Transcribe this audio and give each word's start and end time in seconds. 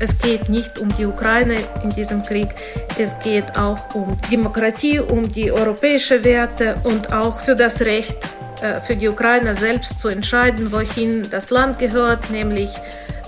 Es 0.00 0.18
geht 0.18 0.48
nicht 0.48 0.78
um 0.78 0.94
die 0.96 1.06
Ukraine 1.06 1.56
in 1.82 1.90
diesem 1.90 2.22
Krieg, 2.22 2.48
es 2.98 3.18
geht 3.18 3.56
auch 3.56 3.94
um 3.94 4.16
Demokratie, 4.30 5.00
um 5.00 5.32
die 5.32 5.50
europäischen 5.50 6.22
Werte 6.24 6.76
und 6.84 7.12
auch 7.12 7.40
für 7.40 7.56
das 7.56 7.80
Recht 7.82 8.16
äh, 8.62 8.80
für 8.80 8.96
die 8.96 9.08
Ukraine 9.08 9.54
selbst 9.54 10.00
zu 10.00 10.08
entscheiden, 10.08 10.72
wohin 10.72 11.28
das 11.30 11.50
Land 11.50 11.78
gehört, 11.78 12.30
nämlich 12.30 12.70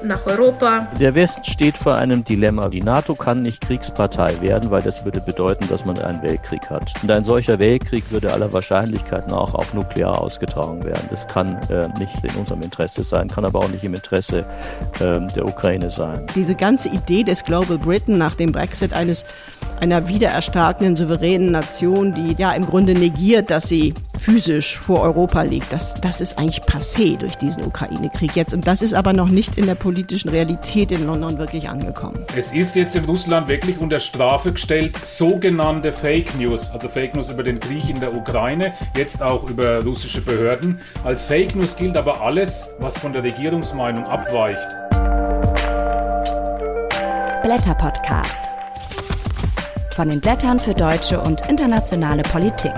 nach 0.04 0.26
Europa. 0.26 0.88
Der 0.98 1.14
Westen 1.14 1.44
steht 1.44 1.76
vor 1.76 1.96
einem 1.96 2.24
Dilemma. 2.24 2.68
Die 2.68 2.82
NATO 2.82 3.14
kann 3.14 3.42
nicht 3.42 3.60
Kriegspartei 3.60 4.40
werden, 4.40 4.70
weil 4.70 4.82
das 4.82 5.04
würde 5.04 5.20
bedeuten, 5.20 5.66
dass 5.68 5.84
man 5.84 5.98
einen 5.98 6.22
Weltkrieg 6.22 6.68
hat. 6.70 6.92
Und 7.02 7.10
ein 7.10 7.24
solcher 7.24 7.58
Weltkrieg 7.58 8.10
würde 8.10 8.32
aller 8.32 8.52
Wahrscheinlichkeit 8.52 9.28
nach 9.28 9.54
auch 9.54 9.72
nuklear 9.74 10.20
ausgetragen 10.20 10.84
werden. 10.84 11.08
Das 11.10 11.26
kann 11.28 11.58
äh, 11.70 11.88
nicht 11.98 12.14
in 12.22 12.34
unserem 12.38 12.62
Interesse 12.62 13.02
sein, 13.02 13.28
kann 13.28 13.44
aber 13.44 13.60
auch 13.60 13.68
nicht 13.68 13.84
im 13.84 13.94
Interesse 13.94 14.44
äh, 15.00 15.20
der 15.34 15.46
Ukraine 15.46 15.90
sein. 15.90 16.26
Diese 16.34 16.54
ganze 16.54 16.88
Idee 16.88 17.24
des 17.24 17.44
Global 17.44 17.78
Britain 17.78 18.18
nach 18.18 18.34
dem 18.34 18.52
Brexit 18.52 18.92
eines 18.92 19.24
einer 19.80 20.08
wiedererstarkenden 20.08 20.96
souveränen 20.96 21.50
Nation, 21.50 22.14
die 22.14 22.34
ja 22.36 22.52
im 22.52 22.66
Grunde 22.66 22.94
negiert, 22.94 23.50
dass 23.50 23.68
sie 23.68 23.94
physisch 24.18 24.78
vor 24.78 25.00
Europa 25.00 25.42
liegt, 25.42 25.72
das, 25.72 25.94
das 25.94 26.20
ist 26.20 26.38
eigentlich 26.38 26.62
passé 26.62 27.16
durch 27.16 27.36
diesen 27.36 27.64
Ukraine-Krieg 27.64 28.36
jetzt. 28.36 28.52
Und 28.52 28.66
das 28.66 28.82
ist 28.82 28.92
aber 28.94 29.12
noch 29.12 29.28
nicht 29.28 29.56
in 29.56 29.66
der 29.66 29.74
politischen 29.74 30.28
Realität 30.28 30.92
in 30.92 31.06
London 31.06 31.38
wirklich 31.38 31.68
angekommen. 31.68 32.24
Es 32.36 32.52
ist 32.52 32.76
jetzt 32.76 32.94
in 32.94 33.06
Russland 33.06 33.48
wirklich 33.48 33.78
unter 33.78 34.00
Strafe 34.00 34.52
gestellt, 34.52 34.94
sogenannte 35.04 35.92
Fake 35.92 36.38
News, 36.38 36.68
also 36.70 36.88
Fake 36.88 37.14
News 37.14 37.30
über 37.30 37.42
den 37.42 37.58
Krieg 37.58 37.88
in 37.88 37.98
der 37.98 38.14
Ukraine, 38.14 38.74
jetzt 38.96 39.22
auch 39.22 39.48
über 39.48 39.82
russische 39.82 40.20
Behörden. 40.20 40.78
Als 41.04 41.22
Fake 41.22 41.56
News 41.56 41.76
gilt 41.76 41.96
aber 41.96 42.20
alles, 42.20 42.68
was 42.78 42.98
von 42.98 43.12
der 43.12 43.22
Regierungsmeinung 43.22 44.04
abweicht. 44.04 44.60
Blätter 47.42 47.74
Podcast. 47.74 48.50
Von 49.94 50.08
den 50.08 50.20
Blättern 50.20 50.58
für 50.60 50.72
deutsche 50.72 51.20
und 51.20 51.40
internationale 51.48 52.22
Politik. 52.22 52.72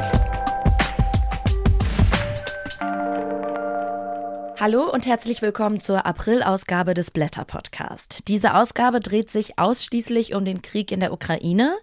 Hallo 4.59 4.91
und 4.91 5.07
herzlich 5.07 5.43
willkommen 5.43 5.81
zur 5.81 6.07
April-Ausgabe 6.07 6.95
des 6.95 7.11
Blätter 7.11 7.45
Podcast. 7.45 8.29
Diese 8.29 8.55
Ausgabe 8.55 9.01
dreht 9.01 9.31
sich 9.31 9.59
ausschließlich 9.59 10.35
um 10.35 10.45
den 10.45 10.63
Krieg 10.63 10.91
in 10.91 11.01
der 11.01 11.13
Ukraine. 11.13 11.77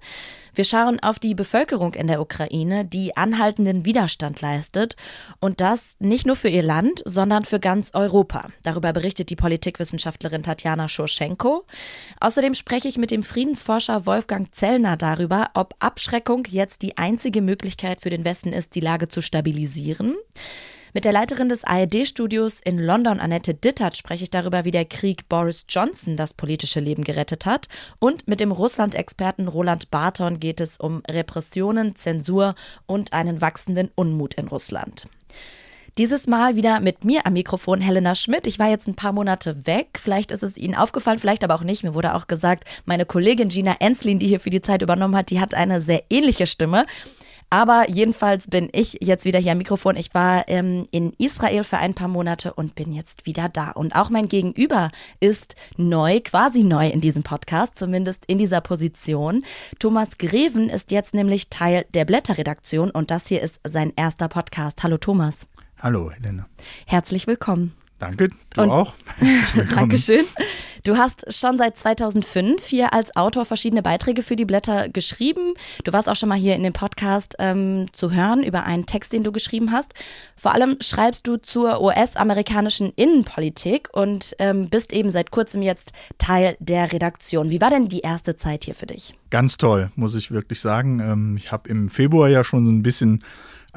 Wir 0.54 0.64
schauen 0.64 1.00
auf 1.00 1.20
die 1.20 1.36
Bevölkerung 1.36 1.94
in 1.94 2.08
der 2.08 2.22
Ukraine, 2.22 2.86
die 2.86 3.16
anhaltenden 3.16 3.86
Widerstand 3.86 4.42
leistet 4.42 4.96
und 5.40 5.62
das 5.62 5.96
nicht 6.00 6.26
nur 6.26 6.36
für 6.36 6.50
ihr 6.50 6.64
Land, 6.64 7.02
sondern 7.06 7.46
für 7.46 7.60
ganz 7.60 7.92
Europa. 7.94 8.48
Darüber 8.64 8.94
berichtet 8.94 9.30
die 9.30 9.36
Politikwissenschaftlerin 9.36 10.44
Tatjana 10.44 10.90
Schurschenko. 10.90 11.66
Außerdem 12.20 12.54
spreche 12.54 12.88
ich 12.88 12.98
mit 12.98 13.12
dem 13.12 13.24
Friedensforscher 13.24 14.06
Wolfgang 14.06 14.54
Zellner 14.54 14.98
darüber, 14.98 15.52
ob 15.54 15.76
Abschreckung 15.80 16.46
jetzt 16.50 16.82
die 16.82 16.98
einzige 16.98 17.42
Möglichkeit 17.42 18.02
für 18.02 18.10
den 18.10 18.26
Westen 18.26 18.54
ist, 18.54 18.76
die 18.76 18.80
Lage 18.80 19.08
zu 19.08 19.22
stabilisieren. 19.22 20.16
Mit 20.94 21.06
der 21.06 21.14
Leiterin 21.14 21.50
des 21.50 21.64
ARD-Studios 21.64 22.60
in 22.60 22.80
London, 22.80 23.20
Annette 23.20 23.54
Dittert, 23.54 23.96
spreche 23.96 24.24
ich 24.24 24.32
darüber, 24.32 24.66
wie 24.66 24.72
der 24.72 24.86
Krieg 24.86 25.30
Boris 25.30 25.66
Johnson 25.70 26.16
das 26.16 26.34
politische 26.34 26.80
Leben 26.80 27.04
gerettet 27.04 27.46
hat. 27.46 27.68
Und 28.00 28.28
mit 28.28 28.40
dem 28.40 28.52
Russland-Experten 28.52 29.48
Roland 29.48 29.92
Barton 29.92 30.40
geht 30.40 30.60
es 30.60 30.78
um 30.78 31.04
Repressionen, 31.10 31.96
Zensur 31.96 32.56
und 32.88 33.14
einen 33.14 33.40
wachsenden 33.40 33.92
Unmut 33.96 34.34
in 34.34 34.48
Russland. 34.48 35.08
Dieses 36.00 36.28
Mal 36.28 36.56
wieder 36.56 36.80
mit 36.80 37.04
mir 37.04 37.26
am 37.28 37.34
Mikrofon 37.34 37.82
Helena 37.82 38.16
Schmidt. 38.16 38.48
Ich 38.48 38.58
war 38.58 38.70
jetzt 38.70 38.88
ein 38.88 38.96
paar 38.96 39.12
Monate 39.12 39.68
weg. 39.68 40.00
Vielleicht 40.02 40.32
ist 40.32 40.44
es 40.44 40.58
Ihnen 40.58 40.76
aufgefallen, 40.76 41.20
vielleicht 41.20 41.44
aber 41.44 41.56
auch 41.56 41.64
nicht. 41.64 41.84
Mir 41.84 41.94
wurde 41.94 42.16
auch 42.16 42.28
gesagt, 42.28 42.64
meine 42.86 43.06
Kollegin 43.06 43.50
Gina 43.50 43.76
Enslin, 43.80 44.18
die 44.18 44.28
hier 44.28 44.40
für 44.40 44.50
die 44.50 44.62
Zeit 44.62 44.82
übernommen 44.82 45.16
hat, 45.16 45.30
die 45.30 45.40
hat 45.40 45.54
eine 45.54 45.82
sehr 45.82 46.04
ähnliche 46.10 46.48
Stimme. 46.48 46.86
Aber 47.50 47.90
jedenfalls 47.90 48.48
bin 48.48 48.70
ich 48.72 49.00
jetzt 49.02 49.26
wieder 49.26 49.40
hier 49.40 49.54
am 49.54 49.58
Mikrofon. 49.58 49.96
Ich 49.96 50.14
war 50.14 50.48
ähm, 50.48 50.88
in 50.92 51.14
Israel 51.18 51.64
für 51.64 51.78
ein 51.78 51.96
paar 51.96 52.08
Monate 52.08 52.54
und 52.54 52.76
bin 52.76 52.94
jetzt 52.94 53.26
wieder 53.26 53.50
da. 53.50 53.72
Und 53.72 53.96
auch 53.96 54.10
mein 54.10 54.28
Gegenüber 54.28 54.92
ist 55.20 55.56
neu, 55.76 56.20
quasi 56.20 56.64
neu 56.64 56.88
in 56.88 57.02
diesem 57.02 57.24
Podcast, 57.24 57.78
zumindest 57.78 58.26
in 58.28 58.38
dieser 58.38 58.62
Position. 58.62 59.44
Thomas 59.80 60.18
Greven 60.20 60.70
ist 60.70 60.92
jetzt 60.92 61.14
nämlich 61.14 61.50
Teil 61.50 61.86
der 61.94 62.06
Blätterredaktion 62.06 62.92
und 62.92 63.10
das 63.10 63.28
hier 63.28 63.42
ist 63.42 63.60
sein 63.68 63.94
erster 63.96 64.28
Podcast. 64.28 64.84
Hallo 64.84 64.98
Thomas. 64.98 65.48
Hallo 65.80 66.12
Helena. 66.12 66.46
Herzlich 66.86 67.26
willkommen. 67.26 67.79
Danke, 68.00 68.30
du 68.56 68.62
Und- 68.62 68.70
auch. 68.70 68.94
Dankeschön. 69.76 70.26
Du 70.86 70.96
hast 70.98 71.26
schon 71.34 71.58
seit 71.58 71.78
2005 71.78 72.66
hier 72.66 72.94
als 72.94 73.14
Autor 73.18 73.44
verschiedene 73.44 73.82
Beiträge 73.82 74.24
für 74.24 74.38
die 74.38 74.46
Blätter 74.46 74.88
geschrieben. 74.88 75.54
Du 75.84 75.92
warst 75.92 76.08
auch 76.08 76.16
schon 76.16 76.30
mal 76.30 76.38
hier 76.38 76.56
in 76.56 76.64
dem 76.64 76.72
Podcast 76.72 77.36
ähm, 77.38 77.88
zu 77.92 78.12
hören 78.14 78.42
über 78.44 78.64
einen 78.64 78.86
Text, 78.86 79.12
den 79.12 79.26
du 79.26 79.34
geschrieben 79.34 79.74
hast. 79.74 79.94
Vor 80.38 80.54
allem 80.54 80.78
schreibst 80.80 81.28
du 81.28 81.36
zur 81.36 81.82
US-amerikanischen 81.82 82.94
Innenpolitik 82.96 83.90
und 83.92 84.34
ähm, 84.40 84.70
bist 84.70 84.94
eben 84.94 85.10
seit 85.10 85.32
kurzem 85.32 85.62
jetzt 85.62 85.92
Teil 86.18 86.56
der 86.60 86.94
Redaktion. 86.94 87.50
Wie 87.50 87.60
war 87.60 87.70
denn 87.70 87.90
die 87.90 88.00
erste 88.00 88.38
Zeit 88.38 88.64
hier 88.64 88.74
für 88.76 88.86
dich? 88.86 89.16
Ganz 89.32 89.58
toll, 89.58 89.92
muss 89.98 90.16
ich 90.16 90.32
wirklich 90.32 90.62
sagen. 90.62 91.02
Ähm, 91.02 91.36
Ich 91.38 91.52
habe 91.52 91.68
im 91.68 91.90
Februar 91.90 92.30
ja 92.30 92.46
schon 92.46 92.66
so 92.66 92.72
ein 92.72 92.84
bisschen 92.84 93.24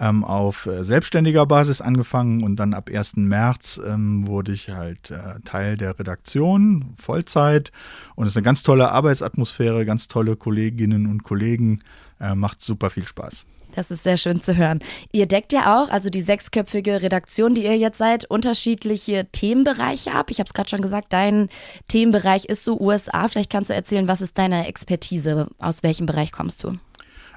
ähm, 0.03 0.25
auf 0.25 0.67
äh, 0.67 0.83
selbstständiger 0.83 1.47
Basis 1.47 1.81
angefangen 1.81 2.43
und 2.43 2.57
dann 2.57 2.75
ab 2.75 2.91
1. 2.93 3.17
März 3.17 3.81
ähm, 3.87 4.27
wurde 4.27 4.53
ich 4.53 4.71
halt 4.71 5.13
äh, 5.13 5.41
Teil 5.45 5.77
der 5.77 5.97
Redaktion, 5.99 6.95
Vollzeit. 6.99 7.71
Und 8.17 8.27
es 8.27 8.33
ist 8.33 8.37
eine 8.37 8.45
ganz 8.45 8.65
tolle 8.65 8.91
Arbeitsatmosphäre, 8.91 9.87
ganz 9.87 10.09
tolle 10.09 10.35
Kolleginnen 10.35 11.07
und 11.07 11.23
Kollegen. 11.23 11.81
Äh, 12.21 12.35
Macht 12.35 12.63
super 12.63 12.91
viel 12.91 13.07
Spaß. 13.07 13.47
Das 13.75 13.91
ist 13.91 14.03
sehr 14.03 14.17
schön 14.17 14.41
zu 14.41 14.57
hören. 14.57 14.81
Ihr 15.13 15.27
deckt 15.27 15.53
ja 15.53 15.81
auch, 15.81 15.89
also 15.89 16.11
die 16.11 16.21
sechsköpfige 16.21 17.01
Redaktion, 17.01 17.55
die 17.55 17.65
ihr 17.65 17.79
jetzt 17.79 17.97
seid, 17.97 18.27
unterschiedliche 18.27 19.29
Themenbereiche 19.33 20.13
ab. 20.13 20.31
Ich 20.31 20.41
habe 20.41 20.47
es 20.47 20.53
gerade 20.53 20.69
schon 20.69 20.83
gesagt, 20.83 21.13
dein 21.13 21.49
Themenbereich 21.89 22.47
ist 22.47 22.65
so 22.65 22.79
USA. 22.79 23.29
Vielleicht 23.29 23.51
kannst 23.51 23.71
du 23.71 23.75
erzählen, 23.75 24.09
was 24.09 24.21
ist 24.21 24.37
deine 24.37 24.67
Expertise? 24.67 25.49
Aus 25.59 25.83
welchem 25.83 26.07
Bereich 26.07 26.33
kommst 26.33 26.65
du? 26.65 26.77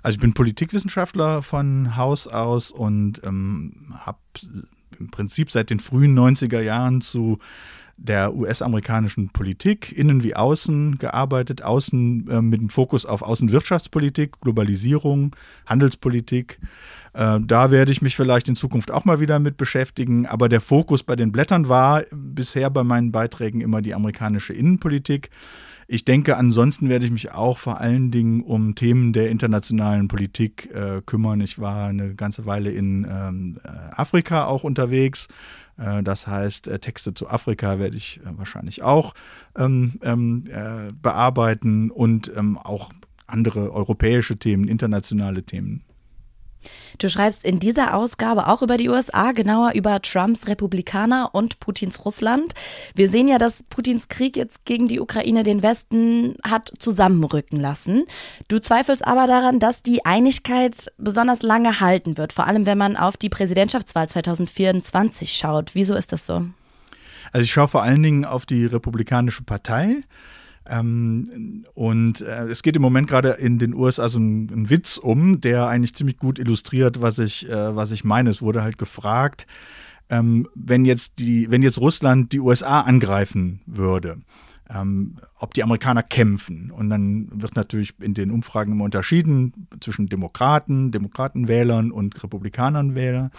Also 0.05 0.17
ich 0.17 0.21
bin 0.21 0.35
Politikwissenschaftler 0.35 1.41
von 1.41 1.97
Haus 1.97 2.27
aus 2.27 2.69
und 2.69 3.21
ähm, 3.23 3.91
habe 3.91 4.19
im 4.99 5.09
Prinzip 5.09 5.49
seit 5.49 5.71
den 5.71 5.79
frühen 5.79 6.15
90er 6.15 6.61
Jahren 6.61 7.01
zu 7.01 7.39
der 7.97 8.35
US-amerikanischen 8.35 9.29
Politik, 9.29 9.91
innen 9.97 10.21
wie 10.21 10.35
außen, 10.35 10.99
gearbeitet. 10.99 11.63
Außen 11.63 12.29
äh, 12.29 12.41
mit 12.43 12.61
dem 12.61 12.69
Fokus 12.69 13.07
auf 13.07 13.23
Außenwirtschaftspolitik, 13.23 14.41
Globalisierung, 14.41 15.35
Handelspolitik. 15.65 16.59
Äh, 17.13 17.39
da 17.41 17.71
werde 17.71 17.91
ich 17.91 18.03
mich 18.03 18.15
vielleicht 18.15 18.47
in 18.47 18.55
Zukunft 18.55 18.91
auch 18.91 19.05
mal 19.05 19.19
wieder 19.19 19.39
mit 19.39 19.57
beschäftigen. 19.57 20.27
Aber 20.27 20.49
der 20.49 20.61
Fokus 20.61 21.01
bei 21.01 21.15
den 21.15 21.31
Blättern 21.31 21.67
war 21.67 22.03
bisher 22.11 22.69
bei 22.69 22.83
meinen 22.83 23.11
Beiträgen 23.11 23.59
immer 23.59 23.81
die 23.81 23.95
amerikanische 23.95 24.53
Innenpolitik. 24.53 25.31
Ich 25.87 26.03
denke, 26.03 26.37
ansonsten 26.37 26.89
werde 26.89 27.05
ich 27.05 27.11
mich 27.11 27.31
auch 27.31 27.59
vor 27.59 27.79
allen 27.79 28.09
Dingen 28.09 28.41
um 28.41 28.73
Themen 28.73 29.13
der 29.13 29.29
internationalen 29.29 30.07
Politik 30.07 30.69
äh, 30.73 31.01
kümmern. 31.05 31.41
Ich 31.41 31.59
war 31.59 31.87
eine 31.87 32.15
ganze 32.15 32.45
Weile 32.45 32.71
in 32.71 33.05
ähm, 33.09 33.59
äh, 33.63 33.69
Afrika 33.91 34.45
auch 34.45 34.63
unterwegs. 34.63 35.27
Äh, 35.77 36.01
das 36.01 36.25
heißt, 36.25 36.67
äh, 36.67 36.79
Texte 36.79 37.13
zu 37.13 37.29
Afrika 37.29 37.77
werde 37.77 37.97
ich 37.97 38.19
äh, 38.25 38.37
wahrscheinlich 38.37 38.81
auch 38.81 39.13
ähm, 39.55 39.99
ähm, 40.01 40.45
äh, 40.49 40.91
bearbeiten 41.01 41.91
und 41.91 42.31
ähm, 42.35 42.57
auch 42.57 42.91
andere 43.27 43.71
europäische 43.71 44.37
Themen, 44.37 44.67
internationale 44.67 45.43
Themen. 45.43 45.83
Du 46.97 47.09
schreibst 47.09 47.43
in 47.43 47.59
dieser 47.59 47.95
Ausgabe 47.95 48.47
auch 48.47 48.61
über 48.61 48.77
die 48.77 48.89
USA, 48.89 49.31
genauer 49.31 49.73
über 49.73 50.01
Trumps 50.01 50.47
Republikaner 50.47 51.29
und 51.33 51.59
Putins 51.59 52.05
Russland. 52.05 52.53
Wir 52.93 53.09
sehen 53.09 53.27
ja, 53.27 53.37
dass 53.37 53.63
Putins 53.63 54.07
Krieg 54.07 54.37
jetzt 54.37 54.65
gegen 54.65 54.87
die 54.87 54.99
Ukraine 54.99 55.43
den 55.43 55.63
Westen 55.63 56.35
hat 56.43 56.71
zusammenrücken 56.79 57.59
lassen. 57.59 58.05
Du 58.47 58.59
zweifelst 58.59 59.05
aber 59.05 59.27
daran, 59.27 59.59
dass 59.59 59.83
die 59.83 60.05
Einigkeit 60.05 60.91
besonders 60.97 61.41
lange 61.41 61.79
halten 61.79 62.17
wird, 62.17 62.33
vor 62.33 62.47
allem 62.47 62.65
wenn 62.65 62.77
man 62.77 62.95
auf 62.95 63.17
die 63.17 63.29
Präsidentschaftswahl 63.29 64.07
2024 64.07 65.33
schaut. 65.33 65.75
Wieso 65.75 65.95
ist 65.95 66.11
das 66.11 66.25
so? 66.25 66.45
Also 67.31 67.43
ich 67.43 67.51
schaue 67.51 67.67
vor 67.67 67.83
allen 67.83 68.01
Dingen 68.01 68.23
auf 68.23 68.45
die 68.45 68.65
Republikanische 68.65 69.43
Partei. 69.43 69.97
Ähm, 70.67 71.65
und 71.73 72.21
äh, 72.21 72.47
es 72.47 72.63
geht 72.63 72.75
im 72.75 72.81
Moment 72.81 73.07
gerade 73.07 73.29
in 73.31 73.59
den 73.59 73.73
USA 73.73 74.09
so 74.09 74.19
ein, 74.19 74.49
ein 74.49 74.69
Witz 74.69 74.97
um, 74.97 75.41
der 75.41 75.67
eigentlich 75.67 75.95
ziemlich 75.95 76.17
gut 76.17 76.39
illustriert, 76.39 77.01
was 77.01 77.19
ich, 77.19 77.47
äh, 77.49 77.75
was 77.75 77.91
ich 77.91 78.03
meine. 78.03 78.29
Es 78.29 78.41
wurde 78.41 78.63
halt 78.63 78.77
gefragt, 78.77 79.45
ähm, 80.09 80.47
wenn 80.55 80.85
jetzt 80.85 81.19
die, 81.19 81.49
wenn 81.51 81.63
jetzt 81.63 81.79
Russland 81.79 82.31
die 82.31 82.39
USA 82.39 82.81
angreifen 82.81 83.61
würde, 83.65 84.17
ähm, 84.73 85.17
ob 85.37 85.53
die 85.53 85.63
Amerikaner 85.63 86.01
kämpfen. 86.01 86.71
Und 86.71 86.89
dann 86.89 87.29
wird 87.31 87.55
natürlich 87.55 87.93
in 87.99 88.13
den 88.13 88.31
Umfragen 88.31 88.71
immer 88.71 88.85
unterschieden 88.85 89.67
zwischen 89.79 90.07
Demokraten, 90.07 90.91
Demokratenwählern 90.91 91.91
und 91.91 92.21
Republikanernwählern. 92.23 93.31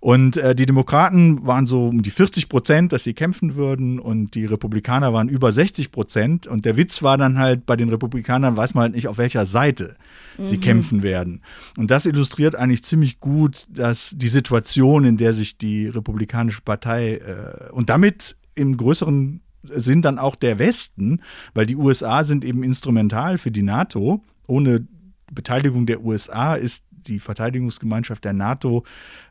Und 0.00 0.36
äh, 0.36 0.54
die 0.54 0.66
Demokraten 0.66 1.46
waren 1.46 1.66
so 1.66 1.88
um 1.88 2.02
die 2.02 2.10
40 2.10 2.48
Prozent, 2.48 2.92
dass 2.92 3.04
sie 3.04 3.14
kämpfen 3.14 3.54
würden 3.54 3.98
und 3.98 4.34
die 4.34 4.46
Republikaner 4.46 5.12
waren 5.12 5.28
über 5.28 5.52
60 5.52 5.92
Prozent. 5.92 6.46
Und 6.46 6.64
der 6.64 6.76
Witz 6.76 7.02
war 7.02 7.16
dann 7.16 7.38
halt, 7.38 7.66
bei 7.66 7.76
den 7.76 7.88
Republikanern 7.88 8.56
weiß 8.56 8.74
man 8.74 8.82
halt 8.82 8.94
nicht, 8.94 9.08
auf 9.08 9.18
welcher 9.18 9.46
Seite 9.46 9.96
sie 10.38 10.56
mhm. 10.56 10.62
kämpfen 10.62 11.02
werden. 11.02 11.42
Und 11.76 11.90
das 11.90 12.06
illustriert 12.06 12.56
eigentlich 12.56 12.84
ziemlich 12.84 13.20
gut, 13.20 13.66
dass 13.70 14.12
die 14.14 14.28
Situation, 14.28 15.04
in 15.04 15.16
der 15.16 15.32
sich 15.32 15.58
die 15.58 15.86
Republikanische 15.86 16.62
Partei 16.62 17.16
äh, 17.16 17.70
und 17.70 17.88
damit 17.88 18.36
im 18.54 18.76
größeren 18.76 19.40
Sinn 19.74 20.02
dann 20.02 20.18
auch 20.18 20.36
der 20.36 20.58
Westen, 20.58 21.20
weil 21.54 21.66
die 21.66 21.76
USA 21.76 22.24
sind 22.24 22.44
eben 22.44 22.62
instrumental 22.62 23.38
für 23.38 23.50
die 23.50 23.62
NATO. 23.62 24.22
Ohne 24.46 24.86
Beteiligung 25.32 25.86
der 25.86 26.04
USA 26.04 26.54
ist 26.54 26.84
die 26.90 27.20
Verteidigungsgemeinschaft 27.20 28.24
der 28.24 28.32
NATO 28.32 28.84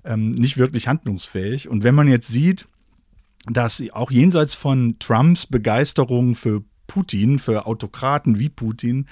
ähm, 0.04 0.32
nicht 0.32 0.58
wirklich 0.58 0.88
handlungsfähig. 0.88 1.70
Und 1.70 1.84
wenn 1.84 1.96
man 1.96 2.08
jetzt 2.08 2.28
sieht, 2.28 2.68
dass 3.48 3.84
auch 3.92 4.12
jenseits 4.12 4.56
von 4.56 4.98
Trumps 5.00 5.46
Begeisterung 5.46 6.36
für 6.36 6.64
Putin, 6.88 7.40
für 7.40 7.66
Autokraten 7.66 8.40
wie 8.40 8.50
Putin, 8.50 9.08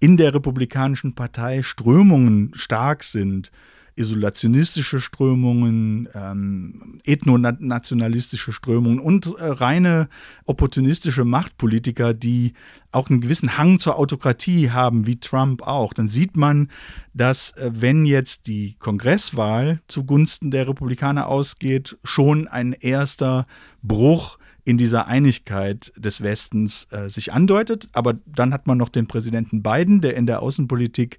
in 0.00 0.16
der 0.16 0.34
Republikanischen 0.34 1.14
Partei 1.14 1.62
Strömungen 1.62 2.52
stark 2.54 3.04
sind, 3.04 3.50
isolationistische 3.96 5.00
Strömungen, 5.00 6.08
ähm, 6.14 7.00
ethnonationalistische 7.04 8.52
Strömungen 8.52 9.00
und 9.00 9.26
äh, 9.26 9.44
reine 9.44 10.08
opportunistische 10.44 11.24
Machtpolitiker, 11.24 12.12
die 12.14 12.52
auch 12.92 13.08
einen 13.10 13.22
gewissen 13.22 13.56
Hang 13.56 13.80
zur 13.80 13.98
Autokratie 13.98 14.70
haben, 14.70 15.06
wie 15.06 15.18
Trump 15.18 15.62
auch, 15.62 15.94
dann 15.94 16.08
sieht 16.08 16.36
man, 16.36 16.70
dass 17.14 17.52
äh, 17.52 17.70
wenn 17.74 18.04
jetzt 18.04 18.46
die 18.46 18.76
Kongresswahl 18.78 19.80
zugunsten 19.88 20.50
der 20.50 20.68
Republikaner 20.68 21.26
ausgeht, 21.26 21.98
schon 22.04 22.48
ein 22.48 22.74
erster 22.74 23.46
Bruch 23.82 24.38
in 24.66 24.76
dieser 24.76 25.06
Einigkeit 25.06 25.92
des 25.96 26.22
Westens 26.22 26.88
äh, 26.90 27.08
sich 27.08 27.32
andeutet. 27.32 27.88
Aber 27.92 28.14
dann 28.26 28.52
hat 28.52 28.66
man 28.66 28.76
noch 28.76 28.88
den 28.88 29.06
Präsidenten 29.06 29.62
Biden, 29.62 30.00
der 30.00 30.16
in 30.16 30.26
der 30.26 30.42
Außenpolitik 30.42 31.18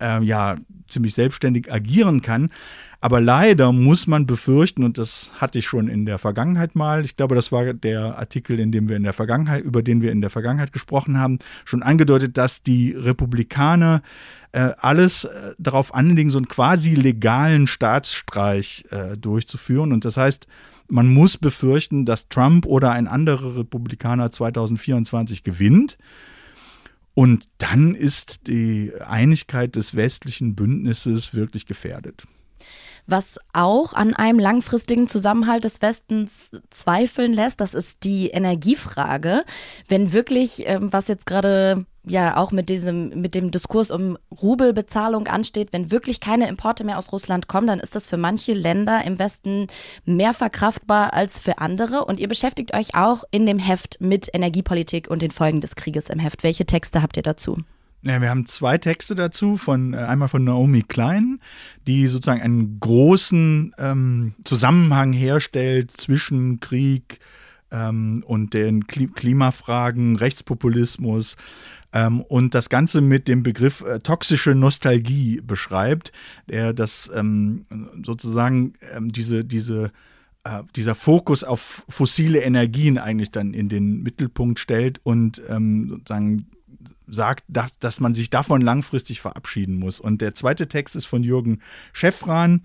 äh, 0.00 0.22
ja 0.22 0.56
ziemlich 0.88 1.14
selbstständig 1.14 1.72
agieren 1.72 2.22
kann. 2.22 2.50
Aber 3.00 3.20
leider 3.20 3.70
muss 3.70 4.08
man 4.08 4.26
befürchten, 4.26 4.82
und 4.82 4.98
das 4.98 5.30
hatte 5.36 5.60
ich 5.60 5.66
schon 5.66 5.86
in 5.86 6.04
der 6.04 6.18
Vergangenheit 6.18 6.74
mal, 6.74 7.04
ich 7.04 7.16
glaube, 7.16 7.36
das 7.36 7.52
war 7.52 7.72
der 7.72 8.18
Artikel, 8.18 8.58
in 8.58 8.72
dem 8.72 8.88
wir 8.88 8.96
in 8.96 9.04
der 9.04 9.12
Vergangenheit, 9.12 9.62
über 9.62 9.82
den 9.82 10.02
wir 10.02 10.10
in 10.10 10.20
der 10.20 10.30
Vergangenheit 10.30 10.72
gesprochen 10.72 11.16
haben, 11.16 11.38
schon 11.64 11.84
angedeutet, 11.84 12.36
dass 12.36 12.62
die 12.62 12.92
Republikaner 12.92 14.02
äh, 14.50 14.70
alles 14.78 15.24
äh, 15.24 15.54
darauf 15.58 15.94
anlegen, 15.94 16.30
so 16.30 16.38
einen 16.38 16.48
quasi 16.48 16.94
legalen 16.94 17.68
Staatsstreich 17.68 18.84
äh, 18.90 19.16
durchzuführen. 19.16 19.92
Und 19.92 20.04
das 20.04 20.16
heißt, 20.16 20.48
man 20.88 21.06
muss 21.06 21.36
befürchten, 21.36 22.04
dass 22.04 22.28
Trump 22.28 22.66
oder 22.66 22.90
ein 22.92 23.06
anderer 23.06 23.58
Republikaner 23.58 24.32
2024 24.32 25.44
gewinnt. 25.44 25.98
Und 27.18 27.48
dann 27.58 27.96
ist 27.96 28.46
die 28.46 28.92
Einigkeit 29.04 29.74
des 29.74 29.96
westlichen 29.96 30.54
Bündnisses 30.54 31.34
wirklich 31.34 31.66
gefährdet. 31.66 32.22
Was 33.08 33.40
auch 33.52 33.92
an 33.92 34.14
einem 34.14 34.38
langfristigen 34.38 35.08
Zusammenhalt 35.08 35.64
des 35.64 35.82
Westens 35.82 36.52
zweifeln 36.70 37.32
lässt, 37.32 37.60
das 37.60 37.74
ist 37.74 38.04
die 38.04 38.28
Energiefrage. 38.28 39.42
Wenn 39.88 40.12
wirklich, 40.12 40.62
ähm, 40.66 40.92
was 40.92 41.08
jetzt 41.08 41.26
gerade 41.26 41.86
ja 42.10 42.36
auch 42.36 42.52
mit 42.52 42.68
diesem, 42.68 43.20
mit 43.20 43.34
dem 43.34 43.50
Diskurs 43.50 43.90
um 43.90 44.18
Rubelbezahlung 44.30 45.26
ansteht, 45.28 45.72
wenn 45.72 45.90
wirklich 45.90 46.20
keine 46.20 46.48
Importe 46.48 46.84
mehr 46.84 46.98
aus 46.98 47.12
Russland 47.12 47.48
kommen, 47.48 47.66
dann 47.66 47.80
ist 47.80 47.94
das 47.94 48.06
für 48.06 48.16
manche 48.16 48.52
Länder 48.52 49.04
im 49.04 49.18
Westen 49.18 49.66
mehr 50.04 50.34
verkraftbar 50.34 51.12
als 51.14 51.38
für 51.38 51.58
andere. 51.58 52.04
Und 52.04 52.20
ihr 52.20 52.28
beschäftigt 52.28 52.74
euch 52.74 52.94
auch 52.94 53.24
in 53.30 53.46
dem 53.46 53.58
Heft 53.58 54.00
mit 54.00 54.28
Energiepolitik 54.32 55.08
und 55.08 55.22
den 55.22 55.30
Folgen 55.30 55.60
des 55.60 55.74
Krieges 55.74 56.08
im 56.08 56.18
Heft. 56.18 56.42
Welche 56.42 56.66
Texte 56.66 57.02
habt 57.02 57.16
ihr 57.16 57.22
dazu? 57.22 57.58
Ja, 58.02 58.20
wir 58.20 58.30
haben 58.30 58.46
zwei 58.46 58.78
Texte 58.78 59.16
dazu, 59.16 59.56
von 59.56 59.92
äh, 59.92 59.96
einmal 59.96 60.28
von 60.28 60.44
Naomi 60.44 60.82
Klein, 60.82 61.40
die 61.86 62.06
sozusagen 62.06 62.40
einen 62.40 62.78
großen 62.78 63.74
ähm, 63.76 64.34
Zusammenhang 64.44 65.12
herstellt 65.12 65.90
zwischen 65.90 66.60
Krieg 66.60 67.18
ähm, 67.72 68.22
und 68.26 68.54
den 68.54 68.86
Kli 68.86 69.08
Klimafragen, 69.08 70.16
Rechtspopulismus 70.16 71.36
ähm, 71.92 72.20
und 72.22 72.54
das 72.54 72.68
Ganze 72.68 73.00
mit 73.00 73.28
dem 73.28 73.42
Begriff 73.42 73.82
äh, 73.82 74.00
toxische 74.00 74.54
Nostalgie 74.54 75.40
beschreibt, 75.42 76.12
der 76.48 76.72
das 76.72 77.10
ähm, 77.14 77.64
sozusagen 78.04 78.74
ähm, 78.94 79.12
diese, 79.12 79.44
diese 79.44 79.92
äh, 80.44 80.62
dieser 80.76 80.94
Fokus 80.94 81.44
auf 81.44 81.84
fossile 81.88 82.40
Energien 82.40 82.98
eigentlich 82.98 83.30
dann 83.30 83.54
in 83.54 83.68
den 83.68 84.02
Mittelpunkt 84.02 84.58
stellt 84.58 85.00
und 85.02 85.42
ähm, 85.48 85.88
sozusagen 85.88 86.46
sagt, 87.06 87.44
dass 87.80 88.00
man 88.00 88.14
sich 88.14 88.30
davon 88.30 88.60
langfristig 88.60 89.20
verabschieden 89.20 89.76
muss. 89.76 89.98
Und 89.98 90.20
der 90.20 90.34
zweite 90.34 90.68
Text 90.68 90.94
ist 90.94 91.06
von 91.06 91.22
Jürgen 91.22 91.60
Schäffran, 91.92 92.62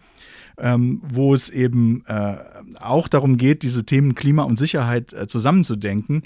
ähm, 0.57 1.01
wo 1.07 1.33
es 1.33 1.49
eben 1.49 2.03
äh, 2.07 2.37
auch 2.79 3.07
darum 3.07 3.37
geht, 3.37 3.63
diese 3.63 3.85
Themen 3.85 4.15
Klima 4.15 4.43
und 4.43 4.59
Sicherheit 4.59 5.13
äh, 5.13 5.27
zusammenzudenken. 5.27 6.23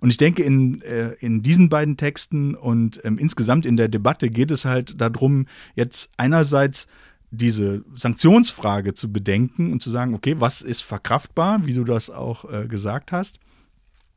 Und 0.00 0.10
ich 0.10 0.16
denke, 0.16 0.42
in, 0.42 0.80
äh, 0.82 1.12
in 1.20 1.42
diesen 1.42 1.68
beiden 1.68 1.96
Texten 1.96 2.54
und 2.54 3.00
ähm, 3.04 3.18
insgesamt 3.18 3.66
in 3.66 3.76
der 3.76 3.88
Debatte 3.88 4.30
geht 4.30 4.50
es 4.50 4.64
halt 4.64 5.00
darum, 5.00 5.46
jetzt 5.74 6.10
einerseits 6.16 6.86
diese 7.30 7.84
Sanktionsfrage 7.94 8.94
zu 8.94 9.12
bedenken 9.12 9.72
und 9.72 9.82
zu 9.82 9.90
sagen, 9.90 10.14
okay, 10.14 10.36
was 10.38 10.62
ist 10.62 10.82
verkraftbar, 10.82 11.64
wie 11.64 11.74
du 11.74 11.84
das 11.84 12.10
auch 12.10 12.50
äh, 12.50 12.66
gesagt 12.66 13.12
hast 13.12 13.38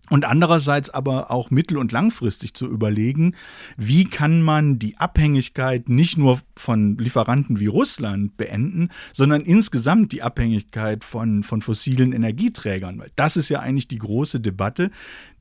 und 0.10 0.26
andererseits 0.26 0.90
aber 0.90 1.32
auch 1.32 1.50
mittel- 1.50 1.78
und 1.78 1.94
langfristig 1.94 2.54
zu 2.54 2.68
überlegen, 2.68 3.36
wie 3.78 4.04
kann 4.04 4.42
man 4.42 4.78
die 4.78 4.98
Abhängigkeit 4.98 5.88
nicht 5.88 6.18
nur 6.18 6.42
von 6.58 6.98
Lieferanten 6.98 7.60
wie 7.60 7.68
Russland 7.68 8.36
beenden, 8.36 8.90
sondern 9.14 9.42
insgesamt 9.42 10.12
die 10.12 10.22
Abhängigkeit 10.22 11.06
von, 11.06 11.44
von 11.44 11.62
fossilen 11.62 12.12
Energieträgern. 12.12 13.00
Weil 13.00 13.12
das 13.16 13.38
ist 13.38 13.48
ja 13.48 13.62
eigentlich 13.62 13.88
die 13.88 13.98
große 13.98 14.42
Debatte, 14.42 14.92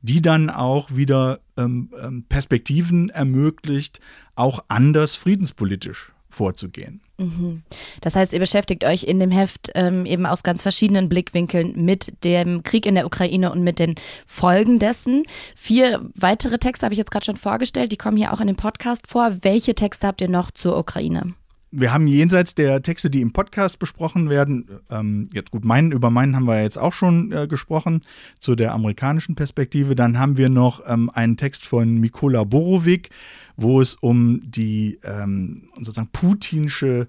die 0.01 0.21
dann 0.21 0.49
auch 0.49 0.95
wieder 0.95 1.41
ähm, 1.57 1.91
ähm 2.01 2.23
Perspektiven 2.29 3.09
ermöglicht, 3.09 3.99
auch 4.35 4.63
anders 4.69 5.15
friedenspolitisch 5.15 6.12
vorzugehen. 6.33 7.01
Mhm. 7.17 7.63
Das 8.01 8.15
heißt, 8.15 8.33
ihr 8.33 8.39
beschäftigt 8.39 8.83
euch 8.83 9.03
in 9.03 9.19
dem 9.19 9.31
Heft 9.31 9.71
ähm, 9.75 10.05
eben 10.05 10.25
aus 10.25 10.43
ganz 10.43 10.61
verschiedenen 10.61 11.09
Blickwinkeln 11.09 11.73
mit 11.83 12.23
dem 12.23 12.63
Krieg 12.63 12.85
in 12.85 12.95
der 12.95 13.05
Ukraine 13.05 13.51
und 13.51 13.63
mit 13.63 13.79
den 13.79 13.95
Folgen 14.27 14.79
dessen. 14.79 15.23
Vier 15.55 16.09
weitere 16.15 16.57
Texte 16.57 16.85
habe 16.85 16.93
ich 16.93 16.99
jetzt 16.99 17.11
gerade 17.11 17.25
schon 17.25 17.37
vorgestellt, 17.37 17.91
die 17.91 17.97
kommen 17.97 18.17
hier 18.17 18.33
auch 18.33 18.41
in 18.41 18.47
dem 18.47 18.55
Podcast 18.55 19.07
vor. 19.07 19.37
Welche 19.41 19.75
Texte 19.75 20.07
habt 20.07 20.21
ihr 20.21 20.29
noch 20.29 20.51
zur 20.51 20.77
Ukraine? 20.77 21.33
Wir 21.75 21.91
haben 21.91 22.05
jenseits 22.05 22.53
der 22.53 22.83
Texte, 22.83 23.09
die 23.09 23.21
im 23.21 23.33
Podcast 23.33 23.79
besprochen 23.79 24.29
werden, 24.29 24.67
ähm, 24.91 25.27
jetzt 25.33 25.49
gut, 25.49 25.65
meinen, 25.65 25.91
über 25.91 26.11
meinen 26.11 26.35
haben 26.35 26.45
wir 26.45 26.61
jetzt 26.61 26.77
auch 26.77 26.93
schon 26.93 27.31
äh, 27.31 27.47
gesprochen, 27.47 28.01
zu 28.37 28.55
der 28.55 28.73
amerikanischen 28.73 29.33
Perspektive. 29.33 29.95
Dann 29.95 30.19
haben 30.19 30.37
wir 30.37 30.49
noch 30.49 30.81
ähm, 30.85 31.09
einen 31.11 31.35
Text 31.35 31.65
von 31.65 31.97
Mikola 31.97 32.43
Borovic, 32.43 33.09
wo 33.57 33.81
es 33.81 33.95
um 33.95 34.41
die 34.43 34.99
ähm, 35.03 35.63
sozusagen 35.77 36.09
putinsche 36.13 37.07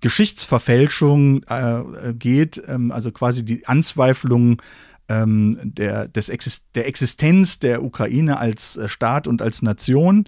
Geschichtsverfälschung 0.00 1.42
äh, 1.48 2.14
geht, 2.14 2.62
ähm, 2.66 2.92
also 2.92 3.12
quasi 3.12 3.44
die 3.44 3.66
Anzweiflung 3.66 4.62
ähm, 5.12 5.58
der, 5.62 6.08
des 6.08 6.28
Exist 6.28 6.64
der 6.74 6.86
Existenz 6.86 7.58
der 7.58 7.82
Ukraine 7.82 8.38
als 8.38 8.76
äh, 8.76 8.88
Staat 8.88 9.28
und 9.28 9.42
als 9.42 9.62
Nation. 9.62 10.24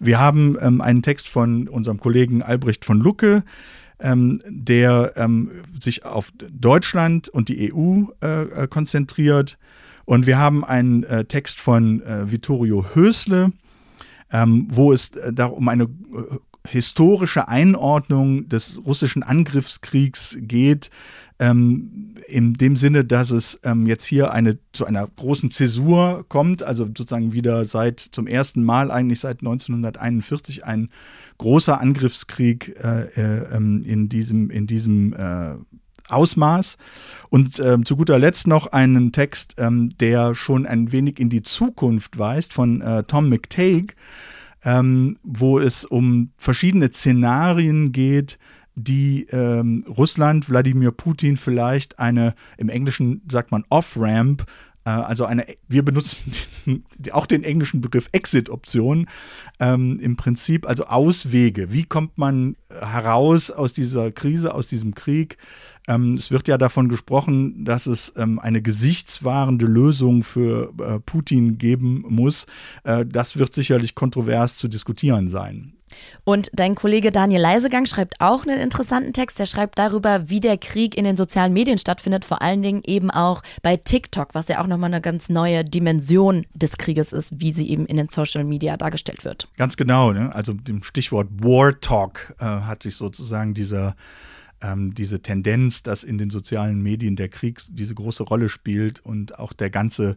Wir 0.00 0.18
haben 0.18 0.56
ähm, 0.60 0.80
einen 0.80 1.02
Text 1.02 1.28
von 1.28 1.68
unserem 1.68 2.00
Kollegen 2.00 2.42
Albrecht 2.42 2.84
von 2.84 3.00
Lucke, 3.00 3.44
ähm, 4.00 4.40
der 4.46 5.12
ähm, 5.16 5.50
sich 5.80 6.04
auf 6.04 6.32
Deutschland 6.50 7.28
und 7.28 7.48
die 7.48 7.72
EU 7.72 8.04
äh, 8.22 8.42
äh, 8.42 8.66
konzentriert. 8.66 9.56
Und 10.04 10.26
wir 10.26 10.38
haben 10.38 10.64
einen 10.64 11.04
äh, 11.04 11.24
Text 11.24 11.60
von 11.60 12.02
äh, 12.02 12.30
Vittorio 12.30 12.84
Hösle, 12.94 13.52
ähm, 14.32 14.66
wo 14.70 14.92
es 14.92 15.10
äh, 15.10 15.42
um 15.42 15.68
eine 15.68 15.88
historische 16.66 17.48
Einordnung 17.48 18.48
des 18.48 18.80
russischen 18.84 19.22
Angriffskriegs 19.22 20.38
geht, 20.40 20.90
ähm, 21.38 22.13
in 22.26 22.54
dem 22.54 22.76
Sinne, 22.76 23.04
dass 23.04 23.30
es 23.30 23.58
ähm, 23.64 23.86
jetzt 23.86 24.04
hier 24.04 24.32
eine 24.32 24.58
zu 24.72 24.86
einer 24.86 25.06
großen 25.06 25.50
Zäsur 25.50 26.24
kommt, 26.28 26.62
also 26.62 26.84
sozusagen 26.86 27.32
wieder 27.32 27.64
seit 27.64 28.00
zum 28.00 28.26
ersten 28.26 28.62
Mal 28.62 28.90
eigentlich 28.90 29.20
seit 29.20 29.40
1941 29.40 30.64
ein 30.64 30.90
großer 31.38 31.80
Angriffskrieg 31.80 32.76
äh, 32.82 33.04
äh, 33.16 33.56
ähm, 33.56 33.82
in 33.84 34.08
diesem 34.08 34.50
in 34.50 34.66
diesem 34.66 35.12
äh, 35.12 35.56
Ausmaß. 36.08 36.76
Und 37.30 37.58
ähm, 37.60 37.84
zu 37.84 37.96
guter 37.96 38.18
Letzt 38.18 38.46
noch 38.46 38.66
einen 38.68 39.12
Text, 39.12 39.54
ähm, 39.58 39.96
der 39.98 40.34
schon 40.34 40.66
ein 40.66 40.92
wenig 40.92 41.18
in 41.18 41.30
die 41.30 41.42
Zukunft 41.42 42.18
weist, 42.18 42.52
von 42.52 42.80
äh, 42.80 43.04
Tom 43.04 43.28
McTague, 43.28 43.96
ähm, 44.64 45.18
wo 45.22 45.58
es 45.58 45.84
um 45.84 46.30
verschiedene 46.36 46.92
Szenarien 46.92 47.92
geht, 47.92 48.38
die 48.74 49.26
ähm, 49.30 49.84
Russland, 49.88 50.48
Wladimir 50.48 50.90
Putin 50.90 51.36
vielleicht 51.36 51.98
eine, 51.98 52.34
im 52.56 52.68
Englischen 52.68 53.22
sagt 53.30 53.50
man 53.50 53.64
Off-Ramp, 53.68 54.46
äh, 54.84 54.90
also 54.90 55.24
eine, 55.24 55.46
wir 55.68 55.84
benutzen 55.84 56.32
auch 57.12 57.26
den 57.26 57.44
englischen 57.44 57.80
Begriff 57.80 58.08
Exit-Option, 58.12 59.06
ähm, 59.60 59.98
im 60.00 60.16
Prinzip 60.16 60.66
also 60.68 60.84
Auswege. 60.86 61.72
Wie 61.72 61.84
kommt 61.84 62.18
man 62.18 62.56
heraus 62.68 63.50
aus 63.50 63.72
dieser 63.72 64.12
Krise, 64.12 64.54
aus 64.54 64.66
diesem 64.66 64.94
Krieg? 64.94 65.38
Ähm, 65.86 66.14
es 66.14 66.30
wird 66.30 66.48
ja 66.48 66.58
davon 66.58 66.88
gesprochen, 66.88 67.64
dass 67.64 67.86
es 67.86 68.12
ähm, 68.16 68.38
eine 68.38 68.62
gesichtswahrende 68.62 69.66
Lösung 69.66 70.22
für 70.22 70.72
äh, 70.80 70.98
Putin 71.00 71.58
geben 71.58 72.04
muss. 72.08 72.46
Äh, 72.84 73.04
das 73.06 73.36
wird 73.36 73.54
sicherlich 73.54 73.94
kontrovers 73.94 74.56
zu 74.56 74.68
diskutieren 74.68 75.28
sein. 75.28 75.74
Und 76.24 76.50
dein 76.54 76.74
Kollege 76.74 77.12
Daniel 77.12 77.40
Leisegang 77.40 77.86
schreibt 77.86 78.20
auch 78.20 78.46
einen 78.46 78.58
interessanten 78.58 79.12
Text. 79.12 79.38
Der 79.38 79.46
schreibt 79.46 79.78
darüber, 79.78 80.28
wie 80.28 80.40
der 80.40 80.58
Krieg 80.58 80.96
in 80.96 81.04
den 81.04 81.16
sozialen 81.16 81.52
Medien 81.52 81.78
stattfindet, 81.78 82.24
vor 82.24 82.42
allen 82.42 82.62
Dingen 82.62 82.82
eben 82.86 83.10
auch 83.10 83.42
bei 83.62 83.76
TikTok, 83.76 84.34
was 84.34 84.48
ja 84.48 84.62
auch 84.62 84.66
nochmal 84.66 84.92
eine 84.92 85.00
ganz 85.00 85.28
neue 85.28 85.64
Dimension 85.64 86.46
des 86.54 86.78
Krieges 86.78 87.12
ist, 87.12 87.40
wie 87.40 87.52
sie 87.52 87.68
eben 87.68 87.86
in 87.86 87.96
den 87.96 88.08
Social 88.08 88.44
Media 88.44 88.76
dargestellt 88.76 89.24
wird. 89.24 89.48
Ganz 89.56 89.76
genau. 89.76 90.12
Ne? 90.12 90.34
Also 90.34 90.52
dem 90.54 90.82
Stichwort 90.82 91.28
War 91.40 91.78
Talk 91.80 92.34
äh, 92.38 92.44
hat 92.44 92.82
sich 92.82 92.96
sozusagen 92.96 93.54
dieser 93.54 93.94
ähm, 94.64 94.94
diese 94.94 95.20
Tendenz, 95.20 95.82
dass 95.82 96.04
in 96.04 96.18
den 96.18 96.30
sozialen 96.30 96.82
Medien 96.82 97.16
der 97.16 97.28
Krieg 97.28 97.60
diese 97.68 97.94
große 97.94 98.22
Rolle 98.22 98.48
spielt 98.48 99.00
und 99.00 99.38
auch 99.38 99.52
der 99.52 99.70
ganze 99.70 100.16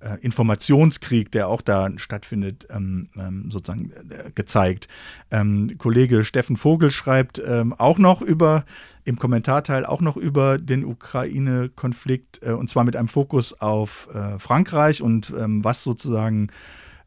äh, 0.00 0.18
Informationskrieg, 0.20 1.30
der 1.32 1.48
auch 1.48 1.62
da 1.62 1.88
stattfindet, 1.96 2.66
ähm, 2.70 3.08
ähm, 3.16 3.50
sozusagen 3.50 3.92
äh, 4.10 4.30
gezeigt. 4.34 4.88
Ähm, 5.30 5.72
Kollege 5.78 6.24
Steffen 6.24 6.56
Vogel 6.56 6.90
schreibt 6.90 7.40
ähm, 7.44 7.72
auch 7.72 7.98
noch 7.98 8.20
über, 8.20 8.64
im 9.04 9.18
Kommentarteil 9.18 9.86
auch 9.86 10.00
noch 10.00 10.16
über 10.16 10.58
den 10.58 10.84
Ukraine-Konflikt 10.84 12.40
äh, 12.42 12.52
und 12.52 12.68
zwar 12.68 12.84
mit 12.84 12.96
einem 12.96 13.08
Fokus 13.08 13.54
auf 13.60 14.08
äh, 14.12 14.38
Frankreich 14.38 15.02
und 15.02 15.32
ähm, 15.38 15.64
was 15.64 15.82
sozusagen 15.82 16.48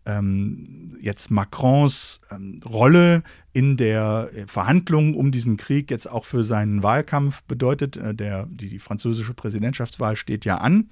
ähm, 0.05 0.97
jetzt 0.99 1.29
Macrons 1.29 2.21
Rolle 2.65 3.21
in 3.53 3.77
der 3.77 4.29
Verhandlung 4.47 5.13
um 5.13 5.31
diesen 5.31 5.57
Krieg 5.57 5.91
jetzt 5.91 6.09
auch 6.09 6.25
für 6.25 6.43
seinen 6.43 6.81
Wahlkampf 6.83 7.43
bedeutet. 7.43 7.97
Äh, 7.97 8.15
der, 8.15 8.47
die, 8.47 8.69
die 8.69 8.79
französische 8.79 9.33
Präsidentschaftswahl 9.33 10.15
steht 10.15 10.45
ja 10.45 10.57
an. 10.57 10.89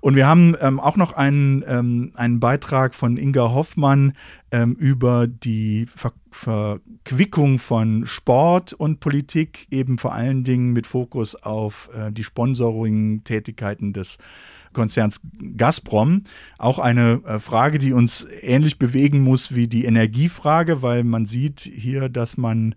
Und 0.00 0.16
wir 0.16 0.26
haben 0.26 0.54
ähm, 0.60 0.80
auch 0.80 0.96
noch 0.96 1.12
einen, 1.12 1.64
ähm, 1.66 2.12
einen 2.14 2.40
Beitrag 2.40 2.94
von 2.94 3.16
Inga 3.16 3.52
Hoffmann 3.52 4.12
ähm, 4.50 4.74
über 4.74 5.26
die 5.26 5.86
Ver 5.94 6.12
Verquickung 6.30 7.58
von 7.58 8.06
Sport 8.06 8.74
und 8.74 9.00
Politik, 9.00 9.66
eben 9.70 9.96
vor 9.96 10.12
allen 10.12 10.44
Dingen 10.44 10.72
mit 10.72 10.86
Fokus 10.86 11.34
auf 11.34 11.88
äh, 11.94 12.12
die 12.12 12.22
Sponsoring-Tätigkeiten 12.22 13.94
des 13.94 14.18
Konzerns 14.74 15.20
Gazprom. 15.56 16.22
Auch 16.58 16.78
eine 16.78 17.22
äh, 17.24 17.38
Frage, 17.38 17.78
die 17.78 17.94
uns 17.94 18.26
ähnlich 18.42 18.78
bewegen 18.78 19.22
muss 19.22 19.54
wie 19.54 19.68
die 19.68 19.86
Energiefrage, 19.86 20.82
weil 20.82 21.02
man 21.02 21.24
sieht 21.24 21.60
hier, 21.60 22.10
dass 22.10 22.36
man 22.36 22.74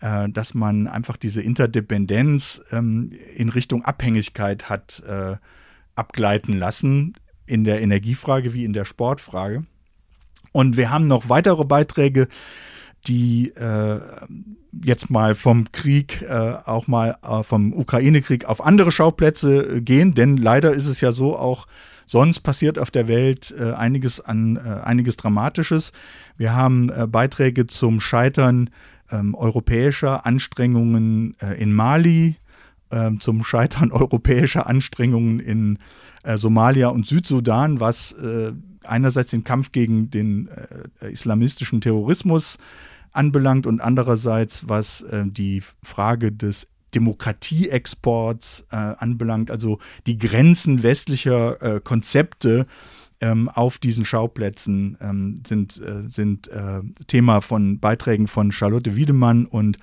äh, 0.00 0.28
dass 0.28 0.54
man 0.54 0.86
einfach 0.86 1.16
diese 1.16 1.42
Interdependenz 1.42 2.62
ähm, 2.70 3.12
in 3.34 3.48
Richtung 3.48 3.84
Abhängigkeit 3.84 4.68
hat 4.68 5.02
äh, 5.06 5.36
abgleiten 6.00 6.58
lassen, 6.58 7.14
in 7.46 7.64
der 7.64 7.80
Energiefrage 7.80 8.54
wie 8.54 8.64
in 8.64 8.72
der 8.72 8.86
Sportfrage. 8.86 9.64
Und 10.52 10.76
wir 10.76 10.90
haben 10.90 11.06
noch 11.06 11.28
weitere 11.28 11.64
Beiträge, 11.64 12.26
die 13.06 13.50
äh, 13.50 14.00
jetzt 14.84 15.10
mal 15.10 15.34
vom 15.34 15.70
Krieg, 15.72 16.22
äh, 16.22 16.54
auch 16.64 16.86
mal 16.86 17.16
äh, 17.22 17.42
vom 17.42 17.72
Ukraine-Krieg 17.72 18.44
auf 18.44 18.64
andere 18.64 18.92
Schauplätze 18.92 19.76
äh, 19.76 19.80
gehen, 19.80 20.14
denn 20.14 20.36
leider 20.36 20.72
ist 20.72 20.86
es 20.86 21.00
ja 21.00 21.12
so, 21.12 21.36
auch 21.36 21.66
sonst 22.04 22.40
passiert 22.40 22.78
auf 22.78 22.90
der 22.90 23.08
Welt 23.08 23.54
äh, 23.58 23.72
einiges 23.72 24.20
an 24.20 24.56
äh, 24.56 24.82
einiges 24.82 25.16
Dramatisches. 25.16 25.92
Wir 26.36 26.54
haben 26.54 26.90
Beiträge 27.08 27.66
zum 27.66 28.00
Scheitern 28.00 28.70
ähm, 29.10 29.34
europäischer 29.34 30.24
Anstrengungen 30.24 31.36
in 31.58 31.74
Mali, 31.74 32.36
zum 33.18 33.44
Scheitern 33.44 33.92
europäischer 33.92 34.66
Anstrengungen 34.66 35.40
in 35.40 35.78
äh, 36.22 36.36
Somalia 36.36 36.88
und 36.88 37.06
Südsudan, 37.06 37.80
was 37.80 38.12
äh, 38.12 38.52
einerseits 38.84 39.30
den 39.30 39.44
Kampf 39.44 39.72
gegen 39.72 40.10
den 40.10 40.48
äh, 41.00 41.10
islamistischen 41.10 41.80
Terrorismus 41.80 42.58
anbelangt 43.12 43.66
und 43.66 43.80
andererseits 43.80 44.68
was 44.68 45.02
äh, 45.02 45.24
die 45.26 45.62
Frage 45.82 46.32
des 46.32 46.68
Demokratieexports 46.94 48.66
äh, 48.70 48.76
anbelangt, 48.76 49.50
also 49.50 49.78
die 50.06 50.18
Grenzen 50.18 50.82
westlicher 50.82 51.62
äh, 51.62 51.80
Konzepte 51.80 52.66
ähm, 53.20 53.48
auf 53.48 53.78
diesen 53.78 54.04
Schauplätzen 54.04 54.96
ähm, 55.00 55.42
sind, 55.46 55.80
sind 56.08 56.50
Thema 57.06 57.40
von 57.42 57.78
Beiträgen 57.78 58.28
von 58.28 58.50
Charlotte 58.50 58.96
Wiedemann 58.96 59.46
und 59.46 59.78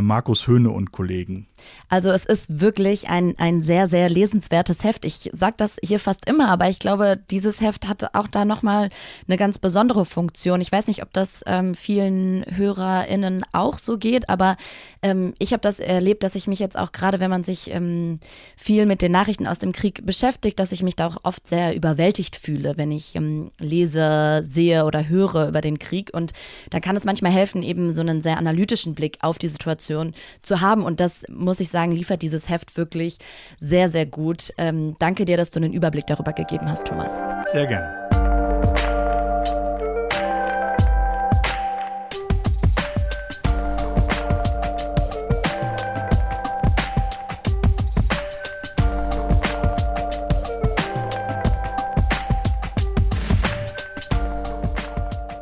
Markus 0.00 0.46
Höhne 0.46 0.70
und 0.70 0.92
Kollegen. 0.92 1.46
Also 1.88 2.10
es 2.10 2.24
ist 2.24 2.60
wirklich 2.60 3.08
ein, 3.08 3.34
ein 3.38 3.62
sehr, 3.62 3.86
sehr 3.86 4.08
lesenswertes 4.08 4.82
Heft. 4.82 5.04
Ich 5.04 5.30
sage 5.32 5.54
das 5.56 5.76
hier 5.82 6.00
fast 6.00 6.28
immer, 6.28 6.48
aber 6.48 6.68
ich 6.68 6.78
glaube, 6.78 7.18
dieses 7.30 7.60
Heft 7.60 7.86
hat 7.86 8.14
auch 8.14 8.26
da 8.26 8.44
nochmal 8.44 8.90
eine 9.26 9.36
ganz 9.36 9.58
besondere 9.58 10.04
Funktion. 10.04 10.60
Ich 10.60 10.72
weiß 10.72 10.88
nicht, 10.88 11.02
ob 11.02 11.12
das 11.12 11.42
ähm, 11.46 11.74
vielen 11.74 12.44
HörerInnen 12.50 13.44
auch 13.52 13.78
so 13.78 13.98
geht, 13.98 14.28
aber 14.28 14.56
ähm, 15.02 15.34
ich 15.38 15.52
habe 15.52 15.60
das 15.60 15.78
erlebt, 15.78 16.24
dass 16.24 16.34
ich 16.34 16.48
mich 16.48 16.58
jetzt 16.58 16.76
auch 16.76 16.92
gerade, 16.92 17.20
wenn 17.20 17.30
man 17.30 17.44
sich 17.44 17.70
ähm, 17.70 18.18
viel 18.56 18.86
mit 18.86 19.00
den 19.00 19.12
Nachrichten 19.12 19.46
aus 19.46 19.60
dem 19.60 19.72
Krieg 19.72 20.04
beschäftigt, 20.04 20.58
dass 20.58 20.72
ich 20.72 20.82
mich 20.82 20.96
da 20.96 21.06
auch 21.06 21.18
oft 21.22 21.46
sehr 21.46 21.76
überwältigt 21.76 22.36
fühle, 22.36 22.76
wenn 22.76 22.90
ich 22.90 23.14
ähm, 23.14 23.52
lese, 23.58 24.40
sehe 24.42 24.84
oder 24.84 25.08
höre 25.08 25.48
über 25.48 25.60
den 25.60 25.78
Krieg. 25.78 26.10
Und 26.12 26.32
da 26.70 26.80
kann 26.80 26.96
es 26.96 27.04
manchmal 27.04 27.32
helfen, 27.32 27.62
eben 27.62 27.94
so 27.94 28.00
einen 28.00 28.22
sehr 28.22 28.38
analytischen 28.38 28.94
Blick 28.94 29.18
auf 29.20 29.38
die 29.38 29.48
Situation 29.48 29.75
zu 29.78 30.60
haben. 30.60 30.82
Und 30.82 31.00
das 31.00 31.24
muss 31.28 31.60
ich 31.60 31.70
sagen, 31.70 31.92
liefert 31.92 32.22
dieses 32.22 32.48
Heft 32.48 32.76
wirklich 32.76 33.18
sehr, 33.58 33.88
sehr 33.88 34.06
gut. 34.06 34.52
Ähm, 34.58 34.96
danke 34.98 35.24
dir, 35.24 35.36
dass 35.36 35.50
du 35.50 35.60
einen 35.60 35.72
Überblick 35.72 36.06
darüber 36.06 36.32
gegeben 36.32 36.68
hast, 36.68 36.86
Thomas. 36.86 37.16
Sehr 37.52 37.66
gerne. 37.66 38.05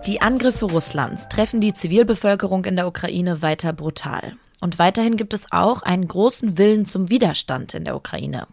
Die 0.07 0.21
Angriffe 0.21 0.67
Russlands 0.67 1.31
treffen 1.31 1.63
die 1.63 1.73
Zivilbevölkerung 1.73 2.67
in 2.67 2.77
der 2.77 2.87
Ukraine 2.87 3.41
weiter 3.41 3.73
brutal. 3.73 4.35
Und 4.61 4.79
weiterhin 4.79 5.17
gibt 5.17 5.33
es 5.33 5.47
auch 5.51 5.81
einen 5.81 6.07
großen 6.07 6.59
Willen 6.59 6.85
zum 6.85 7.09
Widerstand 7.09 7.73
in 7.73 7.87
der 7.87 7.97
Ukraine. 7.97 8.47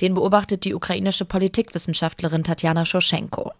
Den 0.00 0.14
beobachtet 0.14 0.64
die 0.64 0.74
ukrainische 0.74 1.26
Politikwissenschaftlerin 1.26 2.42
Tatjana 2.42 2.86
Schoschenko. 2.86 3.52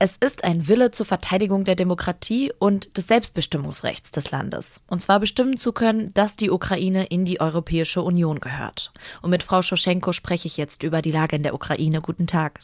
Es 0.00 0.16
ist 0.16 0.42
ein 0.42 0.66
Wille 0.66 0.90
zur 0.90 1.06
Verteidigung 1.06 1.62
der 1.62 1.76
Demokratie 1.76 2.52
und 2.58 2.96
des 2.96 3.06
Selbstbestimmungsrechts 3.06 4.10
des 4.10 4.32
Landes. 4.32 4.80
Und 4.88 5.00
zwar 5.00 5.20
bestimmen 5.20 5.58
zu 5.58 5.72
können, 5.72 6.12
dass 6.14 6.34
die 6.34 6.50
Ukraine 6.50 7.06
in 7.06 7.24
die 7.24 7.40
Europäische 7.40 8.02
Union 8.02 8.40
gehört. 8.40 8.92
Und 9.22 9.30
mit 9.30 9.44
Frau 9.44 9.62
Schoschenko 9.62 10.12
spreche 10.12 10.48
ich 10.48 10.56
jetzt 10.56 10.82
über 10.82 11.00
die 11.00 11.12
Lage 11.12 11.36
in 11.36 11.44
der 11.44 11.54
Ukraine. 11.54 12.00
Guten 12.00 12.26
Tag. 12.26 12.60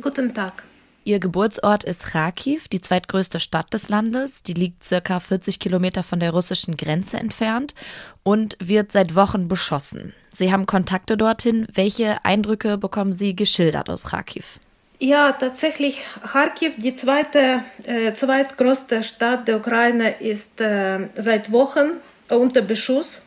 Guten 0.00 0.34
Tag. 0.34 0.62
Ihr 1.02 1.18
Geburtsort 1.18 1.82
ist 1.82 2.04
Kharkiv, 2.04 2.68
die 2.68 2.80
zweitgrößte 2.80 3.40
Stadt 3.40 3.72
des 3.72 3.88
Landes. 3.88 4.42
Die 4.42 4.52
liegt 4.52 4.84
circa 4.84 5.18
40 5.18 5.58
Kilometer 5.58 6.02
von 6.02 6.20
der 6.20 6.32
russischen 6.32 6.76
Grenze 6.76 7.16
entfernt 7.16 7.74
und 8.22 8.56
wird 8.60 8.92
seit 8.92 9.14
Wochen 9.14 9.48
beschossen. 9.48 10.12
Sie 10.34 10.52
haben 10.52 10.66
Kontakte 10.66 11.16
dorthin. 11.16 11.66
Welche 11.72 12.24
Eindrücke 12.24 12.76
bekommen 12.76 13.12
Sie 13.12 13.34
geschildert 13.34 13.88
aus 13.88 14.04
Kharkiv? 14.04 14.60
Ja, 14.98 15.32
tatsächlich, 15.32 16.04
Kharkiv, 16.30 16.74
die 16.76 16.94
zweite, 16.94 17.64
äh, 17.84 18.12
zweitgrößte 18.12 19.02
Stadt 19.02 19.48
der 19.48 19.56
Ukraine, 19.56 20.20
ist 20.20 20.60
äh, 20.60 21.08
seit 21.16 21.50
Wochen 21.50 21.92
unter 22.28 22.60
Beschuss. 22.60 23.22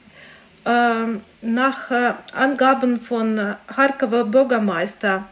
Äh, 0.65 1.05
nach 1.41 1.91
Angaben 2.33 3.01
von 3.01 3.37
äh, 3.39 3.55
Kharkover 3.67 4.23
Bürgermeister 4.25 5.25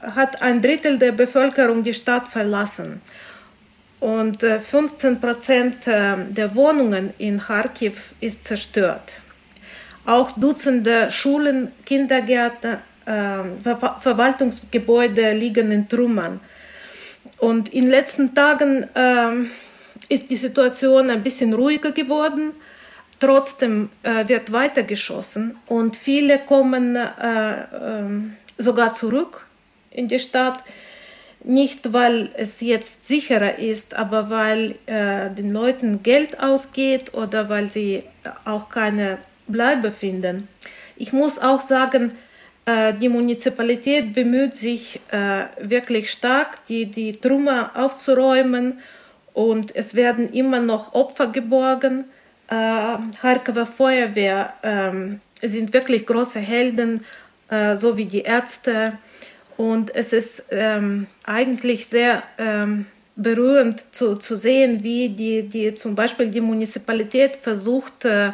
hat 0.00 0.42
ein 0.42 0.62
Drittel 0.62 0.98
der 0.98 1.12
Bevölkerung 1.12 1.82
die 1.82 1.94
Stadt 1.94 2.28
verlassen. 2.28 3.00
Und 4.00 4.42
15 4.42 5.12
äh, 5.12 5.16
Prozent 5.16 5.86
äh, 5.86 6.16
der 6.30 6.54
Wohnungen 6.54 7.12
in 7.18 7.38
Kharkiv 7.38 8.14
ist 8.20 8.44
zerstört. 8.44 9.20
Auch 10.06 10.32
Dutzende 10.32 11.10
Schulen, 11.10 11.72
Kindergärten, 11.84 12.78
äh, 13.04 13.62
Ver 13.62 13.96
Verwaltungsgebäude 14.00 15.34
liegen 15.34 15.70
in 15.70 15.86
Trümmern. 15.86 16.40
Und 17.36 17.68
in 17.74 17.82
den 17.82 17.90
letzten 17.90 18.34
Tagen 18.34 18.84
äh, 18.94 19.32
ist 20.08 20.30
die 20.30 20.36
Situation 20.36 21.10
ein 21.10 21.22
bisschen 21.22 21.52
ruhiger 21.52 21.92
geworden. 21.92 22.52
trotzdem 23.18 23.90
wird 24.02 24.50
weitergeschossen 24.50 25.58
und 25.66 25.94
viele 25.94 26.38
kommen 26.38 26.96
äh, 26.96 27.66
ähm, 27.70 28.36
sogar 28.56 28.94
zurück 28.94 29.49
in 29.90 30.08
die 30.08 30.18
Stadt. 30.18 30.62
Nicht, 31.42 31.92
weil 31.94 32.30
es 32.34 32.60
jetzt 32.60 33.06
sicherer 33.06 33.58
ist, 33.58 33.94
aber 33.94 34.28
weil 34.28 34.74
äh, 34.86 35.30
den 35.30 35.52
Leuten 35.52 36.02
Geld 36.02 36.38
ausgeht 36.38 37.14
oder 37.14 37.48
weil 37.48 37.70
sie 37.70 38.02
auch 38.44 38.68
keine 38.68 39.18
Bleibe 39.46 39.90
finden. 39.90 40.48
Ich 40.96 41.14
muss 41.14 41.38
auch 41.38 41.60
sagen, 41.60 42.12
äh, 42.66 42.92
die 42.92 43.08
Municipalität 43.08 44.12
bemüht 44.12 44.54
sich 44.54 45.00
äh, 45.10 45.44
wirklich 45.60 46.10
stark, 46.10 46.66
die, 46.66 46.86
die 46.86 47.12
Trümmer 47.12 47.70
aufzuräumen 47.74 48.78
und 49.32 49.74
es 49.74 49.94
werden 49.94 50.32
immer 50.32 50.60
noch 50.60 50.92
Opfer 50.92 51.28
geborgen. 51.28 52.04
Äh, 52.48 52.54
Harkover 53.22 53.64
Feuerwehr 53.64 54.52
äh, 54.62 55.48
sind 55.48 55.72
wirklich 55.72 56.06
große 56.06 56.40
Helden, 56.40 57.04
äh, 57.48 57.76
so 57.76 57.96
wie 57.96 58.04
die 58.04 58.22
Ärzte. 58.22 58.98
Und 59.60 59.94
es 59.94 60.14
ist 60.14 60.46
ähm, 60.52 61.06
eigentlich 61.22 61.86
sehr 61.86 62.22
ähm, 62.38 62.86
berührend 63.14 63.94
zu, 63.94 64.16
zu 64.16 64.34
sehen, 64.34 64.82
wie 64.82 65.10
die, 65.10 65.42
die 65.42 65.74
zum 65.74 65.94
Beispiel 65.94 66.28
die 66.30 66.40
Municipalität 66.40 67.36
versucht, 67.36 68.06
äh, 68.06 68.32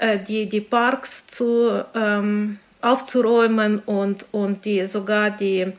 äh 0.00 0.18
die, 0.18 0.46
die 0.46 0.60
Parks 0.60 1.28
zu, 1.28 1.84
ähm, 1.94 2.58
aufzuräumen 2.80 3.78
und, 3.78 4.26
und 4.32 4.64
die 4.64 4.86
sogar 4.86 5.30
die 5.30 5.72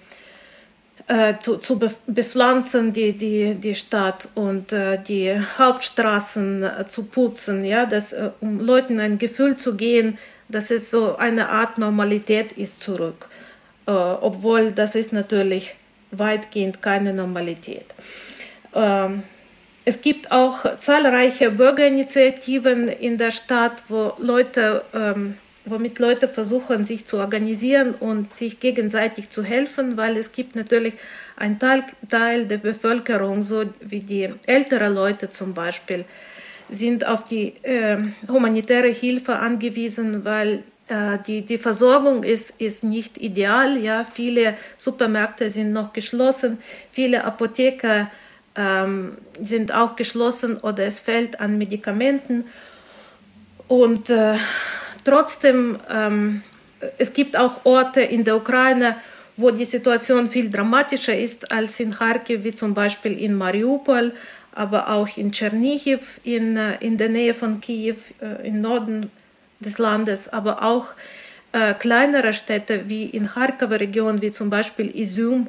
äh, 1.08 1.34
zu, 1.44 1.58
zu 1.58 1.78
bepflanzen, 2.08 2.94
die, 2.94 3.12
die, 3.12 3.56
die 3.56 3.76
Stadt 3.76 4.30
und 4.36 4.72
äh, 4.72 5.04
die 5.04 5.36
Hauptstraßen 5.58 6.64
äh, 6.64 6.86
zu 6.86 7.04
putzen, 7.08 7.66
ja, 7.66 7.86
das, 7.86 8.14
äh, 8.14 8.30
um 8.40 8.62
Leuten 8.62 9.02
ein 9.02 9.18
Gefühl 9.18 9.58
zu 9.58 9.76
geben, 9.76 10.18
dass 10.48 10.72
es 10.72 10.92
so 10.92 11.18
eine 11.18 11.50
Art 11.50 11.78
Normalität 11.78 12.54
ist 12.54 12.80
zurück, 12.80 13.28
äh, 13.88 13.92
obwohl 13.92 14.72
das 14.72 14.96
ist 14.96 15.14
natürlich 15.14 15.76
weitgehend 16.12 16.82
keine 16.82 17.14
Normalität. 17.14 17.86
Ähm, 18.76 19.24
es 19.86 20.02
gibt 20.02 20.32
auch 20.32 20.78
zahlreiche 20.78 21.52
Bürgerinitiativen 21.52 22.90
in 22.90 23.18
der 23.18 23.32
Stadt, 23.32 23.84
wo 23.88 24.14
Leute 24.20 24.84
ähm, 24.94 25.38
womit 25.70 26.00
Leute 26.00 26.28
versuchen, 26.28 26.86
sich 26.86 27.06
zu 27.06 27.18
organisieren 27.18 27.94
und 27.94 28.36
sich 28.36 28.60
gegenseitig 28.60 29.30
zu 29.30 29.44
helfen, 29.44 29.98
weil 29.98 30.18
es 30.18 30.32
gibt 30.32 30.56
natürlich 30.56 30.94
einen 31.36 31.60
Teil, 31.60 31.84
Teil 32.10 32.46
der 32.46 32.58
Bevölkerung, 32.58 33.44
so 33.44 33.66
wie 33.82 34.00
die 34.00 34.30
älteren 34.46 34.94
Leute 34.94 35.30
zum 35.30 35.54
Beispiel, 35.54 36.06
sind 36.70 37.06
auf 37.06 37.24
die 37.26 37.54
äh, 37.64 37.98
humanitäre 38.28 38.90
Hilfe 38.90 39.38
angewiesen, 39.38 40.26
weil 40.26 40.64
die, 40.90 41.42
die 41.42 41.58
Versorgung 41.58 42.24
ist, 42.24 42.62
ist 42.62 42.84
nicht 42.84 43.18
ideal. 43.18 43.78
Ja? 43.78 44.06
Viele 44.06 44.56
Supermärkte 44.78 45.50
sind 45.50 45.74
noch 45.74 45.92
geschlossen, 45.92 46.60
viele 46.90 47.26
Apotheker 47.26 48.10
ähm, 48.56 49.18
sind 49.42 49.74
auch 49.74 49.98
geschlossen 49.98 50.58
oder 50.58 50.86
es 50.86 51.02
fehlt 51.02 51.40
an 51.42 51.58
Medikamenten. 51.58 52.46
Und 53.68 54.10
äh, 54.10 54.38
Trotzdem, 55.08 55.78
ähm, 55.90 56.44
es 56.98 57.14
gibt 57.14 57.38
auch 57.38 57.64
Orte 57.64 58.02
in 58.02 58.26
der 58.26 58.36
Ukraine, 58.36 58.98
wo 59.38 59.52
die 59.52 59.64
Situation 59.64 60.28
viel 60.28 60.50
dramatischer 60.50 61.18
ist 61.18 61.50
als 61.50 61.80
in 61.80 61.92
Kharkiv, 61.92 62.44
wie 62.44 62.54
zum 62.54 62.74
Beispiel 62.74 63.18
in 63.18 63.36
Mariupol, 63.36 64.12
aber 64.52 64.90
auch 64.90 65.08
in 65.16 65.32
Tschernihiv, 65.32 66.20
in, 66.26 66.58
äh, 66.58 66.76
in 66.82 66.98
der 66.98 67.08
Nähe 67.08 67.34
von 67.34 67.62
Kiew, 67.62 67.96
äh, 68.22 68.46
im 68.46 68.60
Norden 68.60 69.10
des 69.60 69.78
Landes, 69.78 70.30
aber 70.30 70.64
auch 70.64 70.88
äh, 71.52 71.74
kleinere 71.74 72.34
Städte 72.34 72.84
wie 72.88 73.06
in 73.06 73.28
Kharkover 73.28 73.80
Region, 73.80 74.22
wie 74.22 74.32
zum 74.32 74.50
Beispiel 74.50 74.96
Izum, 74.96 75.48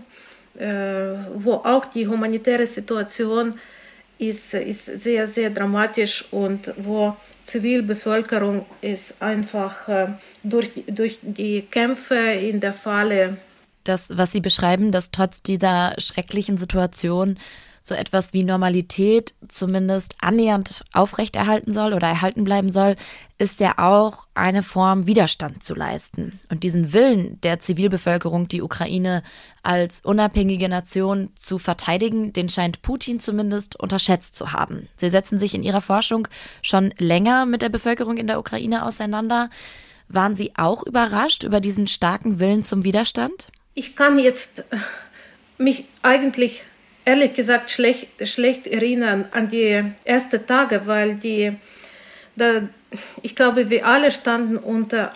äh, 0.58 1.14
wo 1.34 1.54
auch 1.54 1.86
die 1.86 2.06
humanitäre 2.06 2.66
Situation 2.66 3.54
ist, 4.18 4.54
ist 4.54 4.86
sehr, 4.86 5.26
sehr 5.26 5.50
dramatisch 5.50 6.24
und 6.32 6.72
wo 6.76 7.16
Zivilbevölkerung 7.44 8.66
ist 8.80 9.22
einfach 9.22 9.88
äh, 9.88 10.08
durch, 10.42 10.70
durch 10.86 11.18
die 11.22 11.62
Kämpfe 11.62 12.16
in 12.16 12.60
der 12.60 12.72
Falle. 12.72 13.36
Das, 13.84 14.16
was 14.18 14.32
Sie 14.32 14.40
beschreiben, 14.40 14.92
dass 14.92 15.10
trotz 15.10 15.42
dieser 15.42 15.94
schrecklichen 15.98 16.58
Situation 16.58 17.38
so 17.88 17.94
etwas 17.94 18.32
wie 18.32 18.44
Normalität 18.44 19.34
zumindest 19.48 20.14
annähernd 20.20 20.84
aufrechterhalten 20.92 21.72
soll 21.72 21.92
oder 21.92 22.06
erhalten 22.06 22.44
bleiben 22.44 22.70
soll, 22.70 22.96
ist 23.38 23.60
ja 23.60 23.74
auch 23.78 24.26
eine 24.34 24.62
Form 24.62 25.06
Widerstand 25.06 25.62
zu 25.64 25.74
leisten. 25.74 26.38
Und 26.50 26.62
diesen 26.62 26.92
Willen 26.92 27.40
der 27.40 27.60
Zivilbevölkerung, 27.60 28.48
die 28.48 28.62
Ukraine 28.62 29.22
als 29.62 30.00
unabhängige 30.02 30.68
Nation 30.68 31.30
zu 31.34 31.58
verteidigen, 31.58 32.32
den 32.32 32.48
scheint 32.48 32.82
Putin 32.82 33.20
zumindest 33.20 33.76
unterschätzt 33.76 34.36
zu 34.36 34.52
haben. 34.52 34.88
Sie 34.96 35.08
setzen 35.08 35.38
sich 35.38 35.54
in 35.54 35.62
ihrer 35.62 35.80
Forschung 35.80 36.28
schon 36.62 36.92
länger 36.98 37.46
mit 37.46 37.62
der 37.62 37.68
Bevölkerung 37.68 38.16
in 38.16 38.26
der 38.26 38.38
Ukraine 38.38 38.84
auseinander. 38.84 39.50
Waren 40.08 40.34
Sie 40.34 40.52
auch 40.56 40.84
überrascht 40.84 41.44
über 41.44 41.60
diesen 41.60 41.86
starken 41.86 42.40
Willen 42.40 42.62
zum 42.62 42.84
Widerstand? 42.84 43.48
Ich 43.74 43.94
kann 43.94 44.18
jetzt 44.18 44.64
mich 45.58 45.84
eigentlich 46.02 46.64
ehrlich 47.08 47.32
gesagt 47.32 47.70
schlecht, 47.70 48.08
schlecht 48.26 48.66
erinnern 48.66 49.24
an 49.30 49.48
die 49.48 49.82
ersten 50.04 50.46
Tage, 50.46 50.86
weil 50.86 51.14
die, 51.14 51.56
da, 52.36 52.68
ich 53.22 53.34
glaube, 53.34 53.70
wir 53.70 53.86
alle 53.86 54.10
standen 54.10 54.58
unter 54.58 55.14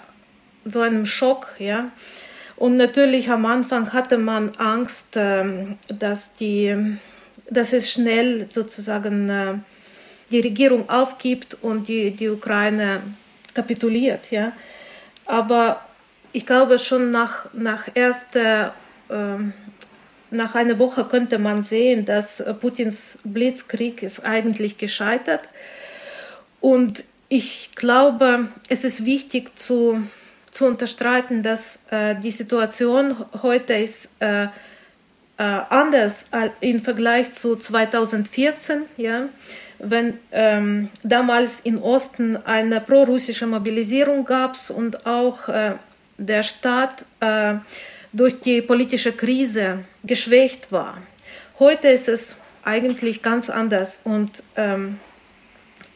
so 0.65 0.81
einem 0.81 1.05
Schock, 1.05 1.55
ja. 1.59 1.91
Und 2.57 2.77
natürlich 2.79 3.31
am 3.31 3.45
Anfang 3.45 3.93
hatte 3.93 4.17
man 4.17 4.53
Angst, 4.57 5.17
ähm, 5.17 5.77
dass 5.89 6.35
die, 6.35 6.97
dass 7.51 7.75
es 7.75 7.91
schnell 7.91 8.47
sozusagen 8.49 9.29
äh, 9.29 9.59
die 10.31 10.41
Regierung 10.41 10.89
aufgibt 10.89 11.59
und 11.61 11.89
die, 11.89 12.13
die 12.13 12.31
Ukraine 12.31 13.03
kapituliert, 13.53 14.31
ja. 14.31 14.53
Aber 15.27 15.83
ich 16.33 16.47
glaube 16.47 16.79
schon 16.79 17.11
nach, 17.11 17.53
nach 17.53 17.85
erster 17.95 18.75
ähm, 19.11 19.53
nach 20.33 20.55
einer 20.55 20.79
Woche 20.79 21.05
könnte 21.05 21.39
man 21.39 21.63
sehen, 21.63 22.05
dass 22.05 22.43
Putins 22.61 23.19
Blitzkrieg 23.25 24.03
ist 24.03 24.27
eigentlich 24.27 24.79
gescheitert. 24.79 25.43
Und 26.61 27.05
ich 27.29 27.71
glaube, 27.75 28.49
es 28.69 28.85
ist 28.85 29.05
wichtig 29.05 29.57
zu, 29.59 30.03
zu 30.51 30.67
unterstreiten, 30.67 31.43
dass 31.43 31.85
äh, 31.91 32.15
die 32.17 32.31
Situation 32.31 33.17
heute 33.43 33.75
ist 33.75 34.11
äh, 34.21 34.45
äh, 34.45 34.49
anders 35.39 36.27
im 36.61 36.83
Vergleich 36.83 37.33
zu 37.33 37.57
2014. 37.57 38.83
Ja? 38.97 39.29
Wenn 39.79 40.19
ähm, 40.31 40.89
damals 41.03 41.61
im 41.61 41.83
Osten 41.83 42.37
eine 42.37 42.81
prorussische 42.81 43.47
Mobilisierung 43.47 44.25
gab 44.25 44.57
und 44.71 45.07
auch 45.07 45.49
äh, 45.49 45.75
der 46.19 46.43
Staat 46.43 47.07
äh, 47.21 47.55
durch 48.13 48.41
die 48.41 48.63
politische 48.63 49.13
Krise 49.13 49.85
geschwächt 50.05 50.71
war. 50.73 51.03
Heute 51.59 51.89
ist 51.89 52.09
es 52.09 52.41
eigentlich 52.65 53.23
ganz 53.23 53.51
anders 53.51 54.01
und 54.05 54.43
ähm, 54.57 54.99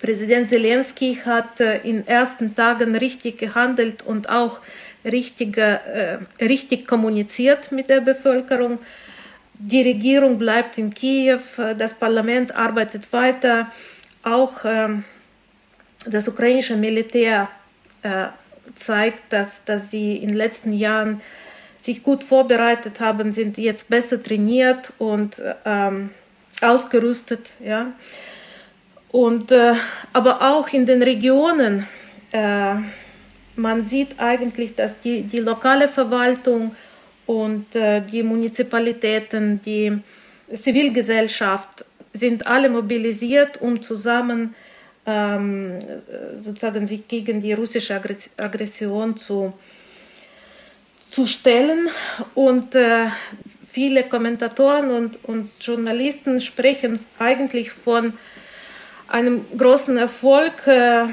Präsident 0.00 0.48
Zelensky 0.48 1.18
hat 1.24 1.60
äh, 1.60 1.78
in 1.78 2.06
ersten 2.06 2.54
Tagen 2.54 2.94
richtig 2.96 3.38
gehandelt 3.38 4.02
und 4.02 4.28
auch 4.28 4.60
richtig, 5.04 5.56
äh, 5.56 6.18
richtig 6.40 6.86
kommuniziert 6.86 7.72
mit 7.72 7.88
der 7.88 8.00
Bevölkerung. 8.00 8.78
Die 9.54 9.82
Regierung 9.82 10.36
bleibt 10.36 10.76
in 10.76 10.92
Kiew, 10.92 11.40
das 11.78 11.94
Parlament 11.94 12.54
arbeitet 12.54 13.10
weiter, 13.12 13.70
auch 14.22 14.64
äh, 14.64 14.88
das 16.06 16.28
ukrainische 16.28 16.76
Militär 16.76 17.48
äh, 18.02 18.26
zeigt, 18.74 19.32
dass, 19.32 19.64
dass 19.64 19.90
sie 19.90 20.16
in 20.16 20.28
den 20.28 20.36
letzten 20.36 20.72
Jahren 20.72 21.22
sich 21.86 22.02
gut 22.02 22.22
vorbereitet 22.22 23.00
haben, 23.00 23.32
sind 23.32 23.56
jetzt 23.58 23.88
besser 23.88 24.22
trainiert 24.22 24.92
und 24.98 25.42
ähm, 25.64 26.10
ausgerüstet. 26.60 27.56
Ja. 27.64 27.92
Und, 29.10 29.52
äh, 29.52 29.74
aber 30.12 30.42
auch 30.42 30.68
in 30.68 30.84
den 30.84 31.02
Regionen, 31.02 31.86
äh, 32.32 32.74
man 33.56 33.84
sieht 33.84 34.18
eigentlich, 34.18 34.74
dass 34.74 35.00
die, 35.00 35.22
die 35.22 35.40
lokale 35.40 35.88
Verwaltung 35.88 36.76
und 37.24 37.74
äh, 37.74 38.02
die 38.02 38.22
Munizipalitäten, 38.22 39.60
die 39.62 39.98
Zivilgesellschaft 40.52 41.84
sind 42.12 42.46
alle 42.46 42.68
mobilisiert, 42.68 43.60
um 43.60 43.80
zusammen 43.82 44.54
ähm, 45.06 45.78
sozusagen 46.38 46.86
sich 46.86 47.06
gegen 47.08 47.40
die 47.40 47.52
russische 47.52 48.00
Aggression 48.36 49.16
zu 49.16 49.52
zu 51.10 51.26
stellen. 51.26 51.88
Und 52.34 52.74
äh, 52.74 53.06
viele 53.68 54.04
Kommentatoren 54.04 54.90
und, 54.90 55.24
und 55.24 55.50
Journalisten 55.60 56.40
sprechen 56.40 57.00
eigentlich 57.18 57.72
von 57.72 58.12
einem 59.08 59.44
großen 59.56 59.96
Erfolg 59.98 60.66
äh, 60.66 61.06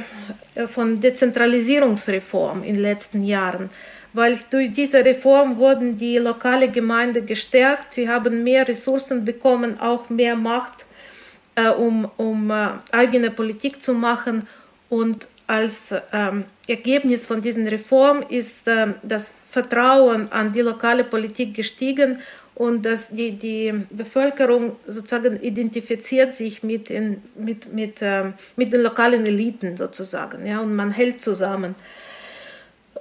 von 0.68 1.00
Dezentralisierungsreform 1.00 2.64
in 2.64 2.76
den 2.76 2.82
letzten 2.82 3.24
Jahren. 3.24 3.70
Weil 4.14 4.40
durch 4.52 4.72
diese 4.72 5.04
Reform 5.04 5.58
wurden 5.58 5.98
die 5.98 6.18
lokale 6.20 6.70
Gemeinde 6.70 7.24
gestärkt, 7.24 7.94
sie 7.94 8.08
haben 8.08 8.44
mehr 8.44 8.68
Ressourcen 8.68 9.26
bekommen, 9.26 9.80
auch 9.80 10.10
mehr 10.10 10.36
Macht, 10.36 10.86
äh, 11.56 11.70
um, 11.70 12.10
um 12.18 12.52
äh, 12.52 12.70
eigene 12.92 13.32
Politik 13.32 13.82
zu 13.82 13.94
machen. 13.94 14.48
Und 14.90 15.28
als 15.48 15.94
ähm, 16.12 16.46
Ergebnis 16.68 17.28
von 17.28 17.42
diesen 17.42 17.68
Reformen 17.68 18.24
ist 18.24 18.68
äh, 18.68 18.88
das 19.04 19.36
Vertrauen 19.50 20.32
an 20.32 20.52
die 20.52 20.62
lokale 20.62 21.04
Politik 21.04 21.54
gestiegen 21.54 22.20
und 22.56 22.86
dass 22.86 23.10
die, 23.10 23.32
die 23.32 23.74
Bevölkerung 23.90 24.76
sozusagen 24.88 25.40
identifiziert 25.42 26.34
sich 26.34 26.64
mit, 26.64 26.90
in, 26.90 27.22
mit, 27.36 27.74
mit, 27.74 28.02
äh, 28.02 28.32
mit 28.56 28.72
den 28.72 28.82
lokalen 28.82 29.26
Eliten 29.26 29.76
sozusagen, 29.76 30.46
ja, 30.46 30.60
und 30.60 30.76
man 30.76 30.92
hält 30.92 31.24
zusammen. 31.24 31.76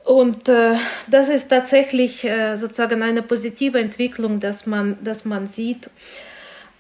Und 0.05 0.49
äh, 0.49 0.75
das 1.07 1.29
ist 1.29 1.49
tatsächlich 1.49 2.25
äh, 2.25 2.57
sozusagen 2.57 3.03
eine 3.03 3.23
positive 3.23 3.79
Entwicklung, 3.79 4.41
dass 4.41 4.67
man, 4.67 4.97
dass 5.05 5.25
man 5.25 5.47
sieht. 5.47 5.91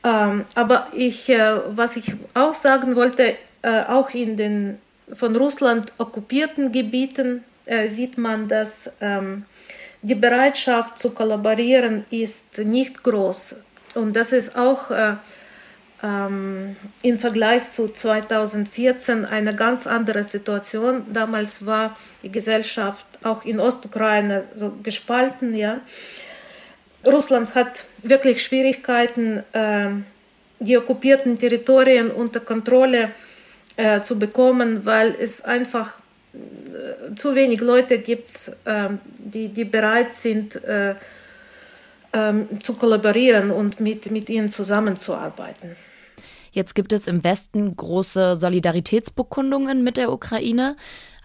Ähm, 0.02 0.44
aber 0.54 0.88
ich, 0.92 1.28
äh, 1.28 1.60
was 1.68 1.96
ich 1.96 2.14
auch 2.34 2.54
sagen 2.54 2.96
wollte, 2.96 3.36
äh, 3.62 3.82
auch 3.82 4.10
in 4.10 4.36
den 4.36 4.78
von 5.12 5.36
Russland 5.36 5.92
okkupierten 5.98 6.72
Gebieten 6.72 7.44
äh, 7.66 7.88
sieht 7.88 8.18
man, 8.18 8.48
dass 8.48 8.92
ähm, 9.00 9.44
die 10.02 10.14
Bereitschaft 10.14 10.98
zu 10.98 11.10
kollaborieren 11.10 12.04
ist 12.10 12.58
nicht 12.58 13.02
groß. 13.02 13.56
Und 13.94 14.16
das 14.16 14.32
ist 14.32 14.56
auch 14.56 14.90
äh, 14.90 15.14
ähm, 16.02 16.74
im 17.02 17.18
Vergleich 17.18 17.70
zu 17.70 17.88
2014 17.88 19.24
eine 19.24 19.54
ganz 19.54 19.86
andere 19.86 20.24
Situation. 20.24 21.04
Damals 21.12 21.64
war 21.64 21.96
die 22.22 22.32
Gesellschaft 22.32 23.06
auch 23.22 23.44
in 23.44 23.60
Ostukraine 23.60 24.48
so 24.56 24.72
gespalten. 24.82 25.54
Ja. 25.54 25.80
Russland 27.06 27.54
hat 27.54 27.84
wirklich 28.02 28.44
Schwierigkeiten, 28.44 29.44
äh, 29.52 29.90
die 30.58 30.76
okkupierten 30.76 31.38
Territorien 31.38 32.10
unter 32.10 32.40
Kontrolle 32.40 33.10
äh, 33.76 34.00
zu 34.02 34.18
bekommen, 34.18 34.84
weil 34.84 35.14
es 35.18 35.42
einfach 35.42 35.98
äh, 36.34 37.14
zu 37.14 37.34
wenig 37.34 37.60
Leute 37.60 37.98
gibt, 37.98 38.52
äh, 38.64 38.88
die, 39.18 39.48
die 39.48 39.64
bereit 39.64 40.14
sind, 40.14 40.62
äh, 40.64 40.94
ähm, 42.12 42.46
zu 42.62 42.74
kollaborieren 42.74 43.50
und 43.50 43.80
mit, 43.80 44.10
mit 44.10 44.28
ihnen 44.28 44.50
zusammenzuarbeiten. 44.50 45.76
Jetzt 46.50 46.74
gibt 46.74 46.92
es 46.92 47.08
im 47.08 47.24
Westen 47.24 47.74
große 47.74 48.36
Solidaritätsbekundungen 48.36 49.82
mit 49.82 49.96
der 49.96 50.12
Ukraine. 50.12 50.76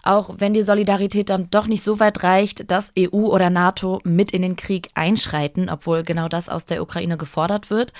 Auch 0.02 0.36
wenn 0.38 0.54
die 0.54 0.62
Solidarität 0.62 1.28
dann 1.28 1.50
doch 1.50 1.66
nicht 1.66 1.84
so 1.84 2.00
weit 2.00 2.22
reicht, 2.22 2.70
dass 2.70 2.92
EU 2.98 3.26
oder 3.26 3.50
NATO 3.50 4.00
mit 4.04 4.32
in 4.32 4.40
den 4.40 4.56
Krieg 4.56 4.88
einschreiten, 4.94 5.68
obwohl 5.68 6.02
genau 6.02 6.28
das 6.28 6.48
aus 6.48 6.64
der 6.64 6.80
Ukraine 6.82 7.18
gefordert 7.18 7.68
wird. 7.68 7.92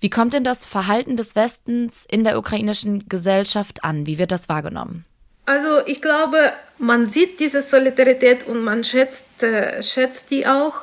Wie 0.00 0.10
kommt 0.10 0.34
denn 0.34 0.44
das 0.44 0.66
Verhalten 0.66 1.16
des 1.16 1.34
Westens 1.36 2.06
in 2.10 2.24
der 2.24 2.38
ukrainischen 2.38 3.08
Gesellschaft 3.08 3.84
an? 3.84 4.06
Wie 4.06 4.18
wird 4.18 4.32
das 4.32 4.48
wahrgenommen? 4.48 5.04
Also 5.46 5.84
ich 5.86 6.00
glaube, 6.00 6.52
man 6.78 7.06
sieht 7.06 7.38
diese 7.40 7.60
Solidarität 7.60 8.46
und 8.46 8.64
man 8.64 8.82
schätzt, 8.82 9.42
äh, 9.42 9.82
schätzt 9.82 10.30
die 10.30 10.46
auch. 10.46 10.82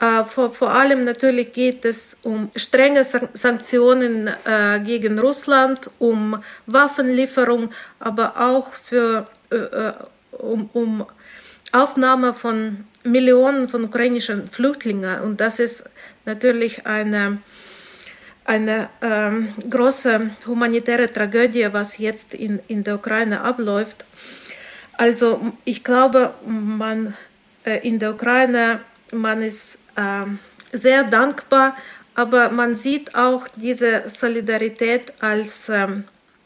Äh, 0.00 0.24
vor, 0.24 0.50
vor 0.50 0.72
allem 0.72 1.04
natürlich 1.04 1.52
geht 1.52 1.84
es 1.84 2.18
um 2.22 2.50
strenge 2.56 3.04
Sanktionen 3.04 4.28
äh, 4.44 4.80
gegen 4.80 5.18
Russland, 5.18 5.90
um 5.98 6.42
Waffenlieferung, 6.66 7.70
aber 7.98 8.38
auch 8.38 8.72
für, 8.74 9.26
äh, 9.50 9.56
äh, 9.56 9.92
um, 10.32 10.68
um 10.72 11.06
Aufnahme 11.72 12.34
von 12.34 12.86
Millionen 13.04 13.68
von 13.68 13.84
ukrainischen 13.84 14.48
Flüchtlingen. 14.50 15.20
Und 15.20 15.40
das 15.40 15.58
ist 15.58 15.84
natürlich 16.24 16.86
eine 16.86 17.38
eine 18.44 18.90
ähm, 19.00 19.48
große 19.70 20.30
humanitäre 20.46 21.12
Tragödie, 21.12 21.68
was 21.72 21.98
jetzt 21.98 22.34
in, 22.34 22.60
in 22.68 22.84
der 22.84 22.96
Ukraine 22.96 23.40
abläuft. 23.40 24.04
Also 24.96 25.52
ich 25.64 25.82
glaube, 25.82 26.34
man 26.46 27.14
äh, 27.64 27.86
in 27.86 27.98
der 27.98 28.12
Ukraine, 28.12 28.80
man 29.12 29.42
ist 29.42 29.78
äh, 29.96 30.26
sehr 30.76 31.04
dankbar, 31.04 31.76
aber 32.14 32.50
man 32.50 32.74
sieht 32.74 33.14
auch 33.14 33.48
diese 33.48 34.08
Solidarität 34.08 35.12
als 35.20 35.68
äh, 35.68 35.88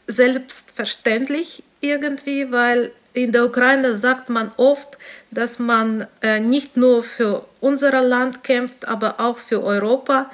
selbstverständlich 0.07 1.63
irgendwie, 1.81 2.51
weil 2.51 2.91
in 3.13 3.31
der 3.31 3.45
Ukraine 3.45 3.95
sagt 3.95 4.29
man 4.29 4.51
oft, 4.57 4.97
dass 5.31 5.59
man 5.59 6.07
äh, 6.21 6.39
nicht 6.39 6.77
nur 6.77 7.03
für 7.03 7.45
unser 7.59 8.01
Land 8.01 8.43
kämpft, 8.43 8.87
aber 8.87 9.19
auch 9.19 9.37
für 9.37 9.63
Europa. 9.63 10.29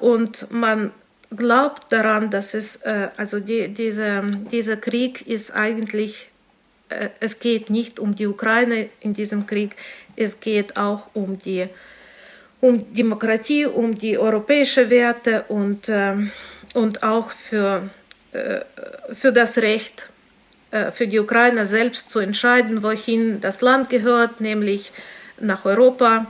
Und 0.00 0.50
man 0.50 0.90
glaubt 1.36 1.92
daran, 1.92 2.30
dass 2.30 2.54
es, 2.54 2.76
äh, 2.76 3.08
also 3.16 3.40
die, 3.40 3.68
diese, 3.68 4.22
dieser 4.50 4.76
Krieg 4.76 5.26
ist 5.26 5.52
eigentlich, 5.52 6.30
äh, 6.88 7.08
es 7.20 7.38
geht 7.38 7.70
nicht 7.70 7.98
um 7.98 8.14
die 8.14 8.26
Ukraine 8.26 8.88
in 9.00 9.14
diesem 9.14 9.46
Krieg, 9.46 9.76
es 10.16 10.40
geht 10.40 10.76
auch 10.76 11.08
um 11.14 11.38
die 11.38 11.68
um 12.60 12.94
Demokratie, 12.94 13.66
um 13.66 13.94
die 13.94 14.16
europäischen 14.16 14.88
Werte 14.88 15.44
und, 15.48 15.90
und 16.74 17.02
auch 17.02 17.32
für, 17.32 17.90
für 19.12 19.32
das 19.32 19.58
Recht 19.58 20.08
für 20.92 21.08
die 21.08 21.18
Ukraine 21.18 21.66
selbst 21.66 22.12
zu 22.12 22.20
entscheiden, 22.20 22.84
wohin 22.84 23.40
das 23.40 23.62
Land 23.62 23.90
gehört, 23.90 24.40
nämlich 24.40 24.92
nach 25.40 25.64
Europa. 25.64 26.28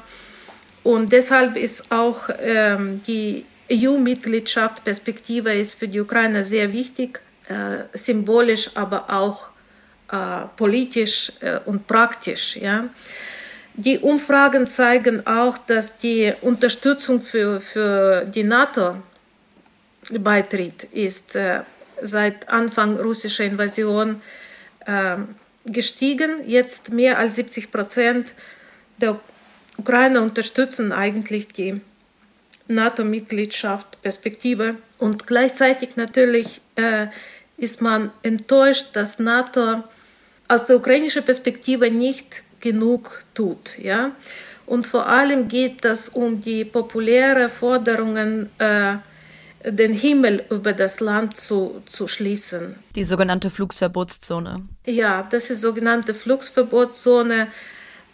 Und 0.83 1.13
deshalb 1.13 1.57
ist 1.57 1.93
auch 1.93 2.29
ähm, 2.41 3.03
die 3.07 3.45
EU-Mitgliedschaft 3.71 4.83
Perspektive 4.85 5.53
ist 5.53 5.75
für 5.75 5.89
die 5.89 6.01
Ukraine 6.01 6.45
sehr 6.45 6.73
wichtig, 6.73 7.21
äh, 7.49 7.85
symbolisch, 7.93 8.71
aber 8.75 9.11
auch 9.11 9.51
äh, 10.11 10.47
politisch 10.57 11.33
äh, 11.41 11.59
und 11.65 11.87
praktisch. 11.87 12.57
Ja. 12.57 12.89
Die 13.75 13.99
Umfragen 13.99 14.67
zeigen 14.67 15.27
auch, 15.27 15.57
dass 15.57 15.97
die 15.97 16.35
Unterstützung 16.43 17.23
für, 17.23 17.59
für 17.61 18.27
die 18.27 18.45
NATO-Beitritt 18.45 20.85
ist 20.93 21.37
äh, 21.37 21.61
seit 22.03 22.53
Anfang 22.53 22.99
russischer 22.99 23.45
Invasion 23.45 24.21
äh, 24.85 25.17
gestiegen. 25.65 26.43
Jetzt 26.47 26.93
mehr 26.93 27.19
als 27.19 27.37
70 27.37 27.71
Prozent 27.71 28.35
der 28.99 29.19
Ukraine 29.79 30.21
unterstützen 30.21 30.93
eigentlich 30.93 31.49
die 31.49 31.81
NATO-Mitgliedschaft 32.69 34.01
Perspektive 34.03 34.77
und 34.99 35.27
gleichzeitig 35.27 35.97
natürlich 35.97 36.61
äh, 36.77 37.07
ist 37.57 37.83
man 37.83 38.11
enttäuscht, 38.23 38.89
dass 38.95 39.19
NATO 39.19 39.83
aus 40.49 40.67
der 40.67 40.77
ukrainischen 40.77 41.25
Perspektive 41.25 41.91
nicht 41.91 42.43
genug 42.61 43.25
tut. 43.35 43.79
Ja? 43.79 44.13
Und 44.67 44.87
vor 44.87 45.07
allem 45.07 45.49
geht 45.49 45.85
es 45.85 46.09
um 46.09 46.41
die 46.41 46.65
populären 46.65 47.51
Forderungen, 47.51 48.49
äh, 48.59 48.97
den 49.65 49.93
Himmel 49.93 50.45
über 50.51 50.73
das 50.73 51.01
Land 51.01 51.37
zu, 51.37 51.83
zu 51.87 52.09
schließen. 52.09 52.75
Die 52.97 53.05
sogenannte 53.05 53.49
Flugsverbotszone. 53.49 54.67
Ja, 54.87 55.23
das 55.23 55.51
ist 55.51 55.61
sogenannte 55.61 56.15
Flugsverbotszone. 56.15 57.47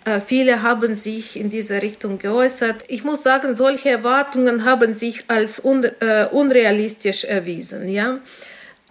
Äh, 0.04 0.20
viele 0.20 0.62
haben 0.62 0.94
sich 0.94 1.36
in 1.36 1.50
diese 1.50 1.82
Richtung 1.82 2.18
geäußert. 2.18 2.84
Ich 2.88 3.04
muss 3.04 3.22
sagen, 3.22 3.54
solche 3.54 3.90
Erwartungen 3.90 4.64
haben 4.64 4.94
sich 4.94 5.24
als 5.28 5.64
un, 5.64 5.84
äh, 5.84 6.26
unrealistisch 6.30 7.24
erwiesen. 7.24 7.88
Ja? 7.88 8.18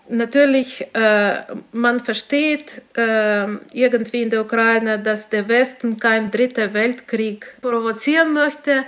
Natürlich, 0.09 0.87
äh, 0.93 1.41
man 1.73 1.99
versteht 1.99 2.81
äh, 2.95 3.45
irgendwie 3.73 4.21
in 4.21 4.29
der 4.29 4.41
Ukraine, 4.41 4.99
dass 4.99 5.29
der 5.29 5.49
Westen 5.49 5.99
keinen 5.99 6.31
dritten 6.31 6.73
Weltkrieg 6.73 7.45
provozieren 7.61 8.33
möchte. 8.33 8.85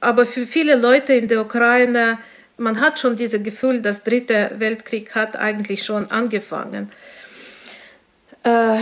Aber 0.00 0.24
für 0.24 0.46
viele 0.46 0.76
Leute 0.76 1.12
in 1.12 1.28
der 1.28 1.42
Ukraine, 1.42 2.18
man 2.56 2.80
hat 2.80 2.98
schon 2.98 3.16
dieses 3.16 3.42
Gefühl, 3.42 3.82
dass 3.82 4.02
der 4.02 4.12
dritte 4.12 4.50
Weltkrieg 4.58 5.14
hat 5.14 5.36
eigentlich 5.36 5.82
schon 5.84 6.10
angefangen. 6.10 6.90
Äh, 8.42 8.78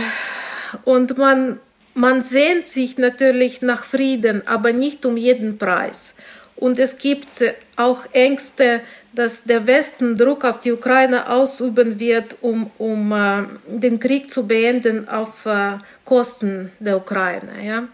und 0.85 1.17
man 1.17 1.59
man 1.99 2.23
sehnt 2.23 2.65
sich 2.65 2.97
natürlich 2.97 3.61
nach 3.61 3.83
Frieden, 3.83 4.47
aber 4.47 4.71
nicht 4.71 5.05
um 5.05 5.17
jeden 5.17 5.57
Preis. 5.57 6.15
Und 6.55 6.79
es 6.79 6.97
gibt 6.97 7.27
auch 7.75 8.05
Ängste, 8.13 8.81
dass 9.13 9.43
der 9.43 9.67
Westen 9.67 10.17
Druck 10.17 10.45
auf 10.45 10.61
die 10.61 10.71
Ukraine 10.71 11.29
ausüben 11.29 11.99
wird, 11.99 12.37
um, 12.41 12.71
um 12.77 13.11
uh, 13.11 13.45
den 13.67 13.99
Krieg 13.99 14.31
zu 14.31 14.47
beenden 14.47 15.09
auf 15.09 15.45
uh, 15.45 15.79
Kosten 16.05 16.71
der 16.79 16.97
Ukraine. 16.97 17.65
Ja? 17.65 17.87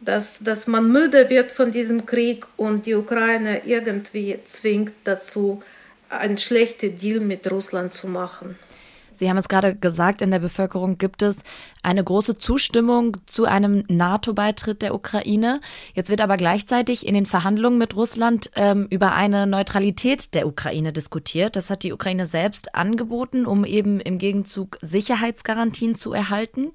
Dass, 0.00 0.40
dass 0.40 0.68
man 0.68 0.90
müde 0.90 1.28
wird 1.28 1.50
von 1.50 1.72
diesem 1.72 2.06
Krieg 2.06 2.46
und 2.56 2.86
die 2.86 2.94
Ukraine 2.94 3.62
irgendwie 3.64 4.38
zwingt 4.44 4.94
dazu, 5.04 5.62
einen 6.08 6.38
schlechten 6.38 6.96
Deal 6.96 7.20
mit 7.20 7.50
Russland 7.50 7.94
zu 7.94 8.06
machen. 8.06 8.56
Sie 9.22 9.30
haben 9.30 9.36
es 9.36 9.46
gerade 9.46 9.76
gesagt, 9.76 10.20
in 10.20 10.32
der 10.32 10.40
Bevölkerung 10.40 10.98
gibt 10.98 11.22
es 11.22 11.44
eine 11.84 12.02
große 12.02 12.38
Zustimmung 12.38 13.18
zu 13.26 13.44
einem 13.44 13.84
NATO-Beitritt 13.86 14.82
der 14.82 14.96
Ukraine. 14.96 15.60
Jetzt 15.94 16.10
wird 16.10 16.20
aber 16.20 16.36
gleichzeitig 16.36 17.06
in 17.06 17.14
den 17.14 17.24
Verhandlungen 17.24 17.78
mit 17.78 17.94
Russland 17.94 18.50
ähm, 18.56 18.88
über 18.90 19.12
eine 19.12 19.46
Neutralität 19.46 20.34
der 20.34 20.48
Ukraine 20.48 20.92
diskutiert. 20.92 21.54
Das 21.54 21.70
hat 21.70 21.84
die 21.84 21.92
Ukraine 21.92 22.26
selbst 22.26 22.74
angeboten, 22.74 23.46
um 23.46 23.64
eben 23.64 24.00
im 24.00 24.18
Gegenzug 24.18 24.76
Sicherheitsgarantien 24.82 25.94
zu 25.94 26.12
erhalten. 26.12 26.72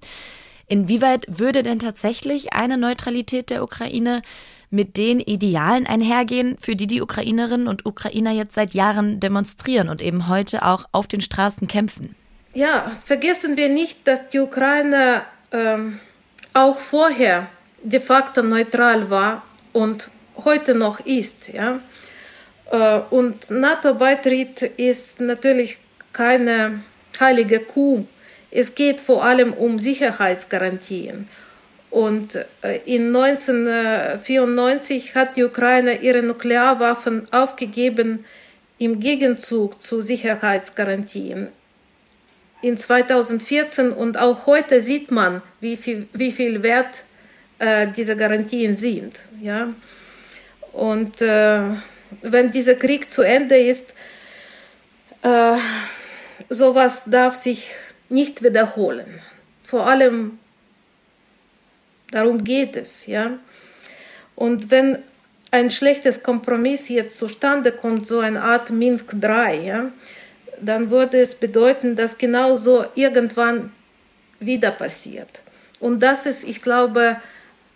Inwieweit 0.67 1.25
würde 1.27 1.63
denn 1.63 1.79
tatsächlich 1.79 2.53
eine 2.53 2.77
Neutralität 2.77 3.49
der 3.49 3.61
Ukraine 3.61 4.21
mit 4.69 4.95
den 4.95 5.19
Idealen 5.19 5.85
einhergehen, 5.85 6.55
für 6.61 6.77
die 6.77 6.87
die 6.87 7.01
Ukrainerinnen 7.01 7.67
und 7.67 7.85
Ukrainer 7.85 8.31
jetzt 8.31 8.55
seit 8.55 8.73
Jahren 8.73 9.19
demonstrieren 9.19 9.89
und 9.89 10.01
eben 10.01 10.29
heute 10.29 10.63
auch 10.63 10.85
auf 10.93 11.07
den 11.07 11.19
Straßen 11.19 11.67
kämpfen? 11.67 12.15
Ja, 12.57 12.91
vergessen 13.05 13.55
wir 13.55 13.69
nicht, 13.69 14.07
dass 14.07 14.29
die 14.29 14.39
Ukraine 14.39 15.21
ähm, 15.51 15.99
auch 16.55 16.79
vorher 16.79 17.49
de 17.83 17.99
facto 17.99 18.41
neutral 18.41 19.11
war 19.11 19.43
und 19.73 20.09
heute 20.43 20.73
noch 20.73 20.99
ist. 21.01 21.49
Ja? 21.53 21.79
Äh, 22.71 23.01
und 23.11 23.51
NATO-Beitritt 23.51 24.63
ist 24.63 25.21
natürlich 25.21 25.77
keine 26.13 26.79
heilige 27.19 27.59
Kuh. 27.59 28.07
Es 28.49 28.73
geht 28.73 29.01
vor 29.01 29.23
allem 29.23 29.53
um 29.53 29.77
Sicherheitsgarantien. 29.77 31.29
Und 31.91 32.43
äh, 32.63 32.79
in 32.85 33.15
1994 33.15 35.13
hat 35.13 35.37
die 35.37 35.43
Ukraine 35.43 36.01
ihre 36.01 36.23
Nuklearwaffen 36.23 37.31
aufgegeben 37.31 38.25
im 38.79 38.99
Gegenzug 38.99 39.79
zu 39.79 40.01
Sicherheitsgarantien 40.01 41.49
in 42.61 42.77
2014 42.77 43.91
und 43.91 44.17
auch 44.17 44.47
heute 44.47 44.81
sieht 44.81 45.11
man, 45.11 45.41
wie 45.59 45.77
viel, 45.77 46.07
wie 46.13 46.31
viel 46.31 46.63
wert 46.63 47.03
äh, 47.59 47.87
diese 47.87 48.15
Garantien 48.15 48.75
sind. 48.75 49.23
Ja? 49.41 49.73
Und 50.73 51.21
äh, 51.21 51.61
wenn 52.21 52.51
dieser 52.51 52.75
Krieg 52.75 53.11
zu 53.11 53.21
Ende 53.21 53.57
ist, 53.57 53.93
äh, 55.21 55.57
sowas 56.49 57.03
darf 57.05 57.35
sich 57.35 57.71
nicht 58.09 58.43
wiederholen. 58.43 59.19
Vor 59.63 59.85
allem 59.85 60.39
darum 62.11 62.43
geht 62.43 62.75
es. 62.75 63.05
Ja? 63.07 63.37
Und 64.35 64.71
wenn 64.71 64.99
ein 65.51 65.71
schlechtes 65.71 66.23
Kompromiss 66.23 66.89
jetzt 66.89 67.17
zustande 67.17 67.71
kommt, 67.71 68.07
so 68.07 68.19
eine 68.19 68.41
Art 68.43 68.69
Minsk 68.69 69.13
III, 69.13 69.65
ja, 69.65 69.91
dann 70.61 70.89
würde 70.89 71.19
es 71.19 71.35
bedeuten, 71.35 71.95
dass 71.95 72.17
genau 72.17 72.55
so 72.55 72.85
irgendwann 72.95 73.71
wieder 74.39 74.71
passiert. 74.71 75.41
Und 75.79 76.01
das 76.01 76.25
ist, 76.25 76.43
ich 76.43 76.61
glaube, 76.61 77.17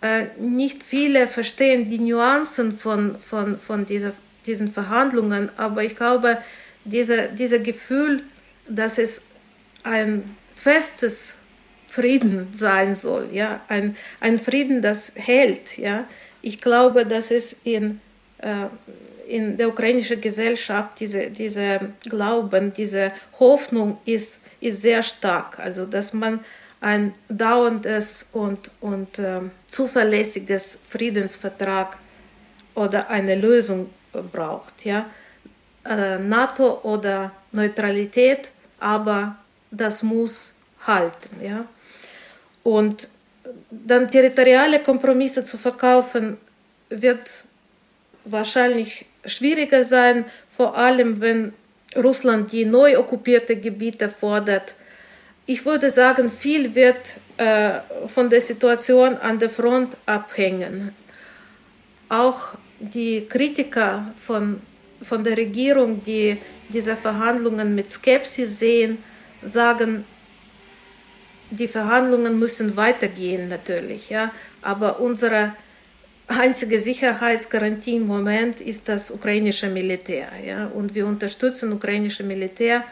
äh, 0.00 0.26
nicht 0.38 0.82
viele 0.82 1.28
verstehen 1.28 1.88
die 1.88 1.98
Nuancen 1.98 2.76
von, 2.76 3.18
von, 3.18 3.58
von 3.58 3.86
dieser, 3.86 4.12
diesen 4.46 4.72
Verhandlungen, 4.72 5.50
aber 5.56 5.84
ich 5.84 5.96
glaube, 5.96 6.38
diese, 6.84 7.28
dieses 7.28 7.62
Gefühl, 7.62 8.24
dass 8.68 8.98
es 8.98 9.22
ein 9.84 10.36
festes 10.54 11.36
Frieden 11.86 12.48
sein 12.52 12.94
soll, 12.94 13.28
ja, 13.32 13.60
ein, 13.68 13.96
ein 14.20 14.38
Frieden, 14.38 14.82
das 14.82 15.12
hält, 15.14 15.78
ja. 15.78 16.08
Ich 16.40 16.60
glaube, 16.60 17.06
dass 17.06 17.30
es 17.30 17.56
in, 17.62 18.00
äh, 18.38 18.66
in 19.28 19.56
der 19.56 19.68
ukrainischen 19.68 20.20
Gesellschaft 20.20 21.00
diese, 21.00 21.30
diese 21.30 21.92
Glauben, 22.04 22.72
diese 22.72 23.12
Hoffnung 23.38 23.98
ist, 24.04 24.40
ist 24.60 24.82
sehr 24.82 25.02
stark. 25.02 25.58
Also, 25.58 25.86
dass 25.86 26.12
man 26.12 26.40
ein 26.80 27.14
dauerndes 27.28 28.30
und, 28.32 28.70
und 28.80 29.18
äh, 29.18 29.40
zuverlässiges 29.68 30.82
Friedensvertrag 30.88 31.96
oder 32.74 33.08
eine 33.08 33.36
Lösung 33.36 33.90
braucht. 34.32 34.84
Ja? 34.84 35.06
Äh, 35.84 36.18
NATO 36.18 36.80
oder 36.82 37.32
Neutralität, 37.52 38.50
aber 38.80 39.36
das 39.70 40.02
muss 40.02 40.54
halten. 40.86 41.40
Ja? 41.40 41.64
Und 42.64 43.08
dann 43.70 44.08
territoriale 44.08 44.80
Kompromisse 44.80 45.44
zu 45.44 45.58
verkaufen, 45.58 46.36
wird 46.88 47.44
wahrscheinlich 48.24 49.06
schwieriger 49.24 49.84
sein, 49.84 50.24
vor 50.56 50.76
allem 50.76 51.20
wenn 51.20 51.52
Russland 51.96 52.52
die 52.52 52.64
neu 52.64 52.98
okkupierte 52.98 53.56
Gebiete 53.56 54.08
fordert. 54.08 54.74
Ich 55.46 55.64
würde 55.64 55.90
sagen, 55.90 56.28
viel 56.30 56.74
wird 56.74 57.16
äh, 57.36 57.80
von 58.06 58.30
der 58.30 58.40
Situation 58.40 59.16
an 59.16 59.38
der 59.38 59.50
Front 59.50 59.96
abhängen. 60.06 60.94
Auch 62.08 62.54
die 62.78 63.26
Kritiker 63.28 64.12
von, 64.16 64.60
von 65.02 65.22
der 65.24 65.36
Regierung, 65.36 66.02
die 66.04 66.38
diese 66.68 66.96
Verhandlungen 66.96 67.74
mit 67.74 67.90
Skepsis 67.90 68.58
sehen, 68.58 68.98
sagen, 69.42 70.04
die 71.50 71.68
Verhandlungen 71.68 72.38
müssen 72.38 72.76
weitergehen 72.76 73.48
natürlich, 73.48 74.08
ja, 74.08 74.32
aber 74.62 75.00
unsere 75.00 75.52
einzige 76.28 76.78
Sicherheitsgarantie 76.78 77.96
im 77.96 78.06
Moment 78.06 78.60
ist 78.60 78.88
das 78.88 79.10
ukrainische 79.10 79.68
Militär. 79.68 80.28
Ja? 80.44 80.66
Und 80.66 80.94
wir 80.94 81.06
unterstützen 81.06 81.72
ukrainische 81.72 82.22
Militär. 82.22 82.84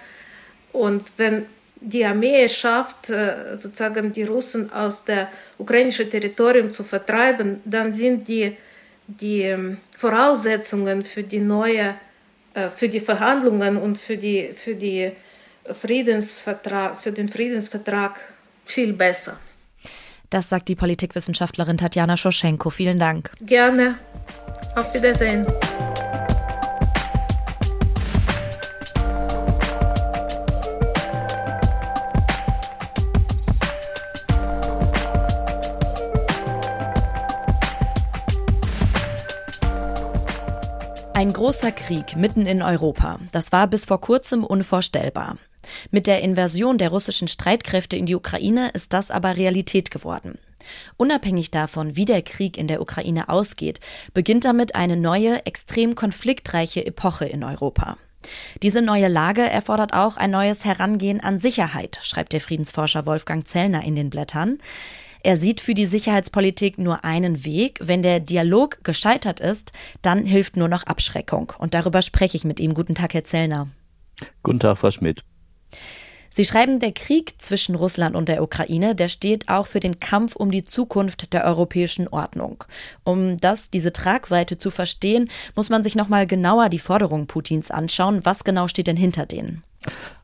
Und 0.72 1.12
wenn 1.16 1.46
die 1.80 2.04
Armee 2.04 2.48
schafft, 2.48 3.10
äh, 3.10 3.56
sozusagen 3.56 4.12
die 4.12 4.24
Russen 4.24 4.70
aus 4.72 5.04
dem 5.04 5.26
ukrainischen 5.58 6.10
Territorium 6.10 6.70
zu 6.70 6.84
vertreiben, 6.84 7.60
dann 7.64 7.92
sind 7.92 8.28
die, 8.28 8.56
die 9.06 9.42
ähm, 9.42 9.78
Voraussetzungen 9.96 11.02
für 11.02 11.22
die 11.22 11.38
neue, 11.38 11.94
äh, 12.54 12.68
für 12.68 12.88
die 12.88 13.00
Verhandlungen 13.00 13.78
und 13.78 13.96
für, 13.96 14.18
die, 14.18 14.50
für, 14.54 14.74
die 14.74 15.10
Friedensvertrag, 15.64 16.98
für 16.98 17.12
den 17.12 17.28
Friedensvertrag 17.28 18.20
viel 18.66 18.92
besser. 18.92 19.38
Das 20.30 20.48
sagt 20.48 20.68
die 20.68 20.76
Politikwissenschaftlerin 20.76 21.76
Tatjana 21.76 22.16
Schoschenko. 22.16 22.70
Vielen 22.70 23.00
Dank. 23.00 23.32
Gerne. 23.40 23.96
Auf 24.76 24.94
Wiedersehen. 24.94 25.44
Ein 41.12 41.32
großer 41.34 41.72
Krieg 41.72 42.16
mitten 42.16 42.46
in 42.46 42.62
Europa. 42.62 43.18
Das 43.32 43.50
war 43.50 43.66
bis 43.66 43.84
vor 43.84 44.00
kurzem 44.00 44.44
unvorstellbar. 44.44 45.36
Mit 45.90 46.06
der 46.06 46.22
Invasion 46.22 46.78
der 46.78 46.90
russischen 46.90 47.28
Streitkräfte 47.28 47.96
in 47.96 48.06
die 48.06 48.14
Ukraine 48.14 48.70
ist 48.74 48.92
das 48.92 49.10
aber 49.10 49.36
Realität 49.36 49.90
geworden. 49.90 50.38
Unabhängig 50.96 51.50
davon, 51.50 51.96
wie 51.96 52.04
der 52.04 52.22
Krieg 52.22 52.58
in 52.58 52.68
der 52.68 52.82
Ukraine 52.82 53.28
ausgeht, 53.28 53.80
beginnt 54.12 54.44
damit 54.44 54.74
eine 54.74 54.96
neue, 54.96 55.46
extrem 55.46 55.94
konfliktreiche 55.94 56.84
Epoche 56.84 57.24
in 57.24 57.44
Europa. 57.44 57.96
Diese 58.62 58.82
neue 58.82 59.08
Lage 59.08 59.42
erfordert 59.42 59.94
auch 59.94 60.18
ein 60.18 60.30
neues 60.30 60.64
Herangehen 60.64 61.20
an 61.20 61.38
Sicherheit, 61.38 61.98
schreibt 62.02 62.34
der 62.34 62.42
Friedensforscher 62.42 63.06
Wolfgang 63.06 63.48
Zellner 63.48 63.82
in 63.82 63.96
den 63.96 64.10
Blättern. 64.10 64.58
Er 65.22 65.36
sieht 65.36 65.60
für 65.60 65.74
die 65.74 65.86
Sicherheitspolitik 65.86 66.78
nur 66.78 67.04
einen 67.04 67.44
Weg. 67.44 67.78
Wenn 67.82 68.02
der 68.02 68.20
Dialog 68.20 68.82
gescheitert 68.84 69.38
ist, 69.40 69.72
dann 70.00 70.24
hilft 70.24 70.56
nur 70.56 70.68
noch 70.68 70.84
Abschreckung. 70.84 71.52
Und 71.58 71.74
darüber 71.74 72.00
spreche 72.00 72.36
ich 72.38 72.44
mit 72.44 72.58
ihm. 72.58 72.72
Guten 72.72 72.94
Tag, 72.94 73.12
Herr 73.12 73.24
Zellner. 73.24 73.68
Guten 74.42 74.60
Tag, 74.60 74.78
Frau 74.78 74.90
Schmidt. 74.90 75.22
Sie 76.32 76.44
schreiben, 76.44 76.78
der 76.78 76.92
Krieg 76.92 77.34
zwischen 77.38 77.74
Russland 77.74 78.14
und 78.14 78.28
der 78.28 78.42
Ukraine, 78.42 78.94
der 78.94 79.08
steht 79.08 79.48
auch 79.48 79.66
für 79.66 79.80
den 79.80 79.98
Kampf 79.98 80.36
um 80.36 80.52
die 80.52 80.64
Zukunft 80.64 81.32
der 81.32 81.44
europäischen 81.44 82.06
Ordnung. 82.06 82.62
Um 83.02 83.36
das, 83.36 83.70
diese 83.70 83.92
Tragweite 83.92 84.56
zu 84.56 84.70
verstehen, 84.70 85.28
muss 85.56 85.70
man 85.70 85.82
sich 85.82 85.96
nochmal 85.96 86.28
genauer 86.28 86.68
die 86.68 86.78
Forderungen 86.78 87.26
Putins 87.26 87.72
anschauen. 87.72 88.20
Was 88.24 88.44
genau 88.44 88.68
steht 88.68 88.86
denn 88.86 88.96
hinter 88.96 89.26
denen? 89.26 89.64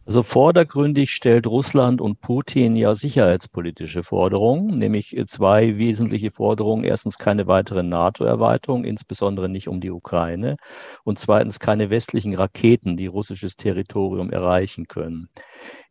Also 0.05 0.23
vordergründig 0.23 1.11
stellt 1.11 1.47
Russland 1.49 2.01
und 2.01 2.21
Putin 2.21 2.77
ja 2.77 2.95
sicherheitspolitische 2.95 4.05
Forderungen, 4.05 4.67
nämlich 4.67 5.17
zwei 5.27 5.79
wesentliche 5.79 6.31
Forderungen. 6.31 6.85
Erstens 6.85 7.19
keine 7.19 7.49
weitere 7.49 7.83
NATO-Erweiterung, 7.83 8.85
insbesondere 8.85 9.49
nicht 9.49 9.67
um 9.69 9.81
die 9.81 9.91
Ukraine. 9.91 10.57
Und 11.05 11.19
zweitens 11.19 11.59
keine 11.59 11.91
westlichen 11.91 12.35
Raketen, 12.35 12.97
die 12.97 13.07
russisches 13.07 13.57
Territorium 13.57 14.31
erreichen 14.31 14.87
können. 14.87 15.29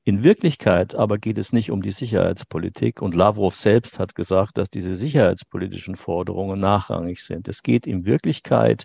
In 0.08 0.24
Wirklichkeit 0.24 0.94
aber 0.94 1.18
geht 1.18 1.40
es 1.40 1.52
nicht 1.52 1.72
um 1.72 1.82
die 1.82 1.90
Sicherheitspolitik 1.90 3.02
und 3.02 3.16
Lavrov 3.16 3.56
selbst 3.56 3.98
hat 3.98 4.14
gesagt, 4.14 4.56
dass 4.60 4.70
diese 4.70 4.96
sicherheitspolitischen 4.96 5.96
Forderungen 5.96 6.60
nachrangig 6.60 7.24
sind. 7.24 7.48
Es 7.48 7.64
geht 7.64 7.88
in 7.88 8.06
Wirklichkeit 8.06 8.84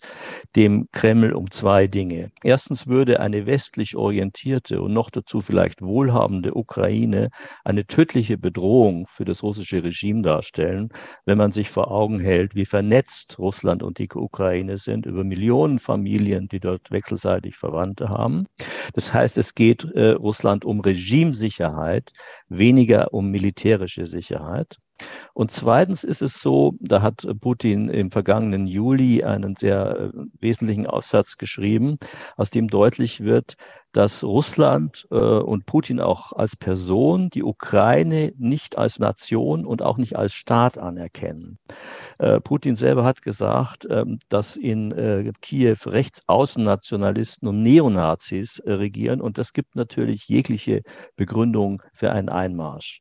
dem 0.57 0.89
Kreml 0.93 1.35
um 1.35 1.51
zwei 1.51 1.89
Dinge. 1.89 2.31
Erstens 2.43 2.87
würde 2.87 3.21
eine 3.21 3.45
westlich 3.45 3.97
orientierte 3.97 4.81
und 4.81 4.95
noch 4.95 5.11
dazu 5.11 5.43
vielleicht 5.43 5.83
wohlhabende 5.83 6.55
Ukraine 6.55 7.29
eine 7.65 7.85
tödliche 7.87 8.39
Bedrohung 8.39 9.07
für 9.07 9.27
das 9.27 9.43
russische 9.43 9.83
Regime 9.83 10.23
darstellen, 10.23 10.89
wenn 11.27 11.37
man 11.37 11.53
sich 11.53 11.69
vor 11.69 11.91
Augen 11.91 12.19
hält, 12.19 12.55
wie 12.55 12.65
vernetzt 12.65 13.39
Russland 13.39 13.83
und 13.83 13.99
die 13.99 14.09
Ukraine 14.11 14.79
sind 14.79 15.05
über 15.05 15.23
Millionen 15.23 15.81
Familien, 15.81 16.49
die 16.49 16.61
dort 16.61 16.91
wechselseitig 16.91 17.59
Verwandte 17.59 18.09
haben. 18.09 18.47
Das 18.95 19.13
heißt, 19.13 19.37
es 19.37 19.55
geht 19.55 19.85
äh, 19.95 20.13
Russland 20.13 20.65
um 20.65 20.81
Regime 20.81 21.10
Regimesicherheit, 21.11 22.13
weniger 22.49 23.13
um 23.13 23.31
militärische 23.31 24.07
Sicherheit. 24.07 24.77
Und 25.33 25.51
zweitens 25.51 26.05
ist 26.05 26.23
es 26.23 26.35
so, 26.35 26.75
da 26.79 27.03
hat 27.03 27.27
Putin 27.41 27.89
im 27.89 28.11
vergangenen 28.11 28.67
Juli 28.67 29.25
einen 29.25 29.57
sehr 29.57 29.97
äh, 29.97 30.11
wesentlichen 30.41 30.87
Aufsatz 30.87 31.37
geschrieben, 31.39 31.97
aus 32.37 32.51
dem 32.51 32.69
deutlich 32.69 33.21
wird, 33.21 33.55
dass 33.93 34.23
Russland 34.23 35.07
äh, 35.11 35.15
und 35.15 35.67
Putin 35.67 36.01
auch 36.01 36.33
als 36.33 36.57
Person 36.57 37.31
die 37.31 37.43
Ukraine 37.43 38.33
nicht 38.39 38.79
als 38.79 38.99
Nation 38.99 39.65
und 39.65 39.83
auch 39.83 39.97
nicht 39.97 40.17
als 40.17 40.33
Staat 40.33 40.79
anerkennen. 40.79 41.59
Äh, 42.19 42.41
Putin 42.41 42.77
selber 42.77 43.05
hat 43.05 43.23
gesagt, 43.23 43.87
äh, 43.87 44.05
dass 44.29 44.57
in 44.57 44.93
äh, 44.93 45.33
Kiew 45.41 45.77
Rechtsaußennationalisten 45.87 47.49
und 47.49 47.63
Neonazis 47.63 48.59
äh, 48.61 48.73
regieren 48.73 49.21
und 49.21 49.39
das 49.39 49.53
gibt 49.53 49.77
natürlich 49.77 50.29
jegliche 50.29 50.83
Begründung 51.17 51.83
für 51.93 52.13
einen 52.13 52.29
Einmarsch. 52.29 53.01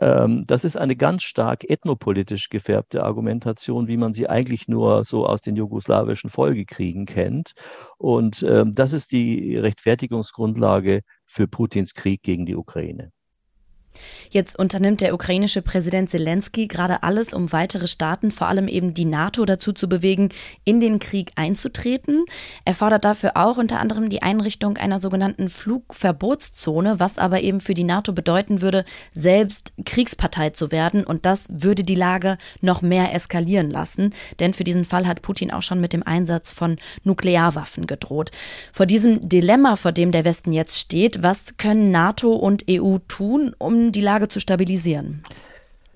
Ähm, 0.00 0.44
das 0.46 0.64
ist 0.64 0.76
eine 0.76 0.96
ganz 0.96 1.22
stark 1.22 1.68
ethnopolitisch 1.68 2.48
gefärbte 2.50 3.02
Argumentation, 3.02 3.88
wie 3.88 3.96
man 3.96 4.14
sie 4.14 4.28
eigentlich 4.28 4.68
nur 4.68 5.04
so 5.04 5.26
aus 5.26 5.40
den 5.40 5.56
jugoslawischen 5.56 6.30
Folgekriegen 6.30 7.06
kennt. 7.06 7.52
Und 7.98 8.42
ähm, 8.42 8.72
das 8.72 8.92
ist 8.92 9.12
die 9.12 9.56
Rechtfertigungsgrundlage 10.16 11.02
für 11.26 11.48
Putins 11.48 11.94
Krieg 11.94 12.22
gegen 12.22 12.46
die 12.46 12.56
Ukraine. 12.56 13.12
Jetzt 14.30 14.58
unternimmt 14.58 15.00
der 15.00 15.14
ukrainische 15.14 15.62
Präsident 15.62 16.10
Zelensky 16.10 16.66
gerade 16.66 17.02
alles, 17.02 17.32
um 17.32 17.52
weitere 17.52 17.86
Staaten, 17.86 18.30
vor 18.30 18.48
allem 18.48 18.68
eben 18.68 18.94
die 18.94 19.04
NATO, 19.04 19.44
dazu 19.44 19.72
zu 19.72 19.88
bewegen, 19.88 20.30
in 20.64 20.80
den 20.80 20.98
Krieg 20.98 21.32
einzutreten. 21.36 22.24
Er 22.64 22.74
fordert 22.74 23.04
dafür 23.04 23.32
auch 23.36 23.58
unter 23.58 23.80
anderem 23.80 24.08
die 24.08 24.22
Einrichtung 24.22 24.76
einer 24.76 24.98
sogenannten 24.98 25.48
Flugverbotszone, 25.48 27.00
was 27.00 27.18
aber 27.18 27.40
eben 27.40 27.60
für 27.60 27.74
die 27.74 27.84
NATO 27.84 28.12
bedeuten 28.12 28.60
würde, 28.60 28.84
selbst 29.12 29.72
Kriegspartei 29.84 30.50
zu 30.50 30.72
werden. 30.72 31.04
Und 31.04 31.26
das 31.26 31.46
würde 31.50 31.84
die 31.84 31.94
Lage 31.94 32.38
noch 32.60 32.82
mehr 32.82 33.14
eskalieren 33.14 33.70
lassen. 33.70 34.14
Denn 34.40 34.52
für 34.52 34.64
diesen 34.64 34.84
Fall 34.84 35.06
hat 35.06 35.22
Putin 35.22 35.50
auch 35.50 35.62
schon 35.62 35.80
mit 35.80 35.92
dem 35.92 36.02
Einsatz 36.02 36.50
von 36.50 36.76
Nuklearwaffen 37.04 37.86
gedroht. 37.86 38.30
Vor 38.72 38.86
diesem 38.86 39.28
Dilemma, 39.28 39.76
vor 39.76 39.92
dem 39.92 40.12
der 40.12 40.24
Westen 40.24 40.52
jetzt 40.52 40.78
steht, 40.78 41.22
was 41.22 41.56
können 41.56 41.90
NATO 41.90 42.32
und 42.32 42.64
EU 42.70 42.98
tun, 43.08 43.54
um 43.58 43.85
die 43.92 44.00
Lage 44.00 44.28
zu 44.28 44.40
stabilisieren? 44.40 45.22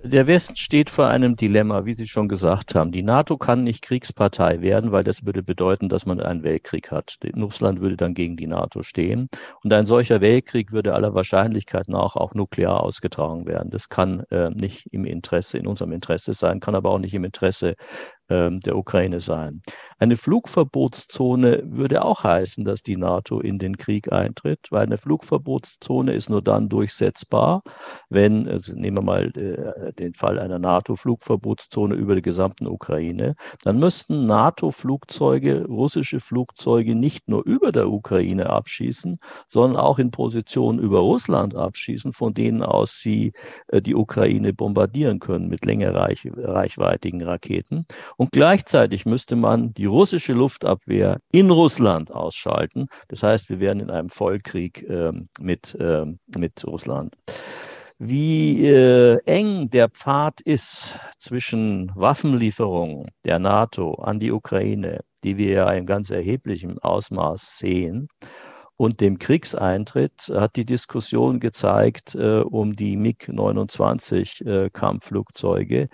Der 0.03 0.27
Westen 0.27 0.57
steht 0.57 0.89
vor 0.89 1.09
einem 1.09 1.37
Dilemma, 1.37 1.85
wie 1.85 1.93
Sie 1.93 2.09
schon 2.09 2.27
gesagt 2.27 2.75
haben. 2.75 2.91
Die 2.91 3.03
NATO 3.03 3.37
kann 3.37 3.65
nicht 3.65 3.83
Kriegspartei 3.83 4.63
werden, 4.63 4.93
weil 4.93 5.05
das 5.05 5.27
würde 5.27 5.43
bedeuten, 5.43 5.91
dass 5.91 6.07
man 6.07 6.21
einen 6.21 6.43
Weltkrieg 6.43 6.91
hat. 6.91 7.19
Russland 7.37 7.83
würde 7.83 7.99
dann 7.99 8.15
gegen 8.15 8.39
die 8.39 8.47
NATO 8.47 8.83
stehen. 8.83 9.29
Und 9.63 9.71
ein 9.75 9.85
solcher 9.85 10.23
Weltkrieg 10.23 10.73
würde 10.73 10.95
aller 10.95 11.13
Wahrscheinlichkeit 11.13 11.89
nach 11.89 12.17
auch 12.17 12.33
nuklear 12.33 12.83
ausgetragen 12.83 13.45
werden. 13.47 13.69
Das 13.71 13.91
kann 13.91 14.21
äh, 14.31 14.49
nicht 14.49 14.87
im 14.91 15.05
Interesse, 15.05 15.59
in 15.59 15.67
unserem 15.67 15.93
Interesse 15.93 16.33
sein, 16.33 16.61
kann 16.61 16.75
aber 16.75 16.91
auch 16.91 16.99
nicht 16.99 17.13
im 17.13 17.25
Interesse 17.25 17.75
der 18.31 18.77
Ukraine 18.77 19.21
sein. 19.21 19.61
Eine 19.99 20.17
Flugverbotszone 20.17 21.63
würde 21.65 22.03
auch 22.03 22.25
heißen, 22.25 22.65
dass 22.65 22.83
die 22.83 22.97
NATO 22.97 23.41
in 23.41 23.59
den 23.59 23.77
Krieg 23.77 24.11
eintritt, 24.13 24.61
weil 24.71 24.87
eine 24.87 24.97
Flugverbotszone 24.97 26.15
ist 26.15 26.31
nur 26.31 26.41
dann 26.41 26.71
durchsetzbar, 26.71 27.63
wenn, 28.09 28.49
also 28.49 28.73
nehmen 28.73 28.97
wir 28.99 29.03
mal 29.03 29.27
äh, 29.37 29.93
den 29.93 30.15
Fall 30.15 30.39
einer 30.39 30.59
NATO-Flugverbotszone 30.59 31.95
über 31.95 32.15
die 32.15 32.23
gesamten 32.23 32.67
Ukraine, 32.67 33.35
dann 33.63 33.79
müssten 33.79 34.27
NATO-Flugzeuge, 34.27 35.67
russische 35.67 36.21
Flugzeuge 36.21 36.95
nicht 36.95 37.29
nur 37.29 37.45
über 37.45 37.71
der 37.71 37.91
Ukraine 37.91 38.49
abschießen, 38.49 39.19
sondern 39.49 39.79
auch 39.79 39.99
in 39.99 40.11
Positionen 40.11 40.79
über 40.79 41.01
Russland 41.01 41.55
abschießen, 41.55 42.13
von 42.13 42.33
denen 42.33 42.63
aus 42.63 43.01
sie 43.01 43.33
äh, 43.69 43.83
die 43.83 43.95
Ukraine 43.95 44.55
bombardieren 44.55 45.19
können 45.19 45.49
mit 45.49 45.67
längerreichweitigen 45.67 47.23
Raketen. 47.23 47.87
Und 48.21 48.33
gleichzeitig 48.33 49.07
müsste 49.07 49.35
man 49.35 49.73
die 49.73 49.87
russische 49.87 50.35
Luftabwehr 50.35 51.21
in 51.33 51.51
Russland 51.51 52.13
ausschalten. 52.13 52.89
Das 53.09 53.23
heißt, 53.23 53.49
wir 53.49 53.61
wären 53.61 53.81
in 53.81 53.89
einem 53.89 54.11
Vollkrieg 54.11 54.83
äh, 54.83 55.11
mit, 55.41 55.75
äh, 55.81 56.05
mit 56.37 56.63
Russland. 56.67 57.17
Wie 57.99 58.67
äh, 58.67 59.17
eng 59.25 59.71
der 59.71 59.89
Pfad 59.89 60.43
ist 60.43 60.99
zwischen 61.19 61.93
Waffenlieferungen 61.95 63.07
der 63.25 63.39
NATO 63.39 63.95
an 63.95 64.21
die 64.21 64.33
Ukraine, 64.33 65.01
die 65.25 65.39
wir 65.39 65.51
ja 65.53 65.73
in 65.73 65.87
ganz 65.87 66.11
erheblichem 66.11 66.79
Ausmaß 66.79 67.57
sehen, 67.57 68.09
und 68.81 69.03
dem 69.03 69.19
Kriegseintritt 69.19 70.33
hat 70.35 70.57
die 70.57 70.65
Diskussion 70.65 71.39
gezeigt 71.39 72.15
äh, 72.15 72.41
um 72.41 72.75
die 72.77 72.97
MiG-29 72.97 74.47
äh, 74.47 75.89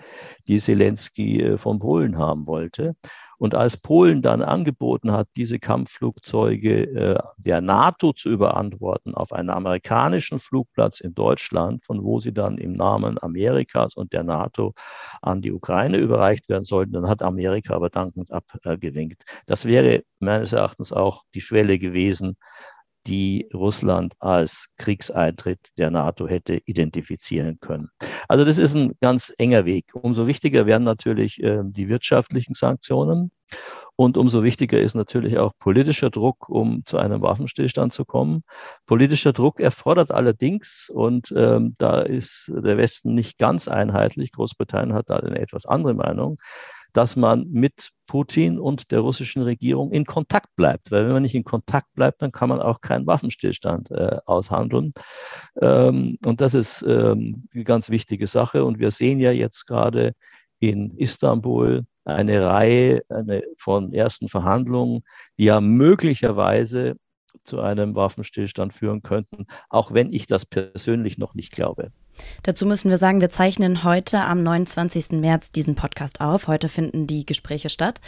die 0.47 0.57
Zelensky 0.57 1.41
äh, 1.41 1.57
von 1.57 1.79
Polen 1.79 2.17
haben 2.17 2.47
wollte. 2.47 2.95
Und 3.39 3.55
als 3.55 3.75
Polen 3.77 4.21
dann 4.21 4.41
angeboten 4.41 5.11
hat, 5.11 5.27
diese 5.35 5.59
Kampfflugzeuge 5.59 6.83
äh, 6.83 7.19
der 7.37 7.59
NATO 7.59 8.13
zu 8.13 8.29
überantworten 8.29 9.13
auf 9.13 9.33
einen 9.33 9.49
amerikanischen 9.49 10.39
Flugplatz 10.39 11.01
in 11.01 11.13
Deutschland, 11.13 11.83
von 11.85 12.03
wo 12.03 12.19
sie 12.19 12.33
dann 12.33 12.57
im 12.57 12.71
Namen 12.71 13.21
Amerikas 13.21 13.95
und 13.95 14.13
der 14.13 14.23
NATO 14.23 14.73
an 15.21 15.41
die 15.41 15.51
Ukraine 15.51 15.97
überreicht 15.97 16.47
werden 16.47 16.63
sollten, 16.63 16.93
dann 16.93 17.09
hat 17.09 17.21
Amerika 17.21 17.75
aber 17.75 17.89
dankend 17.89 18.31
abgewinkt. 18.31 19.23
Das 19.45 19.65
wäre 19.65 20.03
meines 20.19 20.53
Erachtens 20.53 20.91
auch 20.91 21.23
die 21.35 21.41
Schwelle 21.41 21.77
gewesen, 21.77 22.37
die 23.07 23.49
Russland 23.53 24.13
als 24.19 24.69
Kriegseintritt 24.77 25.59
der 25.77 25.89
NATO 25.89 26.27
hätte 26.27 26.61
identifizieren 26.65 27.59
können. 27.59 27.89
Also 28.27 28.45
das 28.45 28.57
ist 28.57 28.75
ein 28.75 28.93
ganz 29.01 29.33
enger 29.37 29.65
Weg. 29.65 29.85
Umso 29.93 30.27
wichtiger 30.27 30.65
werden 30.65 30.83
natürlich 30.83 31.41
äh, 31.41 31.61
die 31.63 31.89
wirtschaftlichen 31.89 32.53
Sanktionen. 32.53 33.31
Und 33.95 34.17
umso 34.17 34.43
wichtiger 34.43 34.79
ist 34.79 34.93
natürlich 34.93 35.37
auch 35.39 35.53
politischer 35.57 36.09
Druck, 36.09 36.49
um 36.49 36.83
zu 36.85 36.97
einem 36.97 37.21
Waffenstillstand 37.21 37.93
zu 37.93 38.05
kommen. 38.05 38.43
Politischer 38.85 39.33
Druck 39.33 39.59
erfordert 39.59 40.11
allerdings, 40.11 40.91
und 40.93 41.33
ähm, 41.35 41.73
da 41.79 42.01
ist 42.01 42.51
der 42.53 42.77
Westen 42.77 43.13
nicht 43.13 43.39
ganz 43.39 43.67
einheitlich, 43.67 44.33
Großbritannien 44.33 44.93
hat 44.93 45.09
da 45.09 45.15
eine 45.15 45.39
etwas 45.39 45.65
andere 45.65 45.95
Meinung, 45.95 46.37
dass 46.97 47.15
man 47.15 47.47
mit 47.51 47.91
Putin 48.07 48.57
und 48.57 48.89
der 48.89 49.01
russischen 49.01 49.43
Regierung 49.43 49.91
in 49.91 50.05
Kontakt 50.05 50.55
bleibt. 50.55 50.89
Weil 50.89 51.05
wenn 51.05 51.13
man 51.13 51.21
nicht 51.21 51.35
in 51.35 51.43
Kontakt 51.43 51.93
bleibt, 51.93 52.23
dann 52.23 52.31
kann 52.31 52.49
man 52.49 52.59
auch 52.59 52.81
keinen 52.81 53.05
Waffenstillstand 53.05 53.91
äh, 53.91 54.17
aushandeln. 54.25 54.93
Ähm, 55.61 56.17
und 56.25 56.41
das 56.41 56.55
ist 56.55 56.81
ähm, 56.87 57.47
eine 57.53 57.63
ganz 57.65 57.91
wichtige 57.91 58.25
Sache. 58.25 58.65
Und 58.65 58.79
wir 58.79 58.89
sehen 58.89 59.19
ja 59.19 59.29
jetzt 59.29 59.67
gerade 59.67 60.13
in 60.57 60.97
Istanbul 60.97 61.85
eine 62.03 62.43
Reihe 62.43 63.03
eine, 63.09 63.43
von 63.59 63.93
ersten 63.93 64.27
Verhandlungen, 64.27 65.03
die 65.37 65.43
ja 65.43 65.61
möglicherweise 65.61 66.95
zu 67.43 67.59
einem 67.61 67.95
Waffenstillstand 67.95 68.73
führen 68.73 69.03
könnten, 69.03 69.45
auch 69.69 69.93
wenn 69.93 70.11
ich 70.11 70.25
das 70.25 70.47
persönlich 70.47 71.19
noch 71.19 71.35
nicht 71.35 71.51
glaube. 71.51 71.91
Dazu 72.43 72.65
müssen 72.65 72.89
wir 72.89 72.97
sagen, 72.97 73.21
wir 73.21 73.29
zeichnen 73.29 73.83
heute 73.83 74.21
am 74.21 74.43
29. 74.43 75.11
März 75.19 75.51
diesen 75.51 75.75
Podcast 75.75 76.21
auf. 76.21 76.47
Heute 76.47 76.69
finden 76.69 77.07
die 77.07 77.25
Gespräche 77.25 77.69
statt. 77.69 77.99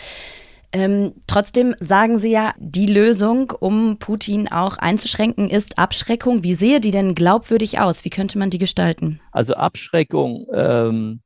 Ähm, 0.72 1.14
trotzdem 1.26 1.74
sagen 1.80 2.20
Sie 2.20 2.32
ja, 2.32 2.54
die 2.60 2.86
Lösung, 2.86 3.52
um 3.60 3.98
Putin 3.98 4.52
auch 4.52 4.78
einzuschränken, 4.78 5.50
ist 5.50 5.80
Abschreckung. 5.80 6.44
Wie 6.44 6.54
sehe 6.54 6.80
die 6.80 6.92
denn 6.92 7.16
glaubwürdig 7.16 7.80
aus? 7.80 8.06
Wie 8.06 8.12
könnte 8.12 8.38
man 8.38 8.52
die 8.52 8.60
gestalten? 8.60 9.20
Also 9.32 9.56
Abschreckung 9.56 10.46
ähm, 10.54 11.22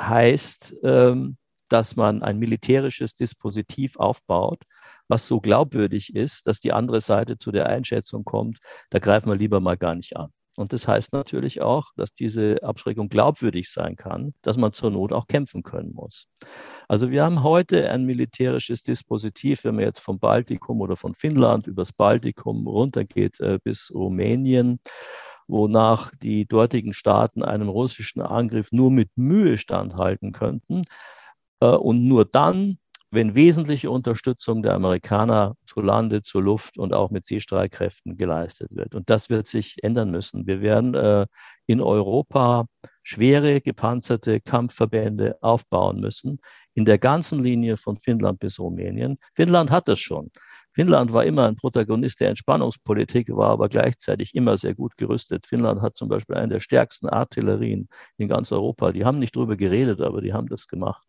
heißt, 0.00 0.74
ähm, 0.82 1.36
dass 1.68 1.96
man 1.96 2.22
ein 2.22 2.38
militärisches 2.38 3.16
Dispositiv 3.16 3.96
aufbaut, 3.96 4.62
was 5.08 5.26
so 5.26 5.40
glaubwürdig 5.40 6.14
ist, 6.14 6.46
dass 6.46 6.60
die 6.60 6.72
andere 6.72 7.00
Seite 7.00 7.36
zu 7.36 7.52
der 7.52 7.66
Einschätzung 7.66 8.24
kommt, 8.24 8.58
da 8.90 8.98
greifen 8.98 9.28
wir 9.28 9.36
lieber 9.36 9.60
mal 9.60 9.76
gar 9.76 9.94
nicht 9.94 10.16
an. 10.16 10.30
Und 10.56 10.72
das 10.72 10.88
heißt 10.88 11.12
natürlich 11.12 11.60
auch, 11.60 11.92
dass 11.96 12.14
diese 12.14 12.62
Abschreckung 12.62 13.08
glaubwürdig 13.08 13.70
sein 13.70 13.96
kann, 13.96 14.34
dass 14.42 14.56
man 14.56 14.72
zur 14.72 14.90
Not 14.90 15.12
auch 15.12 15.26
kämpfen 15.26 15.62
können 15.62 15.92
muss. 15.92 16.28
Also 16.88 17.10
wir 17.10 17.24
haben 17.24 17.42
heute 17.42 17.90
ein 17.90 18.04
militärisches 18.04 18.82
Dispositiv, 18.82 19.64
wenn 19.64 19.76
man 19.76 19.84
jetzt 19.84 20.00
vom 20.00 20.18
Baltikum 20.18 20.80
oder 20.80 20.96
von 20.96 21.14
Finnland 21.14 21.66
übers 21.66 21.92
Baltikum 21.92 22.66
runtergeht 22.66 23.38
äh, 23.40 23.58
bis 23.62 23.92
Rumänien 23.94 24.80
wonach 25.48 26.12
die 26.16 26.46
dortigen 26.46 26.92
Staaten 26.92 27.42
einem 27.42 27.68
russischen 27.68 28.20
Angriff 28.20 28.72
nur 28.72 28.90
mit 28.90 29.10
Mühe 29.16 29.58
standhalten 29.58 30.32
könnten. 30.32 30.82
Äh, 31.60 31.66
und 31.66 32.06
nur 32.06 32.24
dann, 32.24 32.78
wenn 33.10 33.34
wesentliche 33.34 33.90
Unterstützung 33.90 34.62
der 34.62 34.74
Amerikaner 34.74 35.54
zu 35.64 35.80
Lande, 35.80 36.22
zur 36.22 36.42
Luft 36.42 36.76
und 36.78 36.92
auch 36.92 37.10
mit 37.10 37.24
Seestreitkräften 37.24 38.16
geleistet 38.16 38.68
wird. 38.72 38.94
Und 38.94 39.08
das 39.10 39.30
wird 39.30 39.46
sich 39.46 39.76
ändern 39.82 40.10
müssen. 40.10 40.46
Wir 40.46 40.60
werden 40.60 40.94
äh, 40.94 41.26
in 41.66 41.80
Europa 41.80 42.66
schwere 43.02 43.60
gepanzerte 43.60 44.40
Kampfverbände 44.40 45.36
aufbauen 45.40 46.00
müssen, 46.00 46.40
in 46.74 46.84
der 46.84 46.98
ganzen 46.98 47.42
Linie 47.42 47.76
von 47.76 47.96
Finnland 47.96 48.40
bis 48.40 48.58
Rumänien. 48.58 49.18
Finnland 49.34 49.70
hat 49.70 49.86
das 49.86 50.00
schon. 50.00 50.30
Finnland 50.76 51.10
war 51.14 51.24
immer 51.24 51.48
ein 51.48 51.56
Protagonist 51.56 52.20
der 52.20 52.28
Entspannungspolitik, 52.28 53.34
war 53.34 53.48
aber 53.48 53.70
gleichzeitig 53.70 54.34
immer 54.34 54.58
sehr 54.58 54.74
gut 54.74 54.98
gerüstet. 54.98 55.46
Finnland 55.46 55.80
hat 55.80 55.96
zum 55.96 56.10
Beispiel 56.10 56.36
eine 56.36 56.52
der 56.52 56.60
stärksten 56.60 57.08
Artillerien 57.08 57.88
in 58.18 58.28
ganz 58.28 58.52
Europa. 58.52 58.92
Die 58.92 59.06
haben 59.06 59.18
nicht 59.18 59.34
darüber 59.34 59.56
geredet, 59.56 60.02
aber 60.02 60.20
die 60.20 60.34
haben 60.34 60.48
das 60.48 60.68
gemacht. 60.68 61.08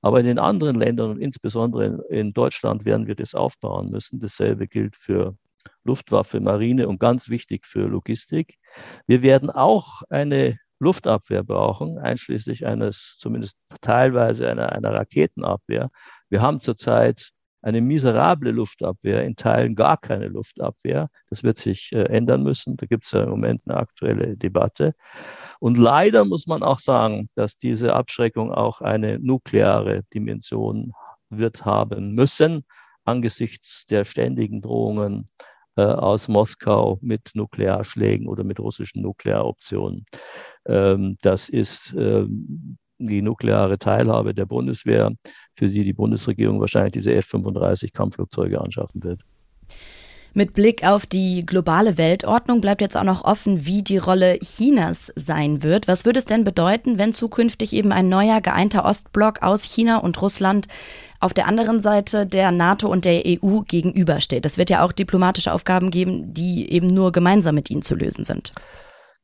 Aber 0.00 0.20
in 0.20 0.26
den 0.26 0.38
anderen 0.38 0.76
Ländern 0.76 1.10
und 1.10 1.18
insbesondere 1.18 2.04
in 2.08 2.32
Deutschland 2.32 2.84
werden 2.84 3.08
wir 3.08 3.16
das 3.16 3.34
aufbauen 3.34 3.90
müssen. 3.90 4.20
Dasselbe 4.20 4.68
gilt 4.68 4.94
für 4.94 5.34
Luftwaffe, 5.82 6.38
Marine 6.38 6.86
und 6.86 7.00
ganz 7.00 7.28
wichtig 7.28 7.66
für 7.66 7.88
Logistik. 7.88 8.58
Wir 9.08 9.22
werden 9.22 9.50
auch 9.50 10.02
eine 10.08 10.56
Luftabwehr 10.78 11.42
brauchen, 11.42 11.98
einschließlich 11.98 12.64
eines, 12.64 13.16
zumindest 13.18 13.56
teilweise 13.80 14.48
einer, 14.48 14.70
einer 14.70 14.94
Raketenabwehr. 14.94 15.90
Wir 16.28 16.42
haben 16.42 16.60
zurzeit 16.60 17.32
eine 17.62 17.80
miserable 17.80 18.50
Luftabwehr, 18.50 19.24
in 19.24 19.36
Teilen 19.36 19.74
gar 19.74 19.96
keine 19.96 20.28
Luftabwehr. 20.28 21.10
Das 21.28 21.42
wird 21.42 21.58
sich 21.58 21.92
äh, 21.92 22.04
ändern 22.04 22.42
müssen. 22.42 22.76
Da 22.76 22.86
gibt 22.86 23.04
es 23.04 23.12
ja 23.12 23.24
im 23.24 23.30
Moment 23.30 23.62
eine 23.66 23.76
aktuelle 23.76 24.36
Debatte. 24.36 24.94
Und 25.58 25.76
leider 25.76 26.24
muss 26.24 26.46
man 26.46 26.62
auch 26.62 26.78
sagen, 26.78 27.28
dass 27.34 27.58
diese 27.58 27.94
Abschreckung 27.94 28.52
auch 28.52 28.80
eine 28.80 29.18
nukleare 29.18 30.02
Dimension 30.14 30.92
wird 31.28 31.64
haben 31.64 32.14
müssen, 32.14 32.64
angesichts 33.04 33.86
der 33.86 34.04
ständigen 34.04 34.62
Drohungen 34.62 35.26
äh, 35.76 35.82
aus 35.82 36.28
Moskau 36.28 36.98
mit 37.02 37.30
Nuklearschlägen 37.34 38.26
oder 38.26 38.44
mit 38.44 38.58
russischen 38.58 39.02
Nuklearoptionen. 39.02 40.04
Ähm, 40.66 41.16
das 41.22 41.48
ist 41.48 41.94
ähm, 41.96 42.78
die 43.08 43.22
nukleare 43.22 43.78
Teilhabe 43.78 44.34
der 44.34 44.46
Bundeswehr, 44.46 45.12
für 45.54 45.68
die 45.68 45.84
die 45.84 45.92
Bundesregierung 45.92 46.60
wahrscheinlich 46.60 46.92
diese 46.92 47.12
F-35 47.14 47.92
Kampfflugzeuge 47.92 48.60
anschaffen 48.60 49.02
wird. 49.02 49.22
Mit 50.32 50.52
Blick 50.52 50.86
auf 50.86 51.06
die 51.06 51.44
globale 51.44 51.98
Weltordnung 51.98 52.60
bleibt 52.60 52.80
jetzt 52.80 52.96
auch 52.96 53.04
noch 53.04 53.24
offen, 53.24 53.66
wie 53.66 53.82
die 53.82 53.98
Rolle 53.98 54.38
Chinas 54.38 55.12
sein 55.16 55.64
wird. 55.64 55.88
Was 55.88 56.04
würde 56.04 56.20
es 56.20 56.24
denn 56.24 56.44
bedeuten, 56.44 56.98
wenn 56.98 57.12
zukünftig 57.12 57.72
eben 57.72 57.90
ein 57.90 58.08
neuer 58.08 58.40
geeinter 58.40 58.84
Ostblock 58.84 59.42
aus 59.42 59.64
China 59.64 59.98
und 59.98 60.22
Russland 60.22 60.68
auf 61.18 61.34
der 61.34 61.48
anderen 61.48 61.80
Seite 61.80 62.26
der 62.26 62.52
NATO 62.52 62.88
und 62.88 63.04
der 63.04 63.22
EU 63.26 63.62
gegenübersteht? 63.62 64.46
Es 64.46 64.56
wird 64.56 64.70
ja 64.70 64.84
auch 64.84 64.92
diplomatische 64.92 65.52
Aufgaben 65.52 65.90
geben, 65.90 66.32
die 66.32 66.70
eben 66.70 66.86
nur 66.86 67.10
gemeinsam 67.10 67.56
mit 67.56 67.68
ihnen 67.68 67.82
zu 67.82 67.96
lösen 67.96 68.24
sind. 68.24 68.52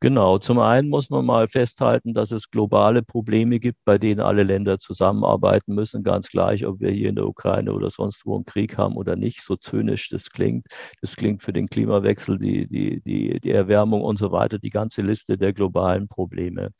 Genau, 0.00 0.36
zum 0.36 0.58
einen 0.58 0.90
muss 0.90 1.08
man 1.08 1.24
mal 1.24 1.48
festhalten, 1.48 2.12
dass 2.12 2.30
es 2.30 2.50
globale 2.50 3.02
Probleme 3.02 3.58
gibt, 3.58 3.78
bei 3.86 3.96
denen 3.96 4.20
alle 4.20 4.42
Länder 4.42 4.78
zusammenarbeiten 4.78 5.74
müssen, 5.74 6.02
ganz 6.04 6.28
gleich, 6.28 6.66
ob 6.66 6.80
wir 6.80 6.90
hier 6.90 7.08
in 7.08 7.14
der 7.14 7.26
Ukraine 7.26 7.72
oder 7.72 7.88
sonst 7.88 8.26
wo 8.26 8.34
einen 8.34 8.44
Krieg 8.44 8.76
haben 8.76 8.94
oder 8.96 9.16
nicht, 9.16 9.40
so 9.42 9.56
zynisch 9.56 10.10
das 10.10 10.28
klingt. 10.28 10.66
Das 11.00 11.16
klingt 11.16 11.42
für 11.42 11.54
den 11.54 11.68
Klimawechsel, 11.68 12.38
die, 12.38 12.66
die, 12.68 13.00
die, 13.00 13.40
die 13.40 13.50
Erwärmung 13.50 14.02
und 14.02 14.18
so 14.18 14.32
weiter, 14.32 14.58
die 14.58 14.70
ganze 14.70 15.00
Liste 15.00 15.38
der 15.38 15.54
globalen 15.54 16.08
Probleme. 16.08 16.72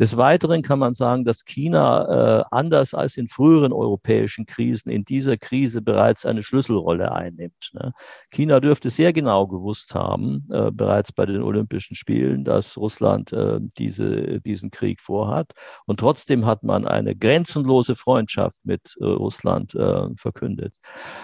Des 0.00 0.16
Weiteren 0.16 0.62
kann 0.62 0.78
man 0.78 0.94
sagen, 0.94 1.26
dass 1.26 1.44
China 1.44 2.40
äh, 2.40 2.44
anders 2.50 2.94
als 2.94 3.18
in 3.18 3.28
früheren 3.28 3.70
europäischen 3.70 4.46
Krisen 4.46 4.88
in 4.88 5.04
dieser 5.04 5.36
Krise 5.36 5.82
bereits 5.82 6.24
eine 6.24 6.42
Schlüsselrolle 6.42 7.12
einnimmt. 7.12 7.70
Ne? 7.74 7.92
China 8.30 8.60
dürfte 8.60 8.88
sehr 8.88 9.12
genau 9.12 9.46
gewusst 9.46 9.94
haben, 9.94 10.48
äh, 10.50 10.70
bereits 10.70 11.12
bei 11.12 11.26
den 11.26 11.42
Olympischen 11.42 11.96
Spielen, 11.96 12.46
dass 12.46 12.78
Russland 12.78 13.34
äh, 13.34 13.58
diese, 13.76 14.40
diesen 14.40 14.70
Krieg 14.70 15.02
vorhat. 15.02 15.52
Und 15.84 16.00
trotzdem 16.00 16.46
hat 16.46 16.62
man 16.62 16.86
eine 16.86 17.14
grenzenlose 17.14 17.94
Freundschaft 17.94 18.58
mit 18.64 18.96
äh, 19.00 19.04
Russland 19.04 19.74
äh, 19.74 20.06
verkündet. 20.16 20.76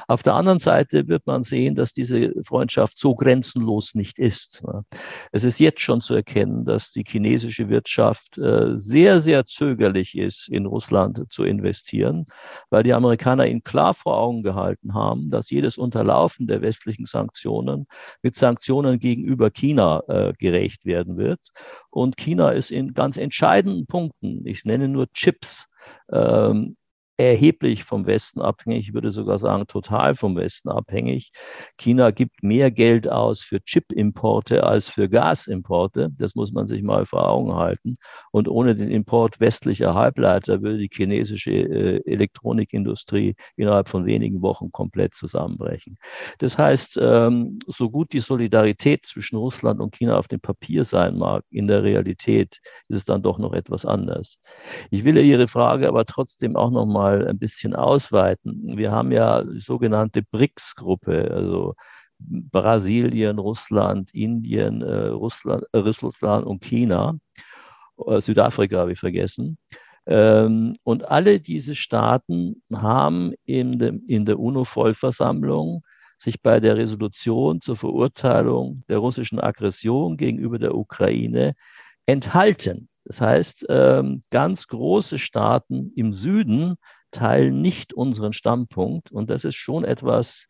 Auf 0.07 0.23
der 0.23 0.35
anderen 0.35 0.59
Seite 0.59 1.09
wird 1.09 1.27
man 1.27 1.43
sehen, 1.45 1.77
dass 1.77 1.95
diese 1.95 2.35
Freundschaft 2.45 2.99
so 2.99 3.15
grenzenlos 3.15 3.95
nicht 3.95 4.19
ist. 4.19 4.63
Ne? 4.67 4.85
Es 5.33 5.45
ist 5.45 5.61
jetzt 5.61 5.81
schon 5.81 6.03
zu 6.03 6.15
erkennen, 6.15 6.67
dass 6.67 6.93
die 6.93 7.05
chinesische 7.09 7.71
Wirtschaft 7.71 8.37
äh, 8.37 8.66
sehr, 8.75 9.21
sehr 9.21 9.47
zögerlich 9.47 10.17
ist, 10.17 10.49
in 10.49 10.67
Russland 10.67 11.25
zu 11.31 11.45
investieren, 11.45 12.27
weil 12.71 12.83
die 12.83 12.93
Amerikaner 12.93 13.47
ihn 13.47 13.63
klar 13.63 13.95
vor 13.95 14.19
Augen 14.19 14.43
gehalten 14.43 14.95
haben, 14.95 15.29
dass 15.29 15.51
jedes 15.51 15.79
Unterlaufen 15.79 16.47
der 16.47 16.63
westlichen 16.63 17.07
Sanktionen 17.07 17.87
mit 18.23 18.37
Sanktionen 18.37 18.99
gegenüber 18.99 19.51
China 19.51 20.03
äh, 20.09 20.33
gerecht 20.39 20.85
werden 20.85 21.17
wird. 21.17 21.41
Und 21.91 22.17
China 22.17 22.51
ist 22.51 22.71
in 22.71 22.95
ganz 22.95 23.17
entscheidenden 23.17 23.87
Punkten, 23.87 24.47
ich 24.47 24.65
nenne 24.65 24.89
nur 24.89 25.11
Chips, 25.13 25.67
ähm, 26.11 26.77
erheblich 27.19 27.85
vom 27.85 28.07
Westen 28.07 28.41
abhängig, 28.41 28.89
ich 28.89 28.95
würde 28.95 29.11
sogar 29.11 29.39
sagen 29.39 29.67
total 29.67 30.15
vom 30.15 30.37
Westen 30.37 30.69
abhängig. 30.69 31.33
China 31.79 32.11
gibt 32.11 32.43
mehr 32.43 32.71
Geld 32.71 33.09
aus 33.09 33.41
für 33.43 33.61
Chip-Importe 33.63 34.65
als 34.65 34.89
für 34.89 35.09
Gasimporte. 35.09 36.11
Das 36.17 36.35
muss 36.35 36.53
man 36.53 36.67
sich 36.67 36.83
mal 36.83 37.07
vor 37.07 37.29
Augen 37.29 37.55
halten. 37.55 37.95
Und 38.33 38.49
ohne 38.49 38.75
den 38.75 38.91
Import 38.91 39.41
westlicher 39.41 39.95
Halbleiter 39.95 40.63
würde 40.63 40.79
die 40.79 40.91
chinesische 40.93 41.53
äh, 41.53 42.03
Elektronikindustrie 42.05 43.35
innerhalb 43.57 43.89
von 43.89 44.05
wenigen 44.05 44.43
Wochen 44.43 44.71
komplett 44.71 45.15
zusammenbrechen. 45.15 45.99
Das 46.39 46.59
heißt, 46.59 46.99
ähm, 47.01 47.59
so 47.67 47.91
gut 47.91 48.13
die 48.13 48.21
Solidarität 48.21 49.07
zwischen 49.07 49.37
Russland 49.37 49.81
und 49.81 49.95
China 49.95 50.19
auf 50.19 50.29
dem 50.29 50.41
Papier 50.41 50.85
sein 50.85 51.17
mag, 51.17 51.45
in 51.51 51.67
der 51.67 51.83
Realität 51.83 52.61
ist 52.89 52.97
es 52.97 53.05
dann 53.05 53.23
doch 53.23 53.39
noch 53.39 53.55
etwas 53.55 53.87
anders. 53.87 54.39
Ich 54.91 55.05
will 55.05 55.17
Ihre 55.17 55.49
Frage 55.49 55.89
aber 55.89 56.05
trotzdem 56.05 56.57
auch 56.57 56.71
noch 56.71 56.87
mal 57.07 57.29
ein 57.29 57.39
bisschen 57.39 57.75
ausweiten. 57.75 58.77
Wir 58.77 58.91
haben 58.93 59.13
ja 59.13 59.43
die 59.43 59.61
sogenannte 59.61 60.23
BRICS-Gruppe, 60.23 61.31
also 61.31 61.75
Brasilien, 62.19 63.39
Russland, 63.39 64.11
Indien, 64.13 64.83
äh, 64.83 65.09
Russland, 65.09 65.65
äh, 65.73 65.79
Russland 65.79 66.47
und 66.47 66.63
China. 66.63 67.19
Äh, 68.07 68.21
Südafrika 68.21 68.79
habe 68.79 68.93
ich 68.93 68.99
vergessen. 68.99 69.59
Ähm, 70.07 70.75
und 70.85 71.09
alle 71.09 71.41
diese 71.41 71.75
Staaten 71.75 72.63
haben 72.73 73.35
in, 73.45 73.79
dem, 73.79 74.03
in 74.07 74.25
der 74.25 74.39
UNO-Vollversammlung 74.39 75.83
sich 76.19 76.41
bei 76.41 76.61
der 76.61 76.77
Resolution 76.77 77.61
zur 77.61 77.77
Verurteilung 77.77 78.83
der 78.89 78.99
russischen 78.99 79.39
Aggression 79.39 80.17
gegenüber 80.17 80.59
der 80.59 80.75
Ukraine 80.75 81.55
enthalten. 82.07 82.89
Das 83.05 83.21
heißt, 83.21 83.67
ähm, 83.69 84.23
ganz 84.31 84.67
große 84.69 85.19
Staaten 85.19 85.93
im 85.95 86.13
Süden 86.13 86.77
teilen 87.11 87.63
nicht 87.63 87.93
unseren 87.93 88.33
Standpunkt. 88.33 89.11
Und 89.11 89.31
das 89.31 89.45
ist 89.45 89.57
schon 89.57 89.85
etwas, 89.85 90.49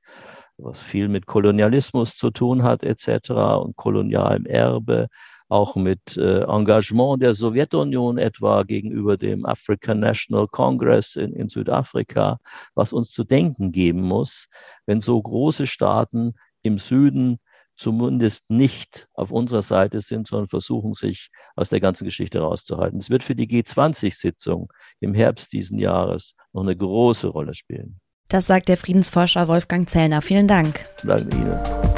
was 0.59 0.81
viel 0.81 1.09
mit 1.09 1.27
Kolonialismus 1.27 2.17
zu 2.17 2.31
tun 2.31 2.63
hat, 2.63 2.83
etc. 2.83 3.31
und 3.61 3.77
kolonialem 3.77 4.47
Erbe, 4.47 5.09
auch 5.49 5.77
mit 5.77 6.17
äh, 6.17 6.43
Engagement 6.43 7.23
der 7.23 7.35
Sowjetunion 7.35 8.19
etwa 8.19 8.65
gegenüber 8.65 9.17
dem 9.17 9.47
African 9.47 10.01
National 10.01 10.49
Congress 10.49 11.15
in, 11.15 11.33
in 11.35 11.49
Südafrika, 11.49 12.39
was 12.75 12.93
uns 12.93 13.13
zu 13.13 13.23
denken 13.23 13.71
geben 13.71 14.03
muss, 14.03 14.49
wenn 14.87 15.01
so 15.01 15.21
große 15.21 15.67
Staaten 15.67 16.35
im 16.63 16.79
Süden 16.79 17.39
zumindest 17.77 18.51
nicht 18.51 19.09
auf 19.15 19.31
unserer 19.31 19.63
Seite 19.63 20.01
sind, 20.01 20.29
sondern 20.29 20.49
versuchen, 20.49 20.95
sich 20.95 21.29
aus 21.55 21.69
der 21.69 21.81
ganzen 21.81 22.05
Geschichte 22.05 22.41
rauszuhalten. 22.41 22.99
Es 22.99 23.11
wird 23.11 23.23
für 23.23 23.35
die 23.35 23.47
G20-Sitzung 23.47 24.73
im 25.01 25.15
Herbst 25.15 25.53
diesen 25.53 25.79
Jahres 25.79 26.35
noch 26.53 26.63
eine 26.63 26.77
große 26.77 27.29
Rolle 27.29 27.55
spielen. 27.55 28.01
Das 28.29 28.47
sagt 28.47 28.69
der 28.69 28.77
Friedensforscher 28.77 29.47
Wolfgang 29.47 29.89
Zellner. 29.89 30.21
Vielen 30.21 30.49
Dank. 30.49 30.85
Danke 31.05 31.37
Ihnen. 31.37 31.96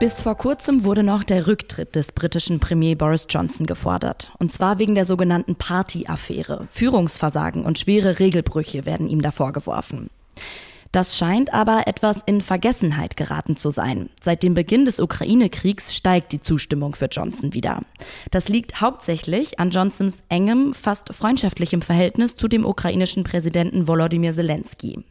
Bis 0.00 0.22
vor 0.22 0.34
kurzem 0.34 0.84
wurde 0.84 1.02
noch 1.02 1.24
der 1.24 1.46
Rücktritt 1.46 1.94
des 1.94 2.12
britischen 2.12 2.58
Premier 2.58 2.96
Boris 2.96 3.26
Johnson 3.28 3.66
gefordert. 3.66 4.32
Und 4.38 4.50
zwar 4.50 4.78
wegen 4.78 4.94
der 4.94 5.04
sogenannten 5.04 5.56
Party-Affäre. 5.56 6.66
Führungsversagen 6.70 7.66
und 7.66 7.78
schwere 7.78 8.18
Regelbrüche 8.18 8.86
werden 8.86 9.10
ihm 9.10 9.20
da 9.20 9.30
vorgeworfen. 9.30 10.08
Das 10.92 11.16
scheint 11.16 11.54
aber 11.54 11.86
etwas 11.86 12.18
in 12.26 12.40
Vergessenheit 12.40 13.16
geraten 13.16 13.56
zu 13.56 13.70
sein. 13.70 14.10
Seit 14.20 14.42
dem 14.42 14.54
Beginn 14.54 14.84
des 14.84 14.98
Ukraine-Kriegs 14.98 15.94
steigt 15.94 16.32
die 16.32 16.40
Zustimmung 16.40 16.96
für 16.96 17.06
Johnson 17.06 17.54
wieder. 17.54 17.82
Das 18.32 18.48
liegt 18.48 18.80
hauptsächlich 18.80 19.60
an 19.60 19.70
Johnsons 19.70 20.24
engem, 20.28 20.74
fast 20.74 21.14
freundschaftlichem 21.14 21.80
Verhältnis 21.80 22.34
zu 22.34 22.48
dem 22.48 22.64
ukrainischen 22.64 23.22
Präsidenten 23.22 23.86
Volodymyr 23.86 24.32
Zelensky. 24.32 25.04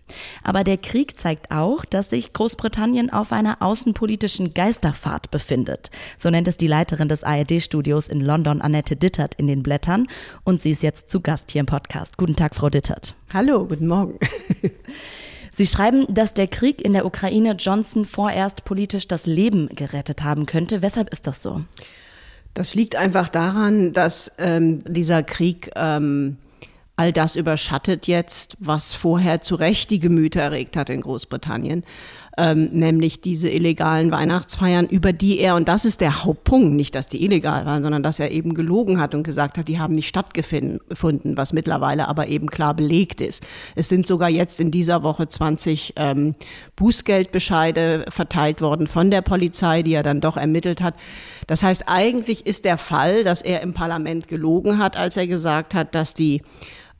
Aber 0.43 0.65
der 0.65 0.77
Krieg 0.77 1.17
zeigt 1.17 1.49
auch, 1.49 1.85
dass 1.85 2.09
sich 2.09 2.33
Großbritannien 2.33 3.09
auf 3.09 3.31
einer 3.31 3.61
außenpolitischen 3.61 4.53
Geisterfahrt 4.53 5.31
befindet. 5.31 5.91
So 6.17 6.29
nennt 6.29 6.49
es 6.49 6.57
die 6.57 6.67
Leiterin 6.67 7.07
des 7.07 7.23
ARD-Studios 7.23 8.09
in 8.09 8.19
London, 8.19 8.61
Annette 8.61 8.97
Dittert, 8.97 9.35
in 9.35 9.47
den 9.47 9.63
Blättern. 9.63 10.07
Und 10.43 10.59
sie 10.59 10.71
ist 10.71 10.83
jetzt 10.83 11.09
zu 11.09 11.21
Gast 11.21 11.51
hier 11.51 11.61
im 11.61 11.67
Podcast. 11.67 12.17
Guten 12.17 12.35
Tag, 12.35 12.53
Frau 12.53 12.69
Dittert. 12.69 13.15
Hallo, 13.33 13.65
guten 13.65 13.87
Morgen. 13.87 14.19
Sie 15.59 15.67
schreiben, 15.67 16.05
dass 16.07 16.33
der 16.33 16.47
Krieg 16.47 16.81
in 16.81 16.93
der 16.93 17.05
Ukraine 17.05 17.51
Johnson 17.51 18.05
vorerst 18.05 18.63
politisch 18.63 19.09
das 19.09 19.25
Leben 19.25 19.67
gerettet 19.67 20.23
haben 20.23 20.45
könnte. 20.45 20.81
Weshalb 20.81 21.11
ist 21.11 21.27
das 21.27 21.41
so? 21.41 21.59
Das 22.53 22.75
liegt 22.75 22.95
einfach 22.95 23.27
daran, 23.27 23.91
dass 23.91 24.31
ähm, 24.37 24.79
dieser 24.87 25.21
Krieg 25.21 25.69
ähm, 25.75 26.37
all 26.95 27.11
das 27.11 27.35
überschattet 27.35 28.07
jetzt, 28.07 28.55
was 28.61 28.93
vorher 28.93 29.41
zu 29.41 29.55
Recht 29.55 29.91
die 29.91 29.99
Gemüter 29.99 30.39
erregt 30.39 30.77
hat 30.77 30.89
in 30.89 31.01
Großbritannien 31.01 31.83
ähm, 32.39 32.69
nämlich 32.71 33.19
diese 33.19 33.49
illegalen 33.49 34.11
Weihnachtsfeiern, 34.11 34.87
über 34.87 35.11
die 35.11 35.39
er, 35.39 35.55
und 35.55 35.67
das 35.67 35.83
ist 35.83 35.99
der 35.99 36.23
Hauptpunkt, 36.23 36.73
nicht, 36.73 36.95
dass 36.95 37.07
die 37.07 37.23
illegal 37.23 37.65
waren, 37.65 37.83
sondern 37.83 38.01
dass 38.01 38.19
er 38.19 38.31
eben 38.31 38.53
gelogen 38.53 38.99
hat 38.99 39.13
und 39.13 39.23
gesagt 39.23 39.57
hat, 39.57 39.67
die 39.67 39.77
haben 39.77 39.93
nicht 39.93 40.07
stattgefunden, 40.07 41.37
was 41.37 41.51
mittlerweile 41.51 42.07
aber 42.07 42.27
eben 42.27 42.47
klar 42.47 42.73
belegt 42.73 43.19
ist. 43.19 43.45
Es 43.75 43.89
sind 43.89 44.07
sogar 44.07 44.29
jetzt 44.29 44.61
in 44.61 44.71
dieser 44.71 45.03
Woche 45.03 45.27
20 45.27 45.93
ähm, 45.97 46.35
Bußgeldbescheide 46.77 48.05
verteilt 48.07 48.61
worden 48.61 48.87
von 48.87 49.11
der 49.11 49.21
Polizei, 49.21 49.83
die 49.83 49.93
er 49.93 50.03
dann 50.03 50.21
doch 50.21 50.37
ermittelt 50.37 50.81
hat. 50.81 50.95
Das 51.47 51.61
heißt, 51.61 51.83
eigentlich 51.87 52.45
ist 52.45 52.63
der 52.63 52.77
Fall, 52.77 53.25
dass 53.25 53.41
er 53.41 53.61
im 53.61 53.73
Parlament 53.73 54.29
gelogen 54.29 54.77
hat, 54.77 54.95
als 54.95 55.17
er 55.17 55.27
gesagt 55.27 55.75
hat, 55.75 55.93
dass 55.93 56.13
die 56.13 56.41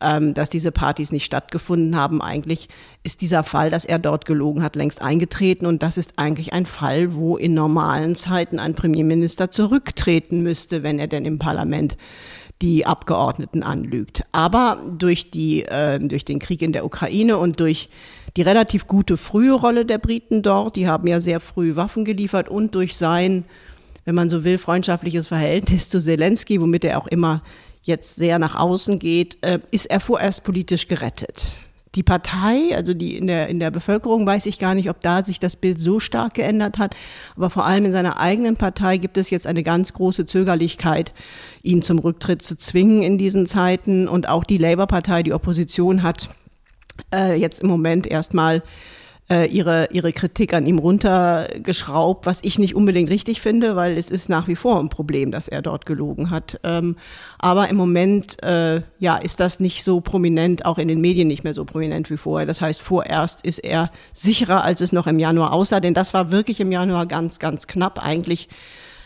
ähm, 0.01 0.33
dass 0.33 0.49
diese 0.49 0.71
Partys 0.71 1.11
nicht 1.11 1.25
stattgefunden 1.25 1.95
haben. 1.95 2.21
Eigentlich 2.21 2.69
ist 3.03 3.21
dieser 3.21 3.43
Fall, 3.43 3.69
dass 3.69 3.85
er 3.85 3.99
dort 3.99 4.25
gelogen 4.25 4.63
hat, 4.63 4.75
längst 4.75 5.01
eingetreten. 5.01 5.65
Und 5.65 5.83
das 5.83 5.97
ist 5.97 6.13
eigentlich 6.17 6.53
ein 6.53 6.65
Fall, 6.65 7.13
wo 7.13 7.37
in 7.37 7.53
normalen 7.53 8.15
Zeiten 8.15 8.59
ein 8.59 8.75
Premierminister 8.75 9.51
zurücktreten 9.51 10.41
müsste, 10.41 10.83
wenn 10.83 10.99
er 10.99 11.07
denn 11.07 11.25
im 11.25 11.39
Parlament 11.39 11.97
die 12.61 12.85
Abgeordneten 12.85 13.63
anlügt. 13.63 14.23
Aber 14.31 14.83
durch, 14.97 15.31
die, 15.31 15.63
äh, 15.63 15.99
durch 15.99 16.25
den 16.25 16.39
Krieg 16.39 16.61
in 16.61 16.73
der 16.73 16.85
Ukraine 16.85 17.37
und 17.37 17.59
durch 17.59 17.89
die 18.35 18.41
relativ 18.41 18.87
gute 18.87 19.17
frühe 19.17 19.53
Rolle 19.53 19.85
der 19.85 19.97
Briten 19.97 20.41
dort, 20.41 20.75
die 20.75 20.87
haben 20.87 21.07
ja 21.07 21.19
sehr 21.19 21.39
früh 21.39 21.75
Waffen 21.75 22.05
geliefert 22.05 22.49
und 22.49 22.75
durch 22.75 22.97
sein, 22.97 23.45
wenn 24.05 24.15
man 24.15 24.29
so 24.29 24.43
will, 24.43 24.57
freundschaftliches 24.57 25.27
Verhältnis 25.27 25.89
zu 25.89 25.99
Zelensky, 25.99 26.59
womit 26.61 26.83
er 26.83 26.99
auch 26.99 27.07
immer 27.07 27.43
jetzt 27.81 28.15
sehr 28.15 28.39
nach 28.39 28.55
außen 28.55 28.99
geht, 28.99 29.37
äh, 29.41 29.59
ist 29.71 29.87
er 29.87 29.99
vorerst 29.99 30.43
politisch 30.43 30.87
gerettet. 30.87 31.47
Die 31.95 32.03
Partei, 32.03 32.75
also 32.75 32.93
die 32.93 33.17
in 33.17 33.25
der, 33.25 33.47
in 33.47 33.59
der 33.59 33.71
Bevölkerung, 33.71 34.25
weiß 34.25 34.45
ich 34.45 34.59
gar 34.59 34.75
nicht, 34.75 34.91
ob 34.91 35.01
da 35.01 35.23
sich 35.23 35.39
das 35.39 35.55
Bild 35.55 35.81
so 35.81 35.99
stark 35.99 36.35
geändert 36.35 36.77
hat. 36.77 36.95
Aber 37.35 37.49
vor 37.49 37.65
allem 37.65 37.85
in 37.85 37.91
seiner 37.91 38.19
eigenen 38.19 38.57
Partei 38.57 38.97
gibt 38.97 39.17
es 39.17 39.31
jetzt 39.31 39.47
eine 39.47 39.63
ganz 39.63 39.93
große 39.93 40.27
Zögerlichkeit, 40.27 41.13
ihn 41.63 41.81
zum 41.81 41.97
Rücktritt 41.97 42.43
zu 42.43 42.55
zwingen 42.55 43.01
in 43.01 43.17
diesen 43.17 43.47
Zeiten. 43.47 44.07
Und 44.07 44.29
auch 44.29 44.43
die 44.43 44.59
Labour-Partei, 44.59 45.23
die 45.23 45.33
Opposition, 45.33 46.03
hat 46.03 46.29
äh, 47.13 47.39
jetzt 47.39 47.61
im 47.61 47.69
Moment 47.69 48.05
erstmal 48.05 48.61
äh, 49.31 49.45
ihre, 49.45 49.89
ihre 49.91 50.11
Kritik 50.11 50.53
an 50.53 50.65
ihm 50.65 50.79
runtergeschraubt, 50.79 52.25
was 52.25 52.39
ich 52.43 52.57
nicht 52.57 52.75
unbedingt 52.75 53.09
richtig 53.09 53.41
finde, 53.41 53.75
weil 53.75 53.97
es 53.97 54.09
ist 54.09 54.27
nach 54.27 54.47
wie 54.47 54.55
vor 54.55 54.79
ein 54.79 54.89
Problem, 54.89 55.31
dass 55.31 55.47
er 55.47 55.61
dort 55.61 55.85
gelogen 55.85 56.31
hat. 56.31 56.59
Ähm, 56.63 56.95
aber 57.37 57.69
im 57.69 57.77
Moment, 57.77 58.41
äh, 58.43 58.81
ja, 58.97 59.17
ist 59.17 59.39
das 59.39 59.59
nicht 59.59 59.83
so 59.83 60.01
prominent, 60.01 60.65
auch 60.65 60.79
in 60.79 60.87
den 60.87 60.99
Medien 60.99 61.27
nicht 61.27 61.43
mehr 61.43 61.53
so 61.53 61.63
prominent 61.63 62.09
wie 62.09 62.17
vorher. 62.17 62.47
Das 62.47 62.61
heißt, 62.61 62.81
vorerst 62.81 63.45
ist 63.45 63.59
er 63.59 63.91
sicherer, 64.13 64.63
als 64.63 64.81
es 64.81 64.91
noch 64.91 65.05
im 65.05 65.19
Januar 65.19 65.53
aussah, 65.53 65.79
denn 65.79 65.93
das 65.93 66.13
war 66.13 66.31
wirklich 66.31 66.59
im 66.59 66.71
Januar 66.71 67.05
ganz, 67.05 67.37
ganz 67.39 67.67
knapp. 67.67 68.03
Eigentlich, 68.03 68.49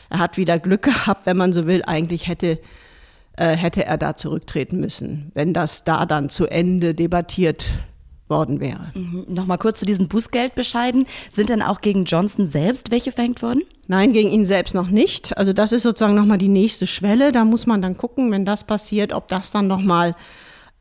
er 0.09 0.19
hat 0.19 0.37
wieder 0.37 0.57
Glück 0.57 0.81
gehabt, 0.83 1.25
wenn 1.25 1.37
man 1.37 1.51
so 1.51 1.65
will. 1.65 1.83
Eigentlich 1.85 2.27
hätte 2.27 2.59
äh, 3.35 3.55
hätte 3.55 3.83
er 3.83 3.97
da 3.97 4.15
zurücktreten 4.15 4.79
müssen. 4.79 5.31
Wenn 5.33 5.53
das 5.53 5.83
da 5.83 6.05
dann 6.05 6.29
zu 6.29 6.45
Ende 6.45 6.93
debattiert 6.93 7.65
worden 8.29 8.59
wäre. 8.59 8.91
Mhm. 8.93 9.25
Nochmal 9.27 9.57
kurz 9.57 9.79
zu 9.79 9.85
diesen 9.85 10.07
Bußgeldbescheiden. 10.07 11.05
Sind 11.31 11.49
denn 11.49 11.61
auch 11.61 11.81
gegen 11.81 12.05
Johnson 12.05 12.47
selbst 12.47 12.91
welche 12.91 13.11
verhängt 13.11 13.41
worden? 13.41 13.61
Nein, 13.87 14.13
gegen 14.13 14.29
ihn 14.29 14.45
selbst 14.45 14.73
noch 14.73 14.89
nicht. 14.89 15.37
Also 15.37 15.53
das 15.53 15.71
ist 15.71 15.83
sozusagen 15.83 16.15
nochmal 16.15 16.37
die 16.37 16.47
nächste 16.47 16.87
Schwelle. 16.87 17.31
Da 17.31 17.45
muss 17.45 17.65
man 17.65 17.81
dann 17.81 17.97
gucken, 17.97 18.31
wenn 18.31 18.45
das 18.45 18.63
passiert, 18.65 19.13
ob 19.13 19.27
das 19.27 19.51
dann 19.51 19.67
nochmal 19.67 20.15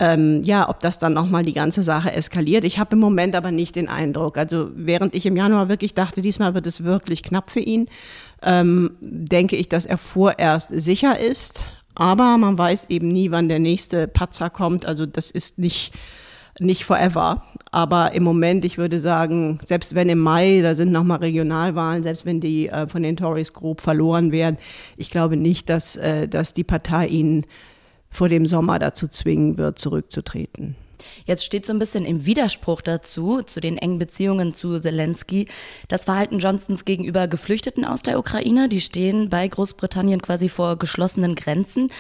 ähm, 0.03 0.43
ja, 0.43 0.69
ob 0.69 0.81
das 0.81 0.99
dann 0.99 1.13
nochmal 1.13 1.45
die 1.45 1.53
ganze 1.53 1.85
Sache 1.85 2.13
eskaliert. 2.13 2.65
Ich 2.65 2.81
habe 2.81 2.97
im 2.97 2.99
Moment 2.99 3.37
aber 3.37 3.53
nicht 3.53 3.77
den 3.77 3.89
Eindruck. 3.89 4.37
Also 4.37 4.71
während 4.75 5.15
ich 5.15 5.27
im 5.27 5.37
Januar 5.37 5.69
wirklich 5.69 5.95
dachte, 5.95 6.23
diesmal 6.23 6.55
wird 6.55 6.67
es 6.67 6.83
wirklich 6.83 7.23
knapp 7.23 7.51
für 7.51 7.61
ihn, 7.61 7.89
ähm, 8.43 8.97
denke 9.01 9.55
ich, 9.55 9.69
dass 9.69 9.87
er 9.87 9.99
vorerst 9.99 10.71
sicher 10.73 11.21
ist. 11.21 11.67
Aber 11.95 12.37
man 12.37 12.59
weiß 12.59 12.87
eben 12.89 13.09
nie, 13.09 13.31
wann 13.31 13.49
der 13.49 13.61
nächste 13.61 14.09
Patzer 14.09 14.51
kommt. 14.51 14.87
Also 14.87 15.07
das 15.07 15.31
ist 15.31 15.61
nicht 15.61 15.93
nicht 16.59 16.85
forever. 16.85 17.43
Aber 17.71 18.13
im 18.13 18.23
Moment, 18.23 18.65
ich 18.65 18.77
würde 18.77 19.01
sagen, 19.01 19.59
selbst 19.65 19.95
wenn 19.95 20.09
im 20.09 20.19
Mai, 20.19 20.61
da 20.63 20.75
sind 20.75 20.93
nochmal 20.93 21.19
Regionalwahlen, 21.19 22.03
selbst 22.03 22.27
wenn 22.27 22.41
die 22.41 22.69
äh, 22.69 22.87
von 22.87 23.03
den 23.03 23.17
Tories 23.17 23.55
grob 23.55 23.81
verloren 23.81 24.31
werden, 24.31 24.59
ich 24.97 25.11
glaube 25.11 25.37
nicht, 25.37 25.71
dass, 25.71 25.97
äh, 25.97 26.29
dass 26.29 26.53
die 26.53 26.65
Partei 26.65 27.07
ihn 27.07 27.47
vor 28.11 28.29
dem 28.29 28.47
Sommer 28.47 28.79
dazu 28.79 29.09
zwingen 29.09 29.57
wird, 29.57 29.79
zurückzutreten. 29.79 30.77
Jetzt 31.25 31.45
steht 31.45 31.67
so 31.67 31.73
ein 31.73 31.79
bisschen 31.79 32.05
im 32.05 32.27
Widerspruch 32.27 32.81
dazu, 32.81 33.43
zu 33.43 33.61
den 33.61 33.79
engen 33.79 33.99
Beziehungen 33.99 34.55
zu 34.55 34.79
Zelensky, 34.79 35.49
das 35.89 36.05
Verhalten 36.05 36.39
Johnsons 36.39 36.85
gegenüber 36.85 37.29
Geflüchteten 37.29 37.85
aus 37.85 38.03
der 38.03 38.19
Ukraine. 38.19 38.69
Die 38.69 38.81
stehen 38.81 39.29
bei 39.29 39.47
Großbritannien 39.47 40.23
quasi 40.23 40.49
vor 40.49 40.77
geschlossenen 40.77 41.35
Grenzen. 41.35 41.91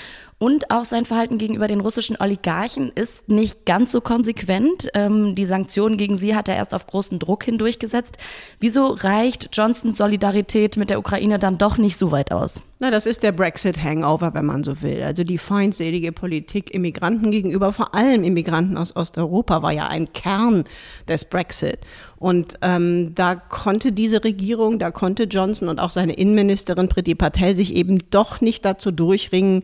Und 0.43 0.73
auch 0.73 0.85
sein 0.85 1.05
Verhalten 1.05 1.39
gegenüber 1.39 1.69
den 1.69 1.79
russischen 1.79 2.17
Oligarchen 2.19 2.91
ist 2.97 3.29
nicht 3.29 3.65
ganz 3.65 3.93
so 3.93 4.01
konsequent. 4.01 4.89
Ähm, 4.93 5.37
die 5.37 5.45
Sanktionen 5.45 5.97
gegen 5.97 6.17
sie 6.17 6.35
hat 6.35 6.49
er 6.49 6.57
erst 6.57 6.75
auf 6.75 6.89
großen 6.89 7.21
Druck 7.21 7.45
hin 7.45 7.59
durchgesetzt. 7.59 8.19
Wieso 8.59 8.89
reicht 8.89 9.51
Johnsons 9.53 9.97
Solidarität 9.97 10.77
mit 10.77 10.91
der 10.91 10.99
Ukraine 10.99 11.39
dann 11.39 11.59
doch 11.59 11.79
nicht 11.79 11.97
so 11.97 12.11
weit 12.11 12.33
aus? 12.33 12.65
Na, 12.81 12.91
das 12.91 13.07
ist 13.07 13.23
der 13.23 13.31
Brexit-Hangover, 13.31 14.35
wenn 14.35 14.45
man 14.45 14.65
so 14.65 14.83
will. 14.83 15.05
Also 15.05 15.23
die 15.23 15.39
feindselige 15.39 16.11
Politik 16.11 16.75
Immigranten 16.75 17.31
gegenüber, 17.31 17.73
vor 17.73 17.95
allem 17.95 18.25
Immigranten 18.25 18.77
aus 18.77 18.97
Osteuropa, 18.97 19.63
war 19.63 19.71
ja 19.71 19.87
ein 19.87 20.13
Kern 20.13 20.65
des 21.07 21.25
Brexit. 21.25 21.79
Und 22.17 22.55
ähm, 22.63 23.15
da 23.15 23.37
konnte 23.37 23.93
diese 23.93 24.25
Regierung, 24.25 24.81
da 24.81 24.91
konnte 24.91 25.25
Johnson 25.25 25.69
und 25.69 25.79
auch 25.79 25.93
seine 25.93 26.15
Innenministerin 26.15 26.89
Priti 26.89 27.15
Patel 27.15 27.55
sich 27.55 27.77
eben 27.77 27.99
doch 28.11 28.41
nicht 28.41 28.65
dazu 28.65 28.91
durchringen, 28.91 29.63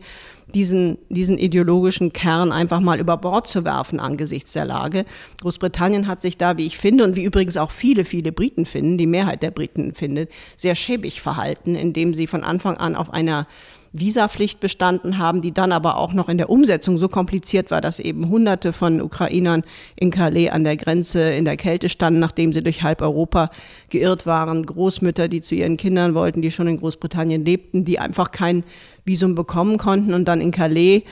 diesen, 0.53 0.97
diesen 1.09 1.37
ideologischen 1.37 2.13
Kern 2.13 2.51
einfach 2.51 2.79
mal 2.79 2.99
über 2.99 3.17
Bord 3.17 3.47
zu 3.47 3.63
werfen 3.63 3.99
angesichts 3.99 4.53
der 4.53 4.65
Lage. 4.65 5.05
Großbritannien 5.41 6.07
hat 6.07 6.21
sich 6.21 6.37
da, 6.37 6.57
wie 6.57 6.65
ich 6.65 6.77
finde, 6.77 7.03
und 7.03 7.15
wie 7.15 7.23
übrigens 7.23 7.57
auch 7.57 7.71
viele, 7.71 8.05
viele 8.05 8.31
Briten 8.31 8.65
finden, 8.65 8.97
die 8.97 9.07
Mehrheit 9.07 9.43
der 9.43 9.51
Briten 9.51 9.93
findet, 9.93 10.29
sehr 10.57 10.75
schäbig 10.75 11.21
verhalten, 11.21 11.75
indem 11.75 12.13
sie 12.13 12.27
von 12.27 12.43
Anfang 12.43 12.77
an 12.77 12.95
auf 12.95 13.13
einer 13.13 13.47
Visapflicht 13.91 14.59
bestanden 14.59 15.17
haben, 15.17 15.41
die 15.41 15.51
dann 15.51 15.71
aber 15.71 15.97
auch 15.97 16.13
noch 16.13 16.29
in 16.29 16.37
der 16.37 16.49
Umsetzung 16.49 16.97
so 16.97 17.07
kompliziert 17.07 17.71
war, 17.71 17.81
dass 17.81 17.99
eben 17.99 18.29
Hunderte 18.29 18.71
von 18.71 19.01
Ukrainern 19.01 19.63
in 19.95 20.11
Calais 20.11 20.49
an 20.49 20.63
der 20.63 20.77
Grenze 20.77 21.31
in 21.31 21.45
der 21.45 21.57
Kälte 21.57 21.89
standen, 21.89 22.19
nachdem 22.19 22.53
sie 22.53 22.61
durch 22.61 22.83
halb 22.83 23.01
Europa 23.01 23.49
geirrt 23.89 24.25
waren. 24.25 24.65
Großmütter, 24.65 25.27
die 25.27 25.41
zu 25.41 25.55
ihren 25.55 25.77
Kindern 25.77 26.13
wollten, 26.13 26.41
die 26.41 26.51
schon 26.51 26.67
in 26.67 26.77
Großbritannien 26.77 27.43
lebten, 27.43 27.83
die 27.83 27.99
einfach 27.99 28.31
kein 28.31 28.63
Visum 29.09 29.33
bekommen 29.33 29.77
konnten 29.77 30.13
und 30.13 30.25
dann 30.27 30.39
in 30.39 30.51
Calais 30.51 31.03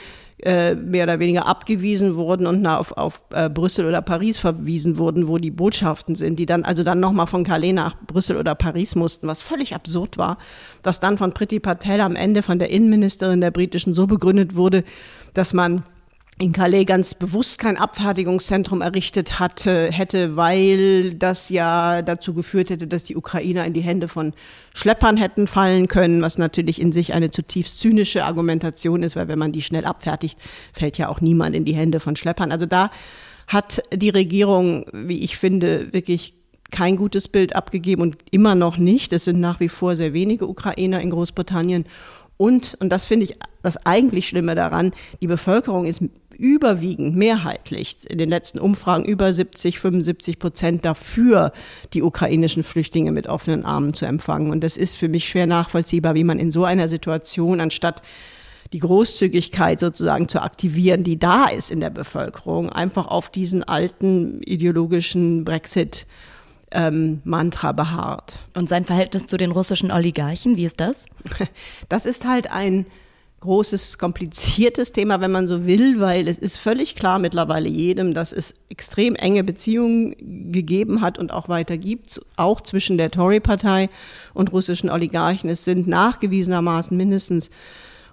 äh, 0.44 0.76
mehr 0.76 1.06
oder 1.06 1.20
weniger 1.20 1.48
abgewiesen 1.48 2.14
wurden 2.14 2.46
und 2.46 2.64
auf, 2.68 2.92
auf 2.92 3.24
äh, 3.32 3.50
Brüssel 3.50 3.88
oder 3.88 4.04
Paris 4.04 4.38
verwiesen 4.38 5.00
wurden, 5.00 5.28
wo 5.28 5.40
die 5.40 5.50
Botschaften 5.50 6.14
sind, 6.14 6.38
die 6.38 6.46
dann 6.46 6.64
also 6.64 6.84
dann 6.84 7.00
nochmal 7.00 7.26
von 7.26 7.44
Calais 7.44 7.74
nach 7.74 7.96
Brüssel 8.06 8.38
oder 8.38 8.54
Paris 8.54 8.96
mussten, 8.96 9.28
was 9.28 9.42
völlig 9.42 9.74
absurd 9.74 10.20
war, 10.20 10.38
was 10.84 11.00
dann 11.00 11.18
von 11.18 11.34
Priti 11.34 11.60
Patel 11.60 12.02
am 12.02 12.16
Ende 12.16 12.44
von 12.44 12.60
der 12.60 12.70
Innenministerin 12.70 13.42
der 13.42 13.50
britischen 13.50 13.96
so 13.96 14.06
begründet 14.06 14.54
wurde, 14.54 14.84
dass 15.34 15.54
man 15.54 15.82
in 16.40 16.52
Calais 16.52 16.86
ganz 16.86 17.16
bewusst 17.16 17.58
kein 17.58 17.78
Abfertigungszentrum 17.78 18.82
errichtet 18.82 19.40
hatte, 19.40 19.92
hätte, 19.92 20.36
weil 20.36 21.16
das 21.16 21.50
ja 21.50 22.04
dazu 22.04 22.36
geführt 22.36 22.70
hätte, 22.70 22.86
dass 22.86 23.04
die 23.04 23.16
Ukrainer 23.16 23.66
in 23.66 23.74
die 23.74 23.82
Hände 23.82 24.08
von 24.08 24.34
Schleppern 24.74 25.18
hätten 25.18 25.48
fallen 25.48 25.88
können, 25.88 26.22
was 26.22 26.38
natürlich 26.38 26.80
in 26.80 26.92
sich 26.92 27.14
eine 27.14 27.32
zutiefst 27.32 27.80
zynische 27.80 28.24
Argumentation 28.24 29.02
ist, 29.02 29.16
weil 29.16 29.28
wenn 29.28 29.40
man 29.40 29.52
die 29.52 29.64
schnell 29.64 29.86
abfertigt, 29.86 30.38
fällt 30.74 31.00
ja 31.00 31.10
auch 31.10 31.22
niemand 31.22 31.56
in 31.56 31.66
die 31.66 31.76
Hände 31.76 32.00
von 32.00 32.16
Schleppern. 32.16 32.52
Also 32.52 32.68
da 32.68 32.92
hat 33.48 33.82
die 33.92 34.10
Regierung, 34.10 34.86
wie 34.94 35.24
ich 35.24 35.38
finde, 35.38 35.92
wirklich 35.92 36.36
kein 36.70 36.98
gutes 36.98 37.30
Bild 37.30 37.56
abgegeben 37.56 38.02
und 38.04 38.18
immer 38.30 38.54
noch 38.54 38.78
nicht. 38.78 39.12
Es 39.12 39.24
sind 39.24 39.40
nach 39.40 39.60
wie 39.60 39.70
vor 39.70 39.96
sehr 39.96 40.14
wenige 40.14 40.48
Ukrainer 40.48 41.02
in 41.02 41.10
Großbritannien. 41.10 41.86
Und, 42.38 42.78
und 42.80 42.90
das 42.90 43.06
finde 43.06 43.26
ich 43.26 43.36
das 43.64 43.84
eigentlich 43.86 44.28
Schlimme 44.28 44.54
daran, 44.54 44.92
die 45.22 45.28
Bevölkerung 45.28 45.86
ist 45.86 46.04
überwiegend, 46.38 47.16
mehrheitlich 47.16 47.98
in 48.10 48.18
den 48.18 48.30
letzten 48.30 48.60
Umfragen 48.60 49.06
über 49.06 49.32
70, 49.34 49.80
75 49.80 50.40
Prozent 50.40 50.86
dafür, 50.86 51.52
die 51.94 52.04
ukrainischen 52.04 52.64
Flüchtlinge 52.64 53.12
mit 53.12 53.28
offenen 53.28 53.66
Armen 53.66 53.94
zu 53.94 54.06
empfangen. 54.06 54.52
Und 54.52 54.64
das 54.64 54.78
ist 54.78 54.98
für 54.98 55.08
mich 55.08 55.28
schwer 55.28 55.48
nachvollziehbar, 55.48 56.16
wie 56.16 56.24
man 56.24 56.40
in 56.40 56.52
so 56.52 56.66
einer 56.66 56.88
Situation, 56.88 57.60
anstatt 57.60 58.02
die 58.74 58.80
Großzügigkeit 58.80 59.80
sozusagen 59.80 60.28
zu 60.28 60.42
aktivieren, 60.42 61.04
die 61.04 61.18
da 61.18 61.46
ist 61.46 61.72
in 61.72 61.80
der 61.80 61.90
Bevölkerung, 61.90 62.70
einfach 62.70 63.08
auf 63.08 63.30
diesen 63.30 63.64
alten 63.64 64.42
ideologischen 64.44 65.44
Brexit 65.46 66.06
ähm, 66.72 67.22
Mantra 67.24 67.72
beharrt. 67.72 68.40
Und 68.54 68.70
sein 68.70 68.84
Verhältnis 68.84 69.26
zu 69.26 69.38
den 69.38 69.52
russischen 69.52 69.92
Oligarchen, 69.92 70.58
wie 70.58 70.66
ist 70.66 70.80
das? 70.80 71.06
Das 71.90 72.06
ist 72.06 72.26
halt 72.26 72.52
ein 72.52 72.86
großes, 73.40 73.98
kompliziertes 73.98 74.92
Thema, 74.92 75.22
wenn 75.22 75.32
man 75.32 75.48
so 75.48 75.66
will, 75.66 76.00
weil 76.00 76.28
es 76.28 76.40
ist 76.40 76.58
völlig 76.58 76.96
klar 76.96 77.20
mittlerweile 77.20 77.70
jedem, 77.70 78.14
dass 78.14 78.34
es 78.34 78.56
extrem 78.70 79.16
enge 79.16 79.44
Beziehungen 79.44 80.52
gegeben 80.52 81.02
hat 81.02 81.20
und 81.20 81.32
auch 81.32 81.48
weiter 81.48 81.78
gibt, 81.78 82.20
auch 82.36 82.62
zwischen 82.62 82.98
der 82.98 83.12
Tory-Partei 83.12 83.90
und 84.34 84.52
russischen 84.52 84.90
Oligarchen. 84.90 85.50
Es 85.50 85.66
sind 85.66 85.88
nachgewiesenermaßen 85.88 86.98
mindestens 86.98 87.52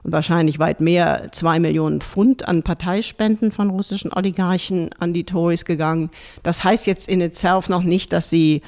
und 0.05 0.13
wahrscheinlich 0.13 0.59
weit 0.59 0.83
mehr, 0.83 1.31
zwei 1.33 1.59
Millionen 1.59 2.03
Pfund 2.03 2.47
an 2.47 2.63
Parteispenden 2.63 3.53
von 3.53 3.71
russischen 3.71 4.13
Oligarchen 4.13 4.91
an 4.99 5.15
die 5.15 5.25
Tories 5.25 5.65
gegangen. 5.65 6.11
Das 6.43 6.63
heißt 6.63 6.87
jetzt 6.87 7.09
in 7.09 7.23
itself 7.23 7.71
noch 7.71 7.83
nicht, 7.83 8.13
dass 8.13 8.29
sie 8.29 8.61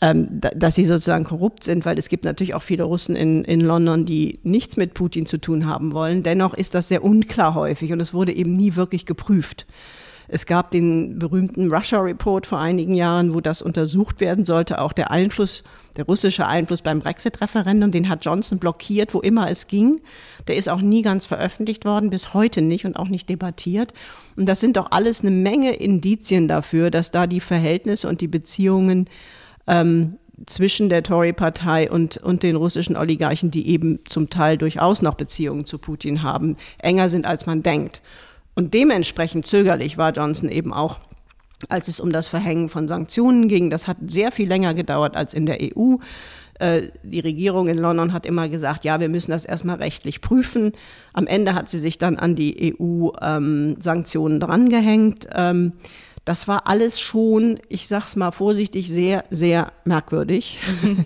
dass 0.00 0.74
sie 0.74 0.84
sozusagen 0.84 1.24
korrupt 1.24 1.64
sind, 1.64 1.84
weil 1.84 1.98
es 1.98 2.08
gibt 2.08 2.24
natürlich 2.24 2.54
auch 2.54 2.62
viele 2.62 2.84
Russen 2.84 3.16
in, 3.16 3.44
in 3.44 3.60
London, 3.60 4.06
die 4.06 4.40
nichts 4.42 4.76
mit 4.76 4.94
Putin 4.94 5.26
zu 5.26 5.38
tun 5.38 5.66
haben 5.66 5.92
wollen. 5.92 6.22
Dennoch 6.22 6.54
ist 6.54 6.74
das 6.74 6.88
sehr 6.88 7.04
unklar 7.04 7.54
häufig 7.54 7.92
und 7.92 8.00
es 8.00 8.14
wurde 8.14 8.32
eben 8.32 8.56
nie 8.56 8.76
wirklich 8.76 9.06
geprüft. 9.06 9.66
Es 10.32 10.46
gab 10.46 10.70
den 10.70 11.18
berühmten 11.18 11.72
Russia 11.72 11.98
Report 11.98 12.46
vor 12.46 12.60
einigen 12.60 12.94
Jahren, 12.94 13.34
wo 13.34 13.40
das 13.40 13.62
untersucht 13.62 14.20
werden 14.20 14.44
sollte, 14.44 14.80
auch 14.80 14.92
der 14.92 15.10
Einfluss, 15.10 15.64
der 15.96 16.04
russische 16.04 16.46
Einfluss 16.46 16.82
beim 16.82 17.00
Brexit-Referendum, 17.00 17.90
den 17.90 18.08
hat 18.08 18.24
Johnson 18.24 18.60
blockiert, 18.60 19.12
wo 19.12 19.20
immer 19.20 19.50
es 19.50 19.66
ging. 19.66 20.00
Der 20.46 20.54
ist 20.54 20.68
auch 20.68 20.82
nie 20.82 21.02
ganz 21.02 21.26
veröffentlicht 21.26 21.84
worden, 21.84 22.10
bis 22.10 22.32
heute 22.32 22.62
nicht 22.62 22.84
und 22.84 22.94
auch 22.94 23.08
nicht 23.08 23.28
debattiert. 23.28 23.92
Und 24.36 24.46
das 24.46 24.60
sind 24.60 24.76
doch 24.76 24.92
alles 24.92 25.22
eine 25.22 25.32
Menge 25.32 25.74
Indizien 25.74 26.46
dafür, 26.46 26.92
dass 26.92 27.10
da 27.10 27.26
die 27.26 27.40
Verhältnisse 27.40 28.08
und 28.08 28.20
die 28.20 28.28
Beziehungen 28.28 29.08
ähm, 29.66 30.16
zwischen 30.46 30.88
der 30.88 31.02
Tory-Partei 31.02 31.90
und, 31.90 32.16
und 32.16 32.42
den 32.42 32.56
russischen 32.56 32.96
Oligarchen, 32.96 33.50
die 33.50 33.68
eben 33.68 33.98
zum 34.08 34.30
Teil 34.30 34.56
durchaus 34.56 35.02
noch 35.02 35.14
Beziehungen 35.14 35.66
zu 35.66 35.78
Putin 35.78 36.22
haben, 36.22 36.56
enger 36.78 37.08
sind, 37.08 37.26
als 37.26 37.46
man 37.46 37.62
denkt. 37.62 38.00
Und 38.54 38.74
dementsprechend 38.74 39.46
zögerlich 39.46 39.98
war 39.98 40.12
Johnson 40.12 40.48
eben 40.48 40.72
auch, 40.72 40.98
als 41.68 41.88
es 41.88 42.00
um 42.00 42.10
das 42.10 42.28
Verhängen 42.28 42.68
von 42.68 42.88
Sanktionen 42.88 43.48
ging. 43.48 43.70
Das 43.70 43.86
hat 43.86 43.98
sehr 44.06 44.32
viel 44.32 44.48
länger 44.48 44.74
gedauert 44.74 45.16
als 45.16 45.34
in 45.34 45.46
der 45.46 45.58
EU. 45.60 45.96
Äh, 46.58 46.88
die 47.02 47.20
Regierung 47.20 47.68
in 47.68 47.78
London 47.78 48.12
hat 48.12 48.26
immer 48.26 48.48
gesagt, 48.48 48.84
ja, 48.84 49.00
wir 49.00 49.08
müssen 49.08 49.30
das 49.30 49.44
erstmal 49.44 49.76
rechtlich 49.76 50.20
prüfen. 50.20 50.72
Am 51.12 51.26
Ende 51.26 51.54
hat 51.54 51.68
sie 51.68 51.78
sich 51.78 51.98
dann 51.98 52.18
an 52.18 52.34
die 52.34 52.74
EU-Sanktionen 52.78 54.34
ähm, 54.36 54.40
drangehängt. 54.40 55.28
Ähm, 55.34 55.72
das 56.24 56.48
war 56.48 56.66
alles 56.66 57.00
schon, 57.00 57.60
ich 57.68 57.88
sag's 57.88 58.16
mal 58.16 58.30
vorsichtig, 58.30 58.88
sehr, 58.88 59.24
sehr 59.30 59.72
merkwürdig. 59.84 60.58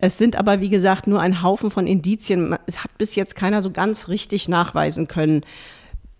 Es 0.00 0.16
sind 0.16 0.36
aber, 0.36 0.60
wie 0.60 0.68
gesagt, 0.68 1.08
nur 1.08 1.20
ein 1.20 1.42
Haufen 1.42 1.72
von 1.72 1.88
Indizien. 1.88 2.56
Es 2.66 2.84
hat 2.84 2.96
bis 2.98 3.16
jetzt 3.16 3.34
keiner 3.34 3.62
so 3.62 3.72
ganz 3.72 4.06
richtig 4.06 4.48
nachweisen 4.48 5.08
können, 5.08 5.42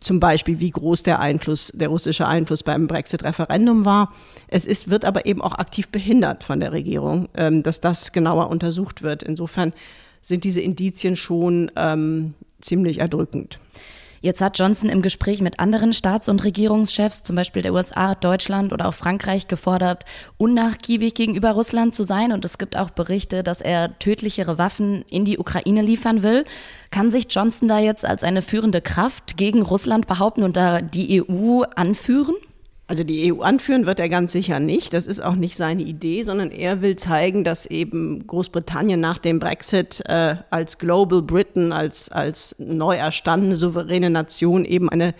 zum 0.01 0.20
Beispiel, 0.20 0.61
wie 0.61 0.70
groß 0.70 1.03
der 1.03 1.20
Einfluss, 1.20 1.72
der 1.74 1.89
russische 1.89 2.26
Einfluss 2.26 2.62
beim 2.62 2.87
Brexit-Referendum 2.87 3.85
war. 3.85 4.12
Es 4.47 4.64
ist, 4.64 4.91
wird 4.91 5.05
aber 5.05 5.26
eben 5.26 5.43
auch 5.43 5.55
aktiv 5.55 5.89
behindert 5.89 6.45
von 6.45 6.61
der 6.61 6.72
Regierung, 6.72 7.29
ähm, 7.35 7.62
dass 7.62 7.81
das 7.81 8.12
genauer 8.12 8.49
untersucht 8.49 9.03
wird. 9.03 9.22
Insofern 9.22 9.72
sind 10.22 10.45
diese 10.45 10.61
Indizien 10.61 11.16
schon 11.16 11.70
ähm, 11.74 12.35
ziemlich 12.61 12.99
erdrückend. 12.99 13.59
Jetzt 14.21 14.41
hat 14.41 14.59
Johnson 14.59 14.89
im 14.89 15.03
Gespräch 15.03 15.41
mit 15.41 15.61
anderen 15.61 15.93
Staats- 15.93 16.29
und 16.29 16.43
Regierungschefs, 16.45 17.23
zum 17.23 17.37
Beispiel 17.37 17.62
der 17.62 17.73
USA, 17.73 18.14
Deutschland 18.14 18.73
oder 18.73 18.89
auch 18.89 18.95
Frankreich, 18.95 19.47
gefordert, 19.49 20.05
unnachgiebig 20.37 21.14
gegenüber 21.14 21.53
Russland 21.53 21.95
zu 21.95 22.03
sein. 22.03 22.33
Und 22.33 22.45
es 22.45 22.59
gibt 22.59 22.77
auch 22.77 22.91
Berichte, 22.91 23.43
dass 23.43 23.61
er 23.61 23.99
tödlichere 23.99 24.59
Waffen 24.59 25.05
in 25.09 25.25
die 25.25 25.39
Ukraine 25.39 25.83
liefern 25.83 26.23
will. 26.23 26.45
Kann 26.91 27.11
sich 27.11 27.27
Johnson 27.31 27.69
da 27.69 27.79
jetzt 27.79 28.05
als 28.05 28.25
eine 28.25 28.43
führende 28.43 28.81
Kraft 28.81 29.37
gegen 29.37 29.62
Russland 29.62 30.07
behaupten 30.07 30.43
und 30.43 30.57
da 30.57 30.81
die 30.81 31.23
EU 31.23 31.62
anführen? 31.77 32.35
Also 32.89 33.05
die 33.05 33.30
EU 33.30 33.43
anführen 33.43 33.84
wird 33.84 34.01
er 34.01 34.09
ganz 34.09 34.32
sicher 34.32 34.61
nicht. 34.61 34.95
Das 34.95 35.07
ist 35.07 35.20
auch 35.20 35.34
nicht 35.34 35.59
seine 35.59 35.82
Idee, 35.82 36.22
sondern 36.22 36.51
er 36.51 36.80
will 36.80 36.97
zeigen, 36.97 37.45
dass 37.45 37.66
eben 37.66 38.26
Großbritannien 38.26 38.99
nach 38.99 39.18
dem 39.18 39.39
Brexit 39.39 40.03
äh, 40.07 40.36
als 40.49 40.78
Global 40.78 41.20
Britain, 41.20 41.70
als, 41.70 42.11
als 42.11 42.57
neu 42.59 42.97
erstandene 42.97 43.57
souveräne 43.57 44.09
Nation 44.09 44.64
eben 44.64 44.89
eine, 44.89 45.14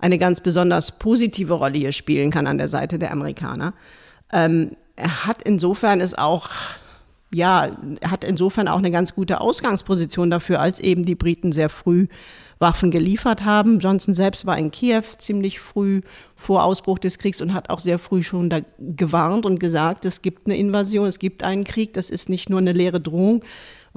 eine 0.00 0.18
ganz 0.18 0.40
besonders 0.40 0.98
positive 0.98 1.54
Rolle 1.54 1.78
hier 1.78 1.92
spielen 1.92 2.32
kann 2.32 2.48
an 2.48 2.58
der 2.58 2.66
Seite 2.66 2.98
der 2.98 3.12
Amerikaner. 3.12 3.72
Ähm, 4.32 4.72
er 4.96 5.26
hat 5.26 5.42
insofern 5.42 6.00
es 6.00 6.18
auch 6.18 6.50
ja, 7.32 7.76
er 8.00 8.10
hat 8.10 8.24
insofern 8.24 8.68
auch 8.68 8.78
eine 8.78 8.90
ganz 8.90 9.14
gute 9.14 9.40
Ausgangsposition 9.40 10.30
dafür, 10.30 10.60
als 10.60 10.80
eben 10.80 11.04
die 11.04 11.16
Briten 11.16 11.52
sehr 11.52 11.68
früh 11.68 12.06
Waffen 12.58 12.90
geliefert 12.90 13.44
haben. 13.44 13.78
Johnson 13.78 14.14
selbst 14.14 14.46
war 14.46 14.58
in 14.58 14.70
Kiew 14.70 15.02
ziemlich 15.18 15.60
früh 15.60 16.00
vor 16.34 16.64
Ausbruch 16.64 16.98
des 16.98 17.18
Kriegs 17.18 17.40
und 17.40 17.52
hat 17.52 17.70
auch 17.70 17.80
sehr 17.80 17.98
früh 17.98 18.22
schon 18.22 18.48
da 18.48 18.60
gewarnt 18.78 19.46
und 19.46 19.58
gesagt, 19.58 20.04
es 20.04 20.22
gibt 20.22 20.46
eine 20.46 20.56
Invasion, 20.56 21.06
es 21.06 21.18
gibt 21.18 21.42
einen 21.42 21.64
Krieg, 21.64 21.92
das 21.92 22.10
ist 22.10 22.28
nicht 22.28 22.48
nur 22.48 22.58
eine 22.58 22.72
leere 22.72 23.00
Drohung, 23.00 23.42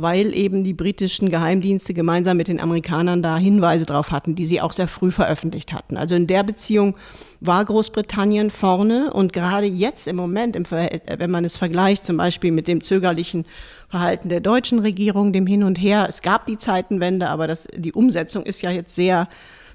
weil 0.01 0.35
eben 0.35 0.63
die 0.63 0.73
britischen 0.73 1.29
Geheimdienste 1.29 1.93
gemeinsam 1.93 2.37
mit 2.37 2.47
den 2.47 2.59
Amerikanern 2.59 3.21
da 3.21 3.37
Hinweise 3.37 3.85
drauf 3.85 4.11
hatten, 4.11 4.35
die 4.35 4.45
sie 4.45 4.61
auch 4.61 4.71
sehr 4.71 4.87
früh 4.87 5.11
veröffentlicht 5.11 5.73
hatten. 5.73 5.97
Also 5.97 6.15
in 6.15 6.27
der 6.27 6.43
Beziehung 6.43 6.95
war 7.39 7.63
Großbritannien 7.63 8.51
vorne 8.51 9.11
und 9.13 9.33
gerade 9.33 9.67
jetzt 9.67 10.07
im 10.07 10.15
Moment, 10.15 10.55
im 10.55 10.65
wenn 10.69 11.31
man 11.31 11.45
es 11.45 11.57
vergleicht 11.57 12.05
zum 12.05 12.17
Beispiel 12.17 12.51
mit 12.51 12.67
dem 12.67 12.81
zögerlichen 12.81 13.45
Verhalten 13.89 14.29
der 14.29 14.39
deutschen 14.39 14.79
Regierung, 14.79 15.33
dem 15.33 15.47
Hin 15.47 15.63
und 15.63 15.79
Her, 15.79 16.05
es 16.07 16.21
gab 16.21 16.45
die 16.45 16.57
Zeitenwende, 16.57 17.27
aber 17.27 17.47
das, 17.47 17.67
die 17.75 17.93
Umsetzung 17.93 18.43
ist 18.43 18.61
ja 18.61 18.71
jetzt 18.71 18.95
sehr 18.95 19.27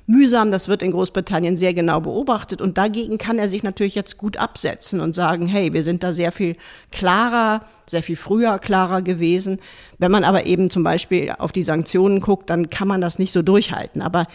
mühsam. 0.06 0.50
Das 0.50 0.68
wird 0.68 0.82
in 0.82 0.92
Großbritannien 0.92 1.56
sehr 1.56 1.74
genau 1.74 2.00
beobachtet. 2.00 2.60
Und 2.60 2.78
dagegen 2.78 3.18
kann 3.18 3.38
er 3.38 3.48
sich 3.48 3.62
natürlich 3.62 3.94
jetzt 3.94 4.18
gut 4.18 4.36
absetzen 4.36 5.00
und 5.00 5.14
sagen, 5.14 5.46
hey, 5.46 5.72
wir 5.72 5.82
sind 5.82 6.02
da 6.02 6.12
sehr 6.12 6.32
viel 6.32 6.56
klarer, 6.90 7.62
sehr 7.86 8.02
viel 8.02 8.16
früher 8.16 8.58
klarer 8.58 9.02
gewesen. 9.02 9.58
Wenn 9.98 10.10
man 10.10 10.24
aber 10.24 10.46
eben 10.46 10.70
zum 10.70 10.82
Beispiel 10.82 11.34
auf 11.38 11.52
die 11.52 11.62
Sanktionen 11.62 12.20
guckt, 12.20 12.50
dann 12.50 12.70
kann 12.70 12.88
man 12.88 13.00
das 13.00 13.18
nicht 13.18 13.32
so 13.32 13.42
durchhalten. 13.42 14.02
Aber 14.02 14.26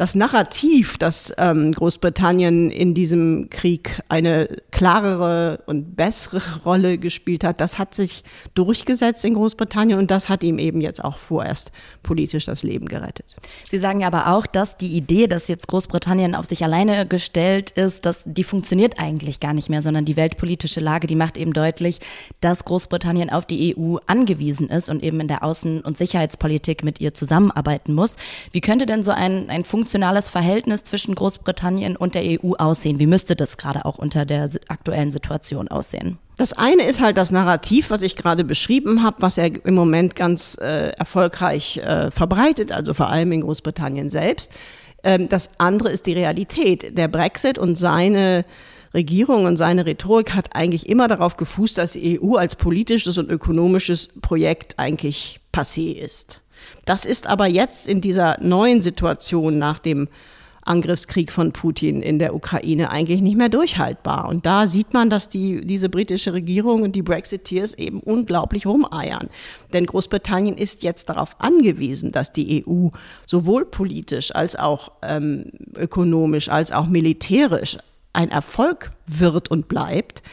das 0.00 0.14
Narrativ, 0.14 0.96
dass 0.96 1.30
ähm, 1.36 1.72
Großbritannien 1.72 2.70
in 2.70 2.94
diesem 2.94 3.50
Krieg 3.50 4.00
eine 4.08 4.48
klarere 4.70 5.62
und 5.66 5.94
bessere 5.94 6.40
Rolle 6.64 6.96
gespielt 6.96 7.44
hat, 7.44 7.60
das 7.60 7.78
hat 7.78 7.94
sich 7.94 8.24
durchgesetzt 8.54 9.26
in 9.26 9.34
Großbritannien 9.34 9.98
und 9.98 10.10
das 10.10 10.30
hat 10.30 10.42
ihm 10.42 10.58
eben 10.58 10.80
jetzt 10.80 11.04
auch 11.04 11.18
vorerst 11.18 11.70
politisch 12.02 12.46
das 12.46 12.62
Leben 12.62 12.86
gerettet. 12.86 13.36
Sie 13.70 13.78
sagen 13.78 14.02
aber 14.02 14.28
auch, 14.28 14.46
dass 14.46 14.78
die 14.78 14.96
Idee, 14.96 15.26
dass 15.26 15.48
jetzt 15.48 15.68
Großbritannien 15.68 16.34
auf 16.34 16.46
sich 16.46 16.64
alleine 16.64 17.04
gestellt 17.04 17.70
ist, 17.72 18.06
dass 18.06 18.24
die 18.24 18.44
funktioniert 18.44 18.98
eigentlich 18.98 19.38
gar 19.38 19.52
nicht 19.52 19.68
mehr, 19.68 19.82
sondern 19.82 20.06
die 20.06 20.16
weltpolitische 20.16 20.80
Lage, 20.80 21.08
die 21.08 21.14
macht 21.14 21.36
eben 21.36 21.52
deutlich, 21.52 21.98
dass 22.40 22.64
Großbritannien 22.64 23.28
auf 23.28 23.44
die 23.44 23.76
EU 23.76 23.98
angewiesen 24.06 24.70
ist 24.70 24.88
und 24.88 25.02
eben 25.02 25.20
in 25.20 25.28
der 25.28 25.42
Außen- 25.42 25.82
und 25.82 25.98
Sicherheitspolitik 25.98 26.84
mit 26.84 27.02
ihr 27.02 27.12
zusammenarbeiten 27.12 27.92
muss. 27.92 28.16
Wie 28.50 28.62
könnte 28.62 28.86
denn 28.86 29.04
so 29.04 29.10
ein, 29.10 29.50
ein 29.50 29.64
funktionales 29.90 30.30
Verhältnis 30.30 30.84
zwischen 30.84 31.16
Großbritannien 31.16 31.96
und 31.96 32.14
der 32.14 32.22
EU 32.22 32.52
aussehen? 32.58 33.00
Wie 33.00 33.08
müsste 33.08 33.34
das 33.34 33.56
gerade 33.56 33.84
auch 33.84 33.98
unter 33.98 34.24
der 34.24 34.48
aktuellen 34.68 35.10
Situation 35.10 35.66
aussehen? 35.66 36.18
Das 36.36 36.52
eine 36.52 36.84
ist 36.84 37.00
halt 37.00 37.16
das 37.16 37.32
Narrativ, 37.32 37.90
was 37.90 38.02
ich 38.02 38.14
gerade 38.14 38.44
beschrieben 38.44 39.02
habe, 39.02 39.16
was 39.20 39.36
er 39.36 39.50
im 39.66 39.74
Moment 39.74 40.14
ganz 40.14 40.56
äh, 40.60 40.90
erfolgreich 40.90 41.78
äh, 41.78 42.12
verbreitet, 42.12 42.70
also 42.70 42.94
vor 42.94 43.08
allem 43.08 43.32
in 43.32 43.40
Großbritannien 43.40 44.10
selbst. 44.10 44.52
Ähm, 45.02 45.28
das 45.28 45.50
andere 45.58 45.90
ist 45.90 46.06
die 46.06 46.12
Realität. 46.12 46.96
Der 46.96 47.08
Brexit 47.08 47.58
und 47.58 47.74
seine 47.74 48.44
Regierung 48.94 49.46
und 49.46 49.56
seine 49.56 49.86
Rhetorik 49.86 50.36
hat 50.36 50.54
eigentlich 50.54 50.88
immer 50.88 51.08
darauf 51.08 51.36
gefußt, 51.36 51.78
dass 51.78 51.94
die 51.94 52.20
EU 52.22 52.36
als 52.36 52.54
politisches 52.54 53.18
und 53.18 53.28
ökonomisches 53.28 54.10
Projekt 54.20 54.78
eigentlich 54.78 55.40
passé 55.52 55.96
ist. 55.96 56.39
Das 56.90 57.04
ist 57.04 57.28
aber 57.28 57.46
jetzt 57.46 57.86
in 57.86 58.00
dieser 58.00 58.36
neuen 58.40 58.82
Situation 58.82 59.60
nach 59.60 59.78
dem 59.78 60.08
Angriffskrieg 60.64 61.30
von 61.30 61.52
Putin 61.52 62.02
in 62.02 62.18
der 62.18 62.34
Ukraine 62.34 62.90
eigentlich 62.90 63.20
nicht 63.20 63.36
mehr 63.36 63.48
durchhaltbar. 63.48 64.28
Und 64.28 64.44
da 64.44 64.66
sieht 64.66 64.92
man, 64.92 65.08
dass 65.08 65.28
die, 65.28 65.64
diese 65.64 65.88
britische 65.88 66.32
Regierung 66.32 66.82
und 66.82 66.96
die 66.96 67.02
Brexiteers 67.02 67.74
eben 67.74 68.00
unglaublich 68.00 68.66
rumeiern. 68.66 69.28
Denn 69.72 69.86
Großbritannien 69.86 70.58
ist 70.58 70.82
jetzt 70.82 71.08
darauf 71.08 71.36
angewiesen, 71.38 72.10
dass 72.10 72.32
die 72.32 72.64
EU 72.66 72.88
sowohl 73.24 73.66
politisch 73.66 74.34
als 74.34 74.56
auch 74.56 74.90
ähm, 75.02 75.44
ökonomisch 75.76 76.48
als 76.48 76.72
auch 76.72 76.88
militärisch 76.88 77.78
ein 78.12 78.32
Erfolg 78.32 78.90
wird 79.06 79.48
und 79.48 79.68
bleibt. 79.68 80.24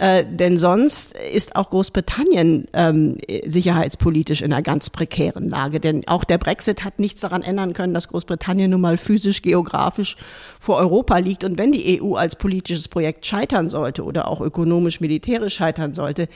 Äh, 0.00 0.24
denn 0.24 0.56
sonst 0.56 1.12
ist 1.12 1.56
auch 1.56 1.68
Großbritannien 1.68 2.68
ähm, 2.72 3.18
sicherheitspolitisch 3.44 4.40
in 4.40 4.50
einer 4.50 4.62
ganz 4.62 4.88
prekären 4.88 5.50
Lage. 5.50 5.78
Denn 5.78 6.08
auch 6.08 6.24
der 6.24 6.38
Brexit 6.38 6.84
hat 6.84 6.98
nichts 6.98 7.20
daran 7.20 7.42
ändern 7.42 7.74
können, 7.74 7.92
dass 7.92 8.08
Großbritannien 8.08 8.70
nun 8.70 8.80
mal 8.80 8.96
physisch, 8.96 9.42
geografisch 9.42 10.16
vor 10.58 10.76
Europa 10.78 11.18
liegt. 11.18 11.44
Und 11.44 11.58
wenn 11.58 11.70
die 11.70 12.00
EU 12.00 12.14
als 12.14 12.36
politisches 12.36 12.88
Projekt 12.88 13.26
scheitern 13.26 13.68
sollte 13.68 14.02
oder 14.02 14.26
auch 14.26 14.40
ökonomisch, 14.40 15.00
militärisch 15.00 15.56
scheitern 15.56 15.92
sollte, 15.92 16.28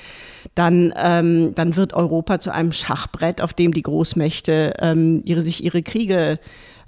dann, 0.55 0.93
ähm, 1.03 1.55
dann 1.55 1.75
wird 1.75 1.95
Europa 1.95 2.41
zu 2.41 2.53
einem 2.53 2.73
Schachbrett, 2.73 3.41
auf 3.41 3.55
dem 3.55 3.73
die 3.73 3.83
Großmächte 3.83 4.75
ähm, 4.79 5.23
ihre, 5.25 5.41
sich 5.41 5.65
ihre 5.65 5.83
Kriege 5.83 6.39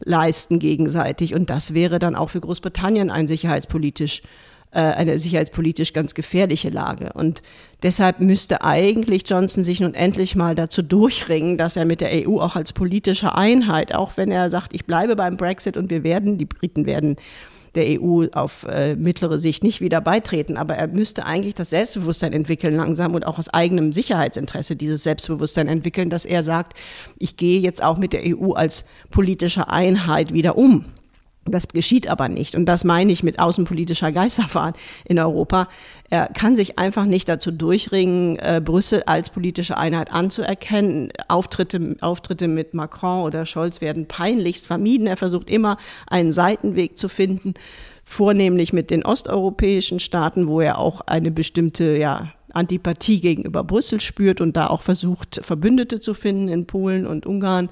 leisten 0.05 0.59
gegenseitig. 0.59 1.35
Und 1.35 1.49
das 1.49 1.73
wäre 1.73 1.99
dann 1.99 2.17
auch 2.17 2.29
für 2.29 2.41
Großbritannien 2.41 3.11
ein 3.11 3.29
sicherheitspolitisch 3.29 4.21
eine 4.73 5.19
sicherheitspolitisch 5.19 5.93
ganz 5.93 6.15
gefährliche 6.15 6.69
Lage. 6.69 7.13
Und 7.15 7.43
deshalb 7.83 8.21
müsste 8.21 8.63
eigentlich 8.63 9.23
Johnson 9.27 9.65
sich 9.65 9.81
nun 9.81 9.95
endlich 9.95 10.37
mal 10.37 10.55
dazu 10.55 10.83
durchringen, 10.83 11.57
dass 11.57 11.77
er 11.77 11.85
mit 11.85 12.01
der 12.01 12.11
EU 12.29 12.41
auch 12.41 12.57
als 12.57 12.73
politische 12.73 13.35
Einheit, 13.35 13.95
auch 13.95 14.17
wenn 14.17 14.31
er 14.31 14.51
sagt, 14.51 14.75
ich 14.75 14.85
bleibe 14.85 15.17
beim 15.17 15.37
Brexit 15.37 15.77
und 15.77 15.91
wir 15.91 16.03
werden, 16.03 16.37
die 16.37 16.45
Briten 16.45 16.85
werden 16.85 17.17
der 17.77 18.01
EU 18.01 18.27
auf 18.33 18.65
äh, 18.65 18.97
mittlere 18.97 19.39
Sicht 19.39 19.63
nicht 19.63 19.81
wieder 19.81 20.01
beitreten. 20.01 20.57
Aber 20.57 20.75
er 20.75 20.89
müsste 20.89 21.25
eigentlich 21.27 21.55
das 21.55 21.71
Selbstbewusstsein 21.71 22.33
entwickeln 22.33 22.75
langsam 22.75 23.15
und 23.15 23.27
auch 23.27 23.39
aus 23.39 23.49
eigenem 23.49 23.93
Sicherheitsinteresse 23.93 24.75
dieses 24.75 25.05
Selbstbewusstsein 25.05 25.69
entwickeln, 25.69 26.11
dass 26.11 26.25
er 26.25 26.43
sagt, 26.43 26.77
ich 27.19 27.37
gehe 27.37 27.61
jetzt 27.61 27.83
auch 27.83 27.99
mit 27.99 28.13
der 28.13 28.23
EU 28.25 28.53
als 28.53 28.87
politische 29.11 29.69
Einheit 29.69 30.33
wieder 30.33 30.59
um. 30.59 30.87
Das 31.47 31.69
geschieht 31.69 32.09
aber 32.09 32.29
nicht. 32.29 32.55
Und 32.55 32.67
das 32.67 32.85
meine 32.85 33.13
ich 33.13 33.23
mit 33.23 33.39
außenpolitischer 33.39 34.13
Geisterfahrt 34.13 34.77
in 35.05 35.19
Europa. 35.19 35.69
Er 36.11 36.27
kann 36.27 36.57
sich 36.57 36.79
einfach 36.79 37.05
nicht 37.05 37.29
dazu 37.29 37.51
durchringen, 37.51 38.37
äh, 38.39 38.61
Brüssel 38.65 39.05
als 39.07 39.31
politische 39.31 39.77
Einheit 39.77 40.13
anzuerkennen. 40.13 41.11
Auftritte, 41.29 41.97
Auftritte 42.01 42.49
mit 42.49 42.75
Macron 42.75 43.23
oder 43.25 43.47
Scholz 43.47 43.81
werden 43.81 44.07
peinlichst 44.07 44.67
vermieden. 44.67 45.07
Er 45.07 45.17
versucht 45.17 45.49
immer 45.51 45.79
einen 46.07 46.33
Seitenweg 46.33 46.99
zu 46.99 47.09
finden, 47.09 47.55
vornehmlich 48.05 48.73
mit 48.73 48.91
den 48.91 49.05
osteuropäischen 49.05 50.01
Staaten, 50.01 50.49
wo 50.49 50.61
er 50.61 50.79
auch 50.79 51.01
eine 51.03 51.31
bestimmte, 51.31 51.97
ja, 51.97 52.33
Antipathie 52.53 53.21
gegenüber 53.21 53.63
Brüssel 53.65 54.01
spürt 54.01 54.41
und 54.41 54.57
da 54.57 54.69
auch 54.69 54.83
versucht, 54.83 55.41
Verbündete 55.43 56.01
zu 56.01 56.15
finden 56.15 56.49
in 56.49 56.67
Polen 56.67 57.07
und 57.07 57.27
Ungarn. 57.27 57.69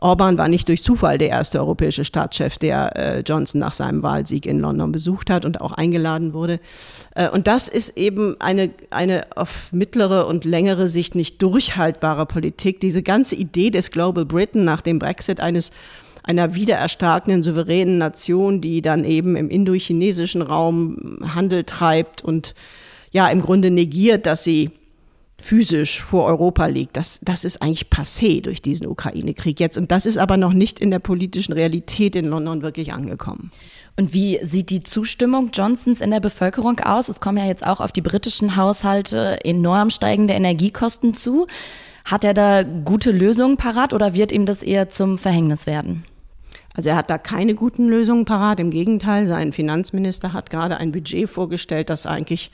Orban 0.00 0.38
war 0.38 0.48
nicht 0.48 0.68
durch 0.68 0.82
Zufall 0.82 1.18
der 1.18 1.28
erste 1.28 1.58
europäische 1.58 2.04
Staatschef, 2.04 2.58
der 2.58 2.96
äh, 2.96 3.20
Johnson 3.20 3.60
nach 3.60 3.72
seinem 3.72 4.02
Wahlsieg 4.02 4.46
in 4.46 4.60
London 4.60 4.92
besucht 4.92 5.28
hat 5.28 5.44
und 5.44 5.60
auch 5.60 5.72
eingeladen 5.72 6.32
wurde. 6.32 6.60
Äh, 7.14 7.28
und 7.28 7.46
das 7.46 7.68
ist 7.68 7.96
eben 7.96 8.36
eine, 8.40 8.70
eine 8.90 9.26
auf 9.36 9.72
mittlere 9.72 10.26
und 10.26 10.44
längere 10.44 10.88
Sicht 10.88 11.14
nicht 11.14 11.42
durchhaltbare 11.42 12.26
Politik. 12.26 12.80
Diese 12.80 13.02
ganze 13.02 13.34
Idee 13.34 13.70
des 13.70 13.90
Global 13.90 14.24
Britain 14.24 14.64
nach 14.64 14.82
dem 14.82 14.98
Brexit 14.98 15.40
eines 15.40 15.72
einer 16.22 16.54
wiedererstarkenden 16.54 17.42
souveränen 17.42 17.98
Nation, 17.98 18.60
die 18.60 18.82
dann 18.82 19.04
eben 19.04 19.34
im 19.34 19.48
indochinesischen 19.48 20.42
Raum 20.42 21.18
Handel 21.34 21.64
treibt 21.64 22.22
und 22.22 22.54
ja 23.10 23.28
im 23.28 23.40
Grunde 23.40 23.70
negiert, 23.70 24.26
dass 24.26 24.44
sie 24.44 24.70
physisch 25.40 26.02
vor 26.02 26.24
Europa 26.24 26.66
liegt, 26.66 26.96
das, 26.96 27.20
das 27.22 27.44
ist 27.44 27.62
eigentlich 27.62 27.86
passé 27.88 28.42
durch 28.42 28.60
diesen 28.60 28.86
Ukraine-Krieg 28.86 29.60
jetzt. 29.60 29.78
Und 29.78 29.92
das 29.92 30.04
ist 30.04 30.18
aber 30.18 30.36
noch 30.36 30.52
nicht 30.52 30.80
in 30.80 30.90
der 30.90 30.98
politischen 30.98 31.52
Realität 31.52 32.16
in 32.16 32.26
London 32.26 32.62
wirklich 32.62 32.92
angekommen. 32.92 33.50
Und 33.96 34.12
wie 34.12 34.40
sieht 34.42 34.70
die 34.70 34.82
Zustimmung 34.82 35.50
Johnsons 35.52 36.00
in 36.00 36.10
der 36.10 36.20
Bevölkerung 36.20 36.80
aus? 36.80 37.08
Es 37.08 37.20
kommen 37.20 37.38
ja 37.38 37.46
jetzt 37.46 37.66
auch 37.66 37.80
auf 37.80 37.92
die 37.92 38.00
britischen 38.00 38.56
Haushalte 38.56 39.44
enorm 39.44 39.90
steigende 39.90 40.34
Energiekosten 40.34 41.14
zu. 41.14 41.46
Hat 42.04 42.24
er 42.24 42.34
da 42.34 42.62
gute 42.62 43.12
Lösungen 43.12 43.56
parat 43.56 43.92
oder 43.92 44.14
wird 44.14 44.32
ihm 44.32 44.46
das 44.46 44.62
eher 44.62 44.88
zum 44.88 45.18
Verhängnis 45.18 45.66
werden? 45.66 46.04
Also 46.74 46.90
er 46.90 46.96
hat 46.96 47.10
da 47.10 47.18
keine 47.18 47.54
guten 47.54 47.88
Lösungen 47.88 48.24
parat. 48.24 48.60
Im 48.60 48.70
Gegenteil, 48.70 49.26
sein 49.26 49.52
Finanzminister 49.52 50.32
hat 50.32 50.50
gerade 50.50 50.78
ein 50.78 50.92
Budget 50.92 51.28
vorgestellt, 51.28 51.90
das 51.90 52.06
eigentlich 52.06 52.52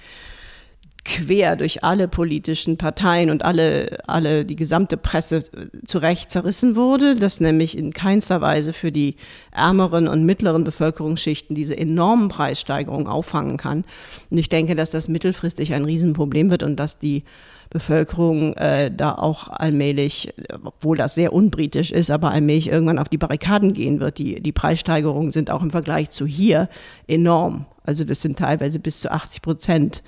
quer 1.04 1.56
durch 1.56 1.84
alle 1.84 2.08
politischen 2.08 2.78
Parteien 2.78 3.30
und 3.30 3.44
alle, 3.44 3.98
alle, 4.06 4.44
die 4.44 4.56
gesamte 4.56 4.96
Presse 4.96 5.44
zurecht 5.86 6.30
zerrissen 6.30 6.76
wurde, 6.76 7.16
das 7.16 7.40
nämlich 7.40 7.76
in 7.76 7.92
keinster 7.92 8.40
Weise 8.40 8.72
für 8.72 8.90
die 8.90 9.16
ärmeren 9.52 10.08
und 10.08 10.24
mittleren 10.24 10.64
Bevölkerungsschichten 10.64 11.54
diese 11.54 11.76
enormen 11.76 12.28
Preissteigerungen 12.28 13.06
auffangen 13.06 13.58
kann. 13.58 13.84
Und 14.30 14.38
ich 14.38 14.48
denke, 14.48 14.74
dass 14.74 14.90
das 14.90 15.08
mittelfristig 15.08 15.74
ein 15.74 15.84
Riesenproblem 15.84 16.50
wird 16.50 16.62
und 16.62 16.76
dass 16.76 16.98
die 16.98 17.22
Bevölkerung 17.68 18.54
äh, 18.54 18.90
da 18.94 19.12
auch 19.14 19.48
allmählich, 19.48 20.32
obwohl 20.64 20.96
das 20.96 21.14
sehr 21.14 21.32
unbritisch 21.32 21.90
ist, 21.90 22.10
aber 22.10 22.30
allmählich 22.30 22.68
irgendwann 22.68 22.98
auf 22.98 23.08
die 23.08 23.18
Barrikaden 23.18 23.72
gehen 23.72 24.00
wird. 24.00 24.18
Die, 24.18 24.40
die 24.40 24.52
Preissteigerungen 24.52 25.32
sind 25.32 25.50
auch 25.50 25.62
im 25.62 25.70
Vergleich 25.70 26.10
zu 26.10 26.24
hier 26.24 26.68
enorm. 27.08 27.66
Also 27.82 28.04
das 28.04 28.20
sind 28.20 28.38
teilweise 28.38 28.78
bis 28.78 29.00
zu 29.00 29.10
80 29.10 29.42
Prozent 29.42 30.02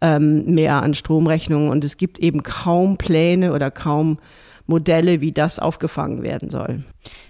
ähm, 0.00 0.44
mehr 0.46 0.82
an 0.82 0.94
Stromrechnungen 0.94 1.70
und 1.70 1.84
es 1.84 1.96
gibt 1.96 2.18
eben 2.18 2.42
kaum 2.42 2.98
Pläne 2.98 3.52
oder 3.52 3.70
kaum 3.70 4.18
Modelle, 4.66 5.20
wie 5.20 5.32
das 5.32 5.58
aufgefangen 5.58 6.22
werden 6.22 6.50
soll. 6.50 6.84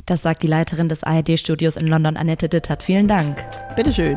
Das 0.07 0.23
sagt 0.23 0.43
die 0.43 0.49
Leiterin 0.49 0.89
des 0.89 1.05
ARD-Studios 1.05 1.77
in 1.77 1.87
London, 1.87 2.17
Annette 2.17 2.49
Dittert. 2.49 2.83
Vielen 2.83 3.07
Dank. 3.07 3.45
Bitteschön. 3.77 4.17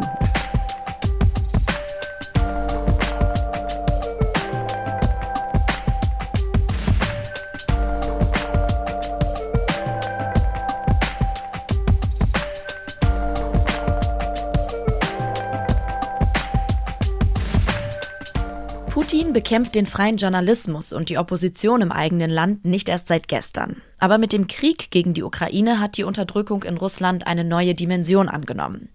Putin 19.32 19.44
bekämpft 19.44 19.76
den 19.76 19.86
freien 19.86 20.18
Journalismus 20.18 20.92
und 20.92 21.08
die 21.08 21.18
Opposition 21.18 21.82
im 21.82 21.94
eigenen 21.94 22.30
Land 22.30 22.66
nicht 22.66 22.90
erst 22.90 23.08
seit 23.08 23.30
gestern. 23.30 23.82
Aber 24.00 24.18
mit 24.18 24.34
dem 24.34 24.48
Krieg 24.48 24.92
gegen 24.92 25.14
die 25.14 25.24
Ukraine 25.24 25.80
hat 25.80 25.96
die 25.96 26.04
Unterdrückung 26.04 26.64
in 26.64 26.76
Russland 26.76 27.28
eine 27.28 27.46
neue 27.46 27.74
Dimension 27.74 28.28
angenommen. 28.28 28.90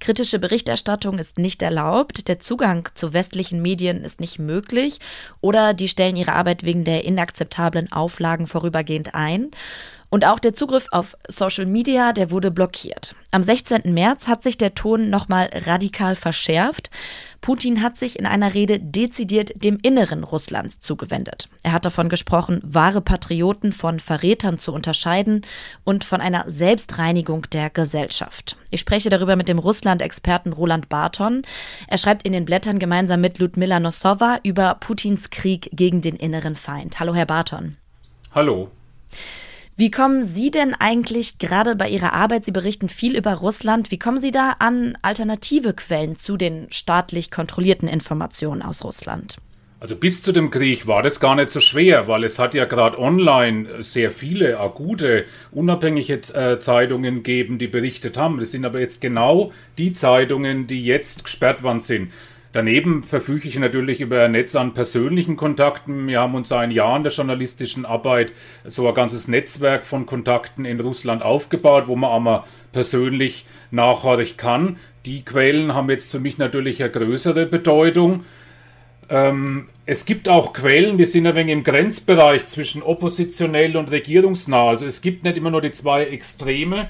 Kritische 0.00 0.40
Berichterstattung 0.40 1.18
ist 1.18 1.38
nicht 1.38 1.62
erlaubt, 1.62 2.26
der 2.26 2.40
Zugang 2.40 2.88
zu 2.94 3.12
westlichen 3.12 3.62
Medien 3.62 4.02
ist 4.02 4.18
nicht 4.18 4.40
möglich 4.40 4.98
oder 5.40 5.72
die 5.72 5.88
stellen 5.88 6.16
ihre 6.16 6.32
Arbeit 6.32 6.64
wegen 6.64 6.82
der 6.82 7.04
inakzeptablen 7.04 7.92
Auflagen 7.92 8.48
vorübergehend 8.48 9.14
ein. 9.14 9.50
Und 10.08 10.24
auch 10.24 10.38
der 10.38 10.54
Zugriff 10.54 10.86
auf 10.92 11.16
Social 11.28 11.66
Media, 11.66 12.12
der 12.12 12.30
wurde 12.30 12.50
blockiert. 12.50 13.14
Am 13.32 13.42
16. 13.42 13.92
März 13.92 14.28
hat 14.28 14.42
sich 14.42 14.56
der 14.56 14.74
Ton 14.74 15.10
nochmal 15.10 15.50
radikal 15.52 16.14
verschärft. 16.16 16.90
Putin 17.40 17.82
hat 17.82 17.96
sich 17.96 18.18
in 18.18 18.26
einer 18.26 18.54
Rede 18.54 18.80
dezidiert 18.80 19.52
dem 19.62 19.78
Inneren 19.82 20.24
Russlands 20.24 20.80
zugewendet. 20.80 21.48
Er 21.62 21.72
hat 21.72 21.84
davon 21.84 22.08
gesprochen, 22.08 22.60
wahre 22.64 23.00
Patrioten 23.00 23.72
von 23.72 24.00
Verrätern 24.00 24.58
zu 24.58 24.72
unterscheiden 24.72 25.42
und 25.84 26.04
von 26.04 26.20
einer 26.20 26.44
Selbstreinigung 26.48 27.42
der 27.52 27.70
Gesellschaft. 27.70 28.56
Ich 28.70 28.80
spreche 28.80 29.10
darüber 29.10 29.36
mit 29.36 29.48
dem 29.48 29.58
Russland-Experten 29.58 30.52
Roland 30.52 30.88
Barton. 30.88 31.42
Er 31.88 31.98
schreibt 31.98 32.26
in 32.26 32.32
den 32.32 32.44
Blättern 32.44 32.78
gemeinsam 32.78 33.20
mit 33.20 33.38
Ludmila 33.38 33.80
Nosova 33.80 34.38
über 34.42 34.76
Putins 34.76 35.30
Krieg 35.30 35.68
gegen 35.72 36.00
den 36.00 36.16
inneren 36.16 36.56
Feind. 36.56 36.98
Hallo, 37.00 37.14
Herr 37.14 37.26
Barton. 37.26 37.76
Hallo. 38.34 38.70
Wie 39.78 39.90
kommen 39.90 40.22
Sie 40.22 40.50
denn 40.50 40.72
eigentlich 40.72 41.36
gerade 41.36 41.76
bei 41.76 41.90
Ihrer 41.90 42.14
Arbeit, 42.14 42.46
Sie 42.46 42.50
berichten 42.50 42.88
viel 42.88 43.14
über 43.14 43.34
Russland, 43.34 43.90
wie 43.90 43.98
kommen 43.98 44.16
Sie 44.16 44.30
da 44.30 44.56
an 44.58 44.96
alternative 45.02 45.74
Quellen 45.74 46.16
zu 46.16 46.38
den 46.38 46.66
staatlich 46.70 47.30
kontrollierten 47.30 47.86
Informationen 47.86 48.62
aus 48.62 48.82
Russland? 48.82 49.36
Also 49.78 49.94
bis 49.94 50.22
zu 50.22 50.32
dem 50.32 50.50
Krieg 50.50 50.86
war 50.86 51.02
das 51.02 51.20
gar 51.20 51.34
nicht 51.34 51.50
so 51.50 51.60
schwer, 51.60 52.08
weil 52.08 52.24
es 52.24 52.38
hat 52.38 52.54
ja 52.54 52.64
gerade 52.64 52.98
online 52.98 53.82
sehr 53.82 54.10
viele 54.10 54.56
gute, 54.74 55.26
unabhängige 55.52 56.14
äh, 56.32 56.58
Zeitungen 56.58 57.16
gegeben, 57.16 57.58
die 57.58 57.68
berichtet 57.68 58.16
haben. 58.16 58.40
Das 58.40 58.52
sind 58.52 58.64
aber 58.64 58.80
jetzt 58.80 59.02
genau 59.02 59.52
die 59.76 59.92
Zeitungen, 59.92 60.66
die 60.66 60.82
jetzt 60.82 61.24
gesperrt 61.24 61.62
worden 61.62 61.82
sind. 61.82 62.12
Daneben 62.56 63.02
verfüge 63.02 63.48
ich 63.48 63.58
natürlich 63.58 64.00
über 64.00 64.22
ein 64.22 64.32
Netz 64.32 64.56
an 64.56 64.72
persönlichen 64.72 65.36
Kontakten. 65.36 66.08
Wir 66.08 66.20
haben 66.20 66.34
uns 66.34 66.48
seit 66.48 66.72
Jahren 66.72 67.02
der 67.02 67.12
journalistischen 67.12 67.84
Arbeit 67.84 68.32
so 68.64 68.88
ein 68.88 68.94
ganzes 68.94 69.28
Netzwerk 69.28 69.84
von 69.84 70.06
Kontakten 70.06 70.64
in 70.64 70.80
Russland 70.80 71.20
aufgebaut, 71.20 71.84
wo 71.86 71.96
man 71.96 72.12
einmal 72.12 72.44
persönlich 72.72 73.44
nachhörig 73.70 74.38
kann. 74.38 74.78
Die 75.04 75.22
Quellen 75.22 75.74
haben 75.74 75.90
jetzt 75.90 76.10
für 76.10 76.18
mich 76.18 76.38
natürlich 76.38 76.82
eine 76.82 76.92
größere 76.92 77.44
Bedeutung. 77.44 78.24
Ähm, 79.10 79.68
es 79.84 80.06
gibt 80.06 80.26
auch 80.26 80.54
Quellen, 80.54 80.96
die 80.96 81.04
sind 81.04 81.26
ein 81.26 81.34
wenig 81.34 81.52
im 81.52 81.62
Grenzbereich 81.62 82.46
zwischen 82.46 82.82
oppositionell 82.82 83.76
und 83.76 83.90
regierungsnah. 83.90 84.70
Also 84.70 84.86
es 84.86 85.02
gibt 85.02 85.24
nicht 85.24 85.36
immer 85.36 85.50
nur 85.50 85.60
die 85.60 85.72
zwei 85.72 86.04
Extreme. 86.04 86.88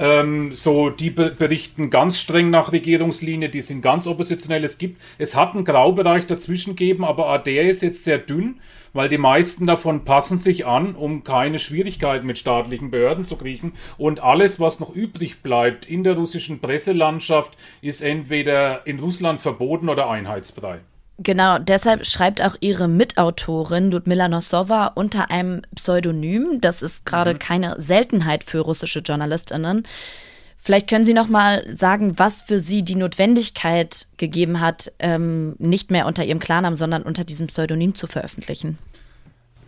Ähm, 0.00 0.54
so, 0.54 0.88
die 0.88 1.10
berichten 1.10 1.90
ganz 1.90 2.18
streng 2.18 2.48
nach 2.48 2.72
Regierungslinie, 2.72 3.50
die 3.50 3.60
sind 3.60 3.82
ganz 3.82 4.06
oppositionell. 4.06 4.64
Es 4.64 4.78
gibt, 4.78 4.98
es 5.18 5.36
hat 5.36 5.54
einen 5.54 5.66
Graubereich 5.66 6.24
dazwischen 6.24 6.74
gegeben, 6.74 7.04
aber 7.04 7.38
der 7.38 7.68
ist 7.68 7.82
jetzt 7.82 8.04
sehr 8.04 8.16
dünn, 8.16 8.60
weil 8.94 9.10
die 9.10 9.18
meisten 9.18 9.66
davon 9.66 10.06
passen 10.06 10.38
sich 10.38 10.64
an, 10.64 10.94
um 10.96 11.22
keine 11.22 11.58
Schwierigkeiten 11.58 12.26
mit 12.26 12.38
staatlichen 12.38 12.90
Behörden 12.90 13.26
zu 13.26 13.36
kriegen. 13.36 13.74
Und 13.98 14.20
alles, 14.20 14.58
was 14.58 14.80
noch 14.80 14.94
übrig 14.94 15.42
bleibt 15.42 15.86
in 15.86 16.02
der 16.02 16.16
russischen 16.16 16.60
Presselandschaft, 16.60 17.58
ist 17.82 18.00
entweder 18.00 18.86
in 18.86 19.00
Russland 19.00 19.42
verboten 19.42 19.90
oder 19.90 20.08
einheitsbrei. 20.08 20.80
Genau, 21.22 21.58
deshalb 21.58 22.06
schreibt 22.06 22.42
auch 22.42 22.56
ihre 22.60 22.88
Mitautorin 22.88 23.90
Ludmila 23.90 24.26
Nosova 24.26 24.86
unter 24.86 25.30
einem 25.30 25.60
Pseudonym. 25.74 26.62
Das 26.62 26.80
ist 26.80 27.04
gerade 27.04 27.34
mhm. 27.34 27.38
keine 27.38 27.78
Seltenheit 27.78 28.42
für 28.42 28.60
russische 28.60 29.00
JournalistInnen. 29.00 29.82
Vielleicht 30.56 30.88
können 30.88 31.04
Sie 31.04 31.12
noch 31.12 31.28
mal 31.28 31.62
sagen, 31.68 32.18
was 32.18 32.40
für 32.40 32.58
Sie 32.58 32.82
die 32.82 32.94
Notwendigkeit 32.94 34.06
gegeben 34.16 34.60
hat, 34.60 34.92
ähm, 34.98 35.56
nicht 35.58 35.90
mehr 35.90 36.06
unter 36.06 36.24
Ihrem 36.24 36.38
Klarnamen, 36.38 36.74
sondern 36.74 37.02
unter 37.02 37.24
diesem 37.24 37.48
Pseudonym 37.48 37.94
zu 37.94 38.06
veröffentlichen. 38.06 38.78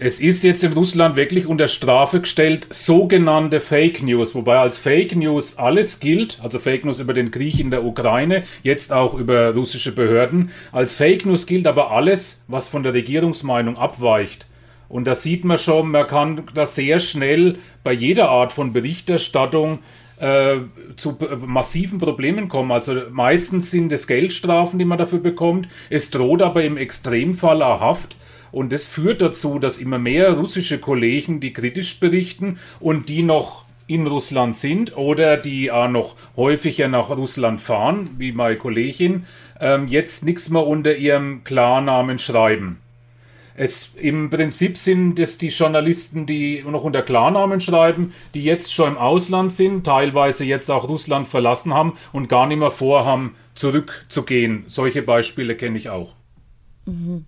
Es 0.04 0.18
ist 0.18 0.42
jetzt 0.42 0.64
in 0.64 0.72
Russland 0.72 1.14
wirklich 1.14 1.46
unter 1.46 1.68
Strafe 1.68 2.22
gestellt, 2.22 2.66
sogenannte 2.70 3.60
Fake 3.60 4.02
News, 4.02 4.34
wobei 4.34 4.58
als 4.58 4.76
Fake 4.76 5.14
News 5.14 5.58
alles 5.58 6.00
gilt, 6.00 6.40
also 6.42 6.58
Fake 6.58 6.84
News 6.84 6.98
über 6.98 7.14
den 7.14 7.30
Krieg 7.30 7.60
in 7.60 7.70
der 7.70 7.84
Ukraine, 7.84 8.42
jetzt 8.64 8.92
auch 8.92 9.14
über 9.14 9.54
russische 9.54 9.94
Behörden. 9.94 10.50
Als 10.72 10.92
Fake 10.92 11.24
News 11.24 11.46
gilt 11.46 11.68
aber 11.68 11.92
alles, 11.92 12.42
was 12.48 12.66
von 12.66 12.82
der 12.82 12.94
Regierungsmeinung 12.94 13.76
abweicht. 13.76 14.46
Und 14.88 15.06
da 15.06 15.14
sieht 15.14 15.44
man 15.44 15.56
schon, 15.56 15.92
man 15.92 16.08
kann 16.08 16.42
da 16.52 16.66
sehr 16.66 16.98
schnell 16.98 17.58
bei 17.84 17.92
jeder 17.92 18.28
Art 18.28 18.52
von 18.52 18.72
Berichterstattung 18.72 19.78
äh, 20.18 20.56
zu 20.96 21.16
massiven 21.46 22.00
Problemen 22.00 22.48
kommen. 22.48 22.72
Also 22.72 23.02
meistens 23.12 23.70
sind 23.70 23.92
es 23.92 24.08
Geldstrafen, 24.08 24.80
die 24.80 24.84
man 24.84 24.98
dafür 24.98 25.20
bekommt. 25.20 25.68
Es 25.90 26.10
droht 26.10 26.42
aber 26.42 26.64
im 26.64 26.76
Extremfall 26.76 27.62
auch 27.62 27.80
Haft. 27.80 28.16
Und 28.52 28.72
das 28.72 28.86
führt 28.86 29.22
dazu, 29.22 29.58
dass 29.58 29.78
immer 29.78 29.98
mehr 29.98 30.32
russische 30.32 30.78
Kollegen, 30.78 31.40
die 31.40 31.52
kritisch 31.52 31.98
berichten 31.98 32.58
und 32.78 33.08
die 33.08 33.22
noch 33.22 33.64
in 33.86 34.06
Russland 34.06 34.56
sind 34.56 34.96
oder 34.96 35.36
die 35.36 35.70
auch 35.70 35.88
noch 35.88 36.16
häufiger 36.36 36.88
nach 36.88 37.10
Russland 37.10 37.60
fahren, 37.60 38.10
wie 38.18 38.32
meine 38.32 38.56
Kollegin, 38.56 39.26
ähm, 39.60 39.88
jetzt 39.88 40.24
nichts 40.24 40.50
mehr 40.50 40.66
unter 40.66 40.96
ihrem 40.96 41.44
Klarnamen 41.44 42.18
schreiben. 42.18 42.78
Es, 43.54 43.92
Im 43.96 44.30
Prinzip 44.30 44.78
sind 44.78 45.18
es 45.18 45.36
die 45.36 45.48
Journalisten, 45.48 46.24
die 46.24 46.64
noch 46.66 46.84
unter 46.84 47.02
Klarnamen 47.02 47.60
schreiben, 47.60 48.14
die 48.32 48.42
jetzt 48.44 48.72
schon 48.72 48.92
im 48.92 48.98
Ausland 48.98 49.52
sind, 49.52 49.84
teilweise 49.84 50.44
jetzt 50.44 50.70
auch 50.70 50.88
Russland 50.88 51.28
verlassen 51.28 51.74
haben 51.74 51.92
und 52.12 52.28
gar 52.28 52.46
nicht 52.46 52.58
mehr 52.58 52.70
vorhaben, 52.70 53.34
zurückzugehen. 53.54 54.64
Solche 54.68 55.02
Beispiele 55.02 55.54
kenne 55.54 55.76
ich 55.76 55.90
auch. 55.90 56.14
Mhm. 56.86 57.26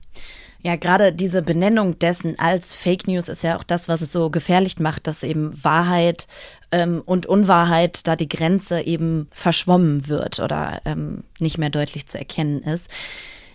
Ja, 0.65 0.77
gerade 0.77 1.13
diese 1.13 1.43
Benennung 1.43 1.99
dessen 1.99 2.39
als 2.39 2.73
Fake 2.73 3.07
News 3.07 3.29
ist 3.29 3.43
ja 3.43 3.59
auch 3.59 3.65
das, 3.65 3.87
was 3.87 4.01
es 4.01 4.11
so 4.11 4.31
gefährlich 4.31 4.79
macht, 4.79 5.07
dass 5.07 5.23
eben 5.23 5.53
Wahrheit 5.63 6.27
ähm, 6.73 7.03
und 7.05 7.27
Unwahrheit 7.27 8.07
da 8.07 8.17
die 8.17 8.31
Grenze 8.31 8.81
eben 8.81 9.29
verschwommen 9.31 10.09
wird 10.09 10.41
oder 10.41 10.81
ähm, 10.87 11.25
nicht 11.39 11.59
mehr 11.59 11.69
deutlich 11.69 12.07
zu 12.07 12.17
erkennen 12.17 12.63
ist. 12.63 12.91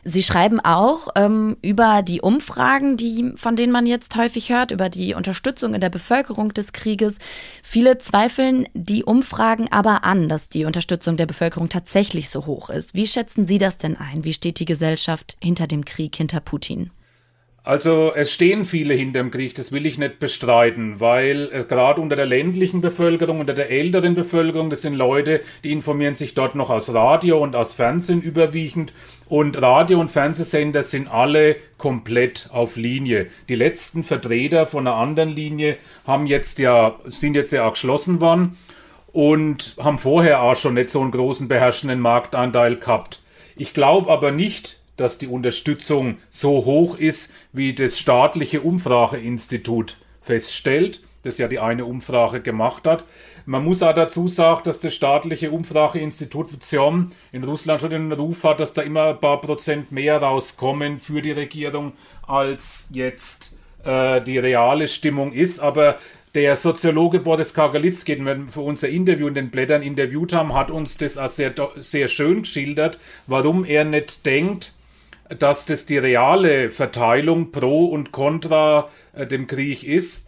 Sie 0.04 0.22
schreiben 0.22 0.60
auch 0.60 1.08
ähm, 1.16 1.58
über 1.64 2.04
die 2.04 2.22
Umfragen, 2.22 2.96
die, 2.96 3.34
von 3.36 3.56
denen 3.56 3.74
man 3.74 3.88
jetzt 3.88 4.16
häufig 4.16 4.52
hört, 4.52 4.70
über 4.70 4.90
die 4.90 5.16
Unterstützung 5.16 5.74
in 5.74 5.82
der 5.82 5.90
Bevölkerung 5.90 6.54
des 6.54 6.74
Krieges. 6.74 7.18
Viele 7.64 7.98
zweifeln 7.98 8.68
die 8.76 9.04
Umfragen 9.04 9.68
aber 9.72 10.04
an, 10.04 10.30
dass 10.30 10.48
die 10.50 10.66
Unterstützung 10.66 11.18
der 11.18 11.26
Bevölkerung 11.26 11.70
tatsächlich 11.70 12.30
so 12.30 12.46
hoch 12.46 12.70
ist. 12.70 12.94
Wie 12.94 13.08
schätzen 13.08 13.48
Sie 13.48 13.58
das 13.58 13.80
denn 13.80 13.98
ein? 13.98 14.24
Wie 14.24 14.34
steht 14.34 14.60
die 14.60 14.66
Gesellschaft 14.66 15.38
hinter 15.42 15.66
dem 15.66 15.84
Krieg, 15.86 16.16
hinter 16.16 16.40
Putin? 16.40 16.92
Also 17.64 18.14
es 18.16 18.32
stehen 18.32 18.64
viele 18.64 18.94
hinter 18.94 19.20
dem 19.20 19.32
Krieg, 19.32 19.54
das 19.54 19.72
will 19.72 19.86
ich 19.86 19.98
nicht 19.98 20.20
bestreiten, 20.20 21.00
weil 21.00 21.50
äh, 21.52 21.64
gerade 21.68 22.00
unter 22.00 22.16
der 22.16 22.26
ländlichen 22.26 22.80
Bevölkerung, 22.80 23.42
unter 23.42 23.54
der 23.54 23.70
älteren 23.70 24.16
Bevölkerung, 24.16 24.70
das 24.70 24.82
sind 24.82 24.94
Leute, 24.94 25.42
die 25.64 25.72
informieren 25.72 26.16
sich 26.16 26.34
dort 26.34 26.56
noch 26.56 26.70
aus 26.70 26.94
Radio 26.94 27.42
und 27.44 27.56
aus 27.56 27.74
Fernsehen 27.74 28.22
überwiegend 28.22 28.94
und 29.28 29.62
Radio- 29.62 30.00
und 30.00 30.10
Fernsehsender 30.10 30.84
sind 30.84 31.10
alle 31.10 31.58
komplett 31.78 32.50
auf 32.52 32.78
Linie. 32.78 33.28
Die 33.50 33.56
letzten 33.56 34.04
Vertreter 34.04 34.66
von 34.66 34.88
einer 34.88 34.96
anderen 34.96 35.30
Linie 35.30 35.78
haben 36.08 36.28
jetzt 36.28 36.60
ja, 36.60 36.96
sind 37.06 37.36
jetzt 37.36 37.52
ja 37.52 37.68
auch 37.68 37.74
geschlossen 37.74 38.22
worden 38.22 38.58
und 39.12 39.76
haben 39.80 40.00
vorher 40.00 40.42
auch 40.44 40.56
schon 40.56 40.76
nicht 40.76 40.90
so 40.90 41.02
einen 41.02 41.12
großen 41.12 41.48
beherrschenden 41.48 42.00
Marktanteil 42.00 42.78
gehabt. 42.78 43.22
Ich 43.56 43.74
glaube 43.74 44.10
aber 44.10 44.32
nicht, 44.32 44.79
dass 45.00 45.18
die 45.18 45.28
Unterstützung 45.28 46.18
so 46.30 46.66
hoch 46.66 46.98
ist, 46.98 47.34
wie 47.54 47.74
das 47.74 47.98
staatliche 47.98 48.62
Umfrageinstitut 48.62 49.98
feststellt, 50.22 51.02
das 51.24 51.38
ja 51.38 51.48
die 51.48 51.60
eine 51.60 51.86
Umfrage 51.86 52.42
gemacht 52.42 52.86
hat. 52.86 53.04
Man 53.46 53.64
muss 53.64 53.82
auch 53.82 53.96
dazu 53.96 54.28
sagen, 54.28 54.62
dass 54.64 54.80
das 54.80 54.94
staatliche 54.94 55.52
Umfrageinstitut 55.52 56.62
ZIOM 56.62 57.10
in 57.32 57.44
Russland 57.44 57.82
schon 57.82 57.90
den 57.90 58.12
Ruf 58.12 58.44
hat, 58.44 58.60
dass 58.60 58.74
da 58.74 58.82
immer 58.82 59.06
ein 59.08 59.20
paar 59.20 59.42
Prozent 59.42 59.92
mehr 59.92 60.22
rauskommen 60.22 61.00
für 61.00 61.22
die 61.22 61.32
Regierung, 61.32 61.94
als 62.28 62.90
jetzt 62.94 63.56
äh, 63.84 64.22
die 64.22 64.38
reale 64.38 64.88
Stimmung 64.88 65.34
ist. 65.34 65.60
Aber 65.60 65.98
der 66.36 66.56
Soziologe 66.56 67.20
Boris 67.20 67.54
Kagalitzki, 67.54 68.16
den 68.16 68.26
wir 68.26 68.48
für 68.52 68.62
unser 68.62 68.88
Interview 68.88 69.28
in 69.28 69.34
den 69.34 69.50
Blättern 69.50 69.82
interviewt 69.82 70.32
haben, 70.32 70.54
hat 70.54 70.70
uns 70.70 70.98
das 70.98 71.18
auch 71.18 71.28
sehr, 71.28 71.54
sehr 71.78 72.08
schön 72.08 72.44
geschildert, 72.44 73.00
warum 73.26 73.66
er 73.66 73.84
nicht 73.84 74.28
denkt, 74.28 74.74
dass 75.38 75.66
das 75.66 75.86
die 75.86 75.98
reale 75.98 76.70
Verteilung 76.70 77.52
pro 77.52 77.86
und 77.86 78.12
contra 78.12 78.90
äh, 79.14 79.28
dem 79.28 79.48
Krieg 79.48 79.84
ist. 79.84 80.28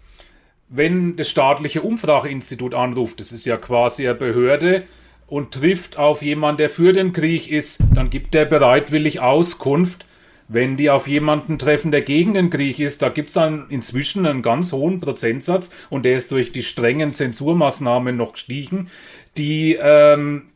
Wenn 0.69 1.17
das 1.17 1.29
staatliche 1.29 1.81
Umfrageinstitut 1.81 2.73
anruft, 2.73 3.19
das 3.19 3.31
ist 3.31 3.45
ja 3.45 3.57
quasi 3.57 4.07
eine 4.07 4.15
Behörde, 4.15 4.83
und 5.31 5.53
trifft 5.53 5.97
auf 5.97 6.21
jemanden, 6.21 6.57
der 6.57 6.69
für 6.69 6.91
den 6.91 7.13
Krieg 7.13 7.49
ist, 7.49 7.79
dann 7.95 8.09
gibt 8.09 8.35
er 8.35 8.43
bereitwillig 8.43 9.21
Auskunft. 9.21 10.05
Wenn 10.49 10.75
die 10.75 10.89
auf 10.89 11.07
jemanden 11.07 11.57
treffen, 11.57 11.89
der 11.89 12.01
gegen 12.01 12.33
den 12.33 12.49
Krieg 12.49 12.79
ist, 12.79 13.01
da 13.01 13.07
gibt 13.07 13.29
es 13.29 13.37
inzwischen 13.69 14.25
einen 14.25 14.41
ganz 14.41 14.73
hohen 14.73 14.99
Prozentsatz 14.99 15.71
und 15.89 16.03
der 16.03 16.17
ist 16.17 16.33
durch 16.33 16.51
die 16.51 16.63
strengen 16.63 17.13
Zensurmaßnahmen 17.13 18.17
noch 18.17 18.33
gestiegen, 18.33 18.89
die 19.37 19.77
ähm, 19.81 20.47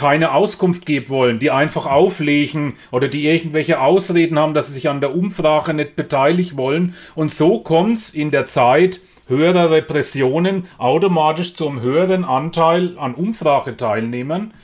keine 0.00 0.32
Auskunft 0.32 0.86
geben 0.86 1.10
wollen, 1.10 1.38
die 1.40 1.50
einfach 1.50 1.84
auflegen 1.84 2.72
oder 2.90 3.06
die 3.06 3.26
irgendwelche 3.26 3.82
Ausreden 3.82 4.38
haben, 4.38 4.54
dass 4.54 4.68
sie 4.68 4.72
sich 4.72 4.88
an 4.88 5.02
der 5.02 5.14
Umfrage 5.14 5.74
nicht 5.74 5.94
beteiligen 5.94 6.56
wollen. 6.56 6.94
Und 7.14 7.30
so 7.30 7.60
kommt 7.60 7.98
es 7.98 8.14
in 8.14 8.30
der 8.30 8.46
Zeit 8.46 9.02
höherer 9.28 9.70
Repressionen 9.70 10.64
automatisch 10.78 11.54
zum 11.54 11.82
höheren 11.82 12.24
Anteil 12.24 12.96
an 12.96 13.14
Umfrageteilnehmern, 13.14 14.54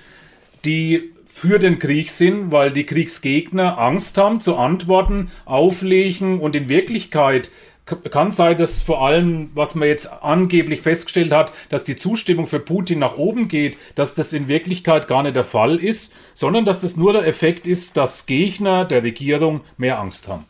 die 0.65 1.13
für 1.27 1.59
den 1.59 1.79
Krieg 1.79 2.09
sind, 2.09 2.51
weil 2.51 2.71
die 2.71 2.87
Kriegsgegner 2.87 3.77
Angst 3.77 4.17
haben 4.17 4.41
zu 4.41 4.57
antworten, 4.57 5.31
auflegen 5.45 6.41
und 6.41 6.57
in 6.57 6.71
Wirklichkeit 6.71 7.51
kann 7.87 8.33
sein, 8.33 8.57
dass 8.57 8.83
vor 8.83 9.07
allem, 9.07 9.51
was 9.55 9.77
man 9.77 9.89
jetzt 9.89 10.13
angeblich 10.23 10.83
festgestellt 10.83 11.33
hat, 11.33 11.53
dass 11.69 11.85
die 11.85 11.97
Zustimmung 11.97 12.47
für 12.47 12.59
Putin 12.59 12.99
nach 12.99 13.17
oben 13.17 13.47
geht, 13.47 13.79
dass 13.95 14.15
das 14.15 14.33
in 14.33 14.49
Wirklichkeit 14.49 15.07
gar 15.07 15.23
nicht 15.23 15.37
der 15.37 15.45
Fall 15.45 15.77
ist, 15.77 16.15
sondern 16.35 16.65
dass 16.65 16.81
das 16.81 16.97
nur 16.97 17.13
der 17.13 17.27
Effekt 17.27 17.67
ist, 17.67 17.97
dass 17.97 18.27
Gegner 18.27 18.85
der 18.85 19.05
Regierung 19.05 19.61
mehr 19.77 20.01
Angst 20.01 20.27
haben. 20.27 20.45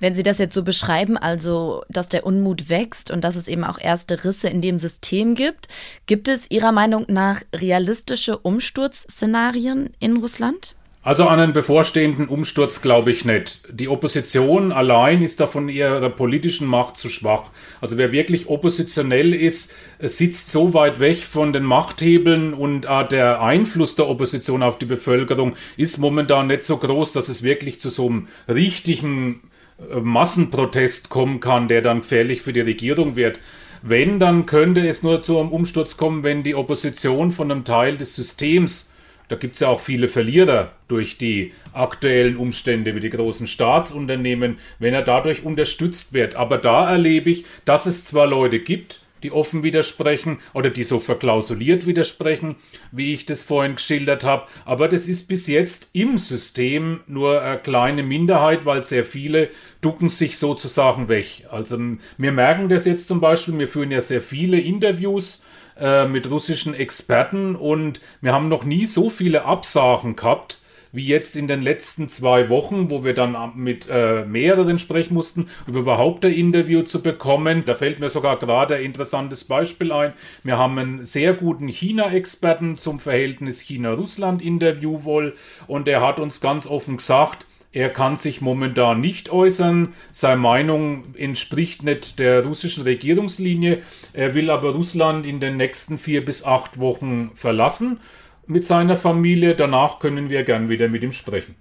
Wenn 0.00 0.14
Sie 0.14 0.22
das 0.22 0.38
jetzt 0.38 0.54
so 0.54 0.62
beschreiben, 0.62 1.16
also 1.16 1.82
dass 1.88 2.08
der 2.08 2.24
Unmut 2.24 2.68
wächst 2.68 3.10
und 3.10 3.24
dass 3.24 3.34
es 3.34 3.48
eben 3.48 3.64
auch 3.64 3.80
erste 3.80 4.22
Risse 4.24 4.48
in 4.48 4.60
dem 4.60 4.78
System 4.78 5.34
gibt, 5.34 5.66
gibt 6.06 6.28
es 6.28 6.50
Ihrer 6.50 6.72
Meinung 6.72 7.06
nach 7.08 7.42
realistische 7.54 8.38
Umsturzszenarien 8.38 9.90
in 9.98 10.18
Russland? 10.18 10.76
Also 11.08 11.26
an 11.26 11.40
einen 11.40 11.54
bevorstehenden 11.54 12.28
Umsturz 12.28 12.82
glaube 12.82 13.10
ich 13.10 13.24
nicht. 13.24 13.60
Die 13.72 13.88
Opposition 13.88 14.72
allein 14.72 15.22
ist 15.22 15.40
da 15.40 15.46
von 15.46 15.70
ihrer 15.70 16.10
politischen 16.10 16.66
Macht 16.66 16.98
zu 16.98 17.08
schwach. 17.08 17.44
Also 17.80 17.96
wer 17.96 18.12
wirklich 18.12 18.50
oppositionell 18.50 19.32
ist, 19.32 19.74
sitzt 20.00 20.50
so 20.50 20.74
weit 20.74 21.00
weg 21.00 21.16
von 21.16 21.54
den 21.54 21.62
Machthebeln 21.62 22.52
und 22.52 22.82
der 23.10 23.40
Einfluss 23.40 23.94
der 23.94 24.06
Opposition 24.06 24.62
auf 24.62 24.76
die 24.76 24.84
Bevölkerung 24.84 25.54
ist 25.78 25.96
momentan 25.96 26.48
nicht 26.48 26.64
so 26.64 26.76
groß, 26.76 27.12
dass 27.12 27.30
es 27.30 27.42
wirklich 27.42 27.80
zu 27.80 27.88
so 27.88 28.06
einem 28.06 28.28
richtigen 28.46 29.40
äh, 29.78 30.00
Massenprotest 30.00 31.08
kommen 31.08 31.40
kann, 31.40 31.68
der 31.68 31.80
dann 31.80 32.02
gefährlich 32.02 32.42
für 32.42 32.52
die 32.52 32.60
Regierung 32.60 33.16
wird. 33.16 33.40
Wenn, 33.80 34.20
dann 34.20 34.44
könnte 34.44 34.86
es 34.86 35.02
nur 35.02 35.22
zu 35.22 35.38
einem 35.38 35.52
Umsturz 35.52 35.96
kommen, 35.96 36.22
wenn 36.22 36.42
die 36.42 36.54
Opposition 36.54 37.30
von 37.30 37.50
einem 37.50 37.64
Teil 37.64 37.96
des 37.96 38.14
Systems 38.14 38.90
da 39.28 39.36
gibt 39.36 39.54
es 39.54 39.60
ja 39.60 39.68
auch 39.68 39.80
viele 39.80 40.08
Verlierer 40.08 40.72
durch 40.88 41.18
die 41.18 41.52
aktuellen 41.72 42.36
Umstände 42.36 42.94
wie 42.94 43.00
die 43.00 43.10
großen 43.10 43.46
Staatsunternehmen, 43.46 44.58
wenn 44.78 44.94
er 44.94 45.02
dadurch 45.02 45.44
unterstützt 45.44 46.12
wird. 46.12 46.34
Aber 46.34 46.58
da 46.58 46.90
erlebe 46.90 47.30
ich, 47.30 47.44
dass 47.64 47.86
es 47.86 48.04
zwar 48.04 48.26
Leute 48.26 48.58
gibt, 48.58 49.00
die 49.22 49.32
offen 49.32 49.62
widersprechen 49.62 50.38
oder 50.54 50.70
die 50.70 50.84
so 50.84 51.00
verklausuliert 51.00 51.86
widersprechen, 51.86 52.56
wie 52.92 53.12
ich 53.12 53.26
das 53.26 53.42
vorhin 53.42 53.74
geschildert 53.74 54.24
habe. 54.24 54.46
Aber 54.64 54.88
das 54.88 55.06
ist 55.06 55.28
bis 55.28 55.46
jetzt 55.46 55.90
im 55.92 56.18
System 56.18 57.00
nur 57.06 57.42
eine 57.42 57.58
kleine 57.58 58.02
Minderheit, 58.02 58.64
weil 58.64 58.82
sehr 58.82 59.04
viele 59.04 59.50
ducken 59.80 60.08
sich 60.08 60.38
sozusagen 60.38 61.08
weg. 61.08 61.46
Also 61.50 61.78
wir 62.16 62.32
merken 62.32 62.68
das 62.68 62.86
jetzt 62.86 63.08
zum 63.08 63.20
Beispiel, 63.20 63.58
wir 63.58 63.68
führen 63.68 63.90
ja 63.90 64.00
sehr 64.00 64.22
viele 64.22 64.60
Interviews 64.60 65.44
äh, 65.78 66.06
mit 66.06 66.30
russischen 66.30 66.74
Experten 66.74 67.56
und 67.56 68.00
wir 68.20 68.32
haben 68.32 68.48
noch 68.48 68.64
nie 68.64 68.86
so 68.86 69.10
viele 69.10 69.44
Absagen 69.44 70.16
gehabt 70.16 70.60
wie 70.92 71.06
jetzt 71.06 71.36
in 71.36 71.46
den 71.48 71.62
letzten 71.62 72.08
zwei 72.08 72.48
Wochen, 72.48 72.90
wo 72.90 73.04
wir 73.04 73.14
dann 73.14 73.36
mit 73.56 73.86
äh, 73.90 74.24
mehreren 74.24 74.78
sprechen 74.78 75.14
mussten, 75.14 75.48
um 75.66 75.76
überhaupt 75.76 76.24
ein 76.24 76.32
Interview 76.32 76.82
zu 76.82 77.02
bekommen. 77.02 77.64
Da 77.66 77.74
fällt 77.74 78.00
mir 78.00 78.08
sogar 78.08 78.38
gerade 78.38 78.76
ein 78.76 78.84
interessantes 78.84 79.44
Beispiel 79.44 79.92
ein. 79.92 80.12
Wir 80.44 80.56
haben 80.56 80.78
einen 80.78 81.06
sehr 81.06 81.34
guten 81.34 81.68
China-Experten 81.68 82.76
zum 82.76 83.00
Verhältnis 83.00 83.60
China-Russland-Interview 83.60 85.04
wohl 85.04 85.34
und 85.66 85.86
der 85.86 86.00
hat 86.00 86.18
uns 86.18 86.40
ganz 86.40 86.66
offen 86.66 86.96
gesagt, 86.96 87.46
er 87.78 87.90
kann 87.90 88.16
sich 88.16 88.40
momentan 88.40 89.00
nicht 89.00 89.30
äußern. 89.30 89.94
Seine 90.10 90.40
Meinung 90.40 91.14
entspricht 91.14 91.84
nicht 91.84 92.18
der 92.18 92.44
russischen 92.44 92.82
Regierungslinie. 92.82 93.82
Er 94.14 94.34
will 94.34 94.50
aber 94.50 94.72
Russland 94.72 95.24
in 95.24 95.38
den 95.38 95.56
nächsten 95.56 95.96
vier 95.96 96.24
bis 96.24 96.42
acht 96.42 96.80
Wochen 96.80 97.30
verlassen 97.36 98.00
mit 98.48 98.66
seiner 98.66 98.96
Familie. 98.96 99.54
Danach 99.54 100.00
können 100.00 100.28
wir 100.28 100.42
gern 100.42 100.68
wieder 100.68 100.88
mit 100.88 101.04
ihm 101.04 101.12
sprechen. 101.12 101.54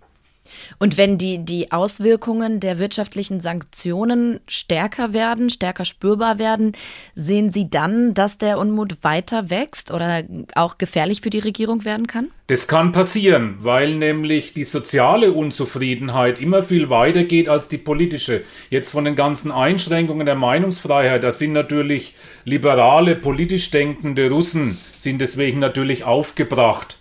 Und 0.80 0.98
wenn 0.98 1.18
die, 1.18 1.40
die 1.40 1.72
Auswirkungen 1.72 2.60
der 2.60 2.80
wirtschaftlichen 2.80 3.40
Sanktionen 3.40 4.40
stärker 4.48 5.14
werden, 5.14 5.50
stärker 5.50 5.86
spürbar 5.86 6.40
werden, 6.40 6.74
sehen 7.16 7.52
Sie 7.52 7.70
dann, 7.70 8.14
dass 8.14 8.38
der 8.38 8.60
Unmut 8.60 9.04
weiter 9.04 9.50
wächst 9.50 9.92
oder 9.92 10.24
auch 10.56 10.78
gefährlich 10.78 11.22
für 11.22 11.30
die 11.30 11.40
Regierung 11.40 11.86
werden 11.86 12.08
kann? 12.08 12.30
Das 12.48 12.70
kann 12.70 12.94
passieren, 12.94 13.58
weil 13.60 13.96
nämlich 13.96 14.54
die 14.54 14.64
soziale 14.64 15.34
Unzufriedenheit 15.34 16.40
immer 16.40 16.64
viel 16.64 16.90
weiter 16.90 17.26
geht 17.26 17.50
als 17.50 17.68
die 17.68 17.78
politische. 17.78 18.44
Jetzt 18.70 18.92
von 18.92 19.04
den 19.04 19.18
ganzen 19.18 19.52
Einschränkungen 19.52 20.26
der 20.26 20.36
Meinungsfreiheit, 20.36 21.26
da 21.26 21.32
sind 21.32 21.52
natürlich 21.52 22.16
liberale, 22.46 23.16
politisch 23.16 23.70
denkende 23.70 24.30
Russen, 24.30 24.78
sind 24.98 25.20
deswegen 25.20 25.60
natürlich 25.60 26.06
aufgebracht. 26.06 26.97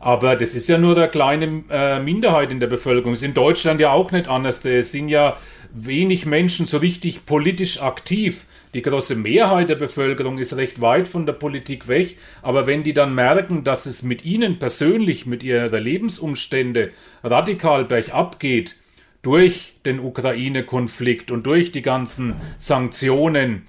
Aber 0.00 0.34
das 0.34 0.54
ist 0.54 0.66
ja 0.68 0.78
nur 0.78 0.96
eine 0.96 1.08
kleine 1.08 1.62
äh, 1.70 2.00
Minderheit 2.00 2.50
in 2.50 2.58
der 2.58 2.68
Bevölkerung. 2.68 3.12
Ist 3.12 3.22
in 3.22 3.34
Deutschland 3.34 3.80
ja 3.80 3.92
auch 3.92 4.10
nicht 4.12 4.28
anders. 4.28 4.64
Es 4.64 4.92
sind 4.92 5.10
ja 5.10 5.36
wenig 5.72 6.24
Menschen 6.24 6.64
so 6.64 6.78
richtig 6.78 7.26
politisch 7.26 7.82
aktiv. 7.82 8.46
Die 8.72 8.80
große 8.80 9.14
Mehrheit 9.14 9.68
der 9.68 9.74
Bevölkerung 9.74 10.38
ist 10.38 10.56
recht 10.56 10.80
weit 10.80 11.06
von 11.06 11.26
der 11.26 11.34
Politik 11.34 11.86
weg. 11.86 12.16
Aber 12.40 12.66
wenn 12.66 12.82
die 12.82 12.94
dann 12.94 13.14
merken, 13.14 13.62
dass 13.62 13.84
es 13.84 14.02
mit 14.02 14.24
ihnen 14.24 14.58
persönlich, 14.58 15.26
mit 15.26 15.42
ihrer 15.42 15.78
Lebensumstände 15.78 16.92
radikal 17.22 17.84
bergab 17.84 18.40
geht, 18.40 18.76
durch 19.20 19.74
den 19.84 20.00
Ukraine-Konflikt 20.00 21.30
und 21.30 21.44
durch 21.44 21.72
die 21.72 21.82
ganzen 21.82 22.36
Sanktionen, 22.56 23.66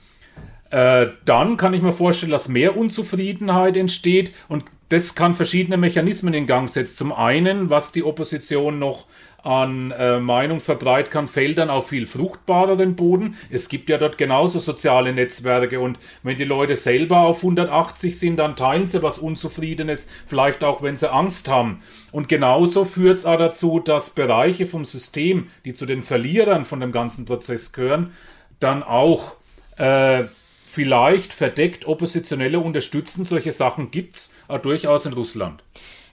äh, 0.70 1.08
dann 1.26 1.58
kann 1.58 1.74
ich 1.74 1.82
mir 1.82 1.92
vorstellen, 1.92 2.32
dass 2.32 2.48
mehr 2.48 2.78
Unzufriedenheit 2.78 3.76
entsteht 3.76 4.32
und 4.48 4.64
das 4.92 5.16
kann 5.16 5.34
verschiedene 5.34 5.78
Mechanismen 5.78 6.34
in 6.34 6.48
Gang 6.48 6.70
setzen. 6.70 6.98
Zum 6.98 7.14
einen, 7.14 7.70
was 7.70 7.94
die 7.94 8.04
Opposition 8.04 8.78
noch 8.78 9.08
an 9.42 9.92
äh, 9.92 10.20
Meinung 10.20 10.60
verbreiten 10.60 11.10
kann, 11.10 11.28
fällt 11.28 11.60
dann 11.60 11.70
auf 11.70 11.88
viel 11.88 12.06
fruchtbareren 12.06 12.98
Boden. 12.98 13.38
Es 13.50 13.70
gibt 13.70 13.90
ja 13.90 13.98
dort 13.98 14.18
genauso 14.18 14.60
soziale 14.60 15.14
Netzwerke 15.14 15.80
und 15.80 15.98
wenn 16.24 16.36
die 16.36 16.44
Leute 16.44 16.76
selber 16.76 17.22
auf 17.22 17.38
180 17.38 18.20
sind, 18.20 18.38
dann 18.38 18.58
teilen 18.58 18.90
sie 18.90 19.02
was 19.02 19.18
Unzufriedenes, 19.18 20.10
vielleicht 20.28 20.62
auch 20.62 20.82
wenn 20.82 20.98
sie 20.98 21.12
Angst 21.12 21.48
haben. 21.48 21.82
Und 22.12 22.28
genauso 22.28 22.84
führt 22.84 23.20
es 23.20 23.26
auch 23.26 23.38
dazu, 23.38 23.80
dass 23.80 24.10
Bereiche 24.10 24.66
vom 24.66 24.84
System, 24.84 25.48
die 25.64 25.74
zu 25.74 25.86
den 25.86 26.04
Verlierern 26.04 26.66
von 26.66 26.82
dem 26.82 26.92
ganzen 26.92 27.24
Prozess 27.24 27.72
gehören, 27.72 28.12
dann 28.60 28.84
auch 28.84 29.38
äh, 29.78 30.26
vielleicht 30.72 31.34
verdeckt 31.34 31.86
Oppositionelle 31.86 32.60
unterstützen. 32.60 33.26
Solche 33.26 33.52
Sachen 33.52 33.92
gibt 33.92 34.16
es 34.16 34.34
durchaus 34.64 35.06
in 35.06 35.14
Russland. 35.14 35.64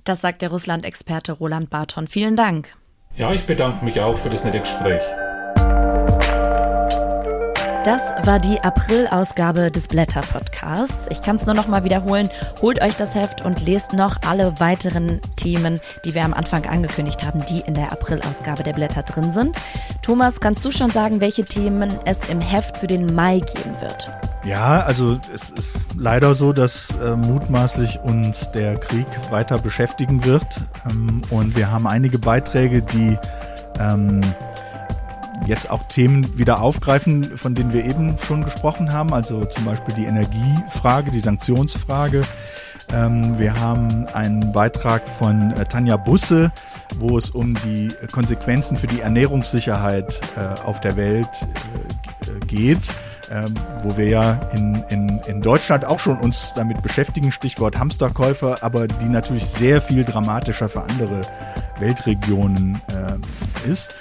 Das 0.04 0.20
sagt 0.20 0.42
der 0.42 0.50
Russland-Experte 0.50 1.32
Roland 1.32 1.70
Barton. 1.70 2.08
Vielen 2.08 2.34
Dank. 2.34 2.74
Ja, 3.16 3.32
ich 3.32 3.44
bedanke 3.44 3.84
mich 3.84 4.00
auch 4.00 4.16
für 4.16 4.30
das 4.30 4.44
nette 4.44 4.60
Gespräch. 4.60 5.02
Das 7.84 8.02
war 8.26 8.40
die 8.40 8.60
April-Ausgabe 8.60 9.70
des 9.70 9.86
Blätter-Podcasts. 9.86 11.06
Ich 11.10 11.22
kann 11.22 11.36
es 11.36 11.46
nur 11.46 11.54
noch 11.54 11.68
mal 11.68 11.84
wiederholen. 11.84 12.28
Holt 12.60 12.82
euch 12.82 12.96
das 12.96 13.14
Heft 13.14 13.44
und 13.44 13.64
lest 13.64 13.92
noch 13.92 14.16
alle 14.26 14.58
weiteren 14.58 15.20
Themen, 15.36 15.80
die 16.04 16.14
wir 16.14 16.24
am 16.24 16.34
Anfang 16.34 16.66
angekündigt 16.66 17.22
haben, 17.22 17.44
die 17.46 17.60
in 17.60 17.74
der 17.74 17.92
April-Ausgabe 17.92 18.64
der 18.64 18.72
Blätter 18.72 19.04
drin 19.04 19.32
sind. 19.32 19.56
Thomas, 20.02 20.40
kannst 20.40 20.64
du 20.64 20.72
schon 20.72 20.90
sagen, 20.90 21.20
welche 21.20 21.44
Themen 21.44 21.96
es 22.04 22.28
im 22.28 22.40
Heft 22.40 22.78
für 22.78 22.88
den 22.88 23.14
Mai 23.14 23.38
geben 23.38 23.80
wird? 23.80 24.10
Ja, 24.44 24.80
also 24.80 25.18
es 25.32 25.50
ist 25.50 25.86
leider 25.96 26.34
so, 26.34 26.52
dass 26.52 26.90
äh, 27.02 27.16
mutmaßlich 27.16 28.00
uns 28.00 28.50
der 28.50 28.76
Krieg 28.76 29.06
weiter 29.30 29.58
beschäftigen 29.58 30.24
wird. 30.24 30.46
Ähm, 30.90 31.22
und 31.30 31.56
wir 31.56 31.70
haben 31.70 31.86
einige 31.86 32.18
Beiträge, 32.18 32.82
die 32.82 33.16
ähm, 33.78 34.20
jetzt 35.46 35.70
auch 35.70 35.82
Themen 35.84 36.38
wieder 36.38 36.60
aufgreifen, 36.60 37.36
von 37.36 37.54
denen 37.54 37.72
wir 37.72 37.84
eben 37.84 38.16
schon 38.18 38.44
gesprochen 38.44 38.92
haben, 38.92 39.12
also 39.12 39.44
zum 39.44 39.64
Beispiel 39.64 39.94
die 39.94 40.04
Energiefrage, 40.04 41.10
die 41.10 41.18
Sanktionsfrage. 41.18 42.22
Ähm, 42.92 43.38
wir 43.38 43.58
haben 43.58 44.06
einen 44.08 44.52
Beitrag 44.52 45.06
von 45.08 45.52
äh, 45.52 45.66
Tanja 45.66 45.96
Busse, 45.96 46.52
wo 46.98 47.18
es 47.18 47.30
um 47.30 47.54
die 47.64 47.90
Konsequenzen 48.12 48.76
für 48.76 48.86
die 48.86 49.00
Ernährungssicherheit 49.00 50.20
äh, 50.36 50.60
auf 50.62 50.80
der 50.80 50.96
Welt 50.96 51.28
äh, 51.42 52.46
geht. 52.46 52.92
Ähm, 53.30 53.52
wo 53.82 53.94
wir 53.98 54.08
ja 54.08 54.40
in, 54.54 54.82
in, 54.88 55.20
in 55.26 55.42
Deutschland 55.42 55.84
auch 55.84 55.98
schon 55.98 56.16
uns 56.16 56.54
damit 56.56 56.80
beschäftigen, 56.80 57.30
Stichwort 57.30 57.78
Hamsterkäufer, 57.78 58.62
aber 58.62 58.88
die 58.88 59.04
natürlich 59.04 59.44
sehr 59.44 59.82
viel 59.82 60.02
dramatischer 60.04 60.70
für 60.70 60.80
andere 60.80 61.20
Weltregionen 61.78 62.80
ist. 63.70 63.94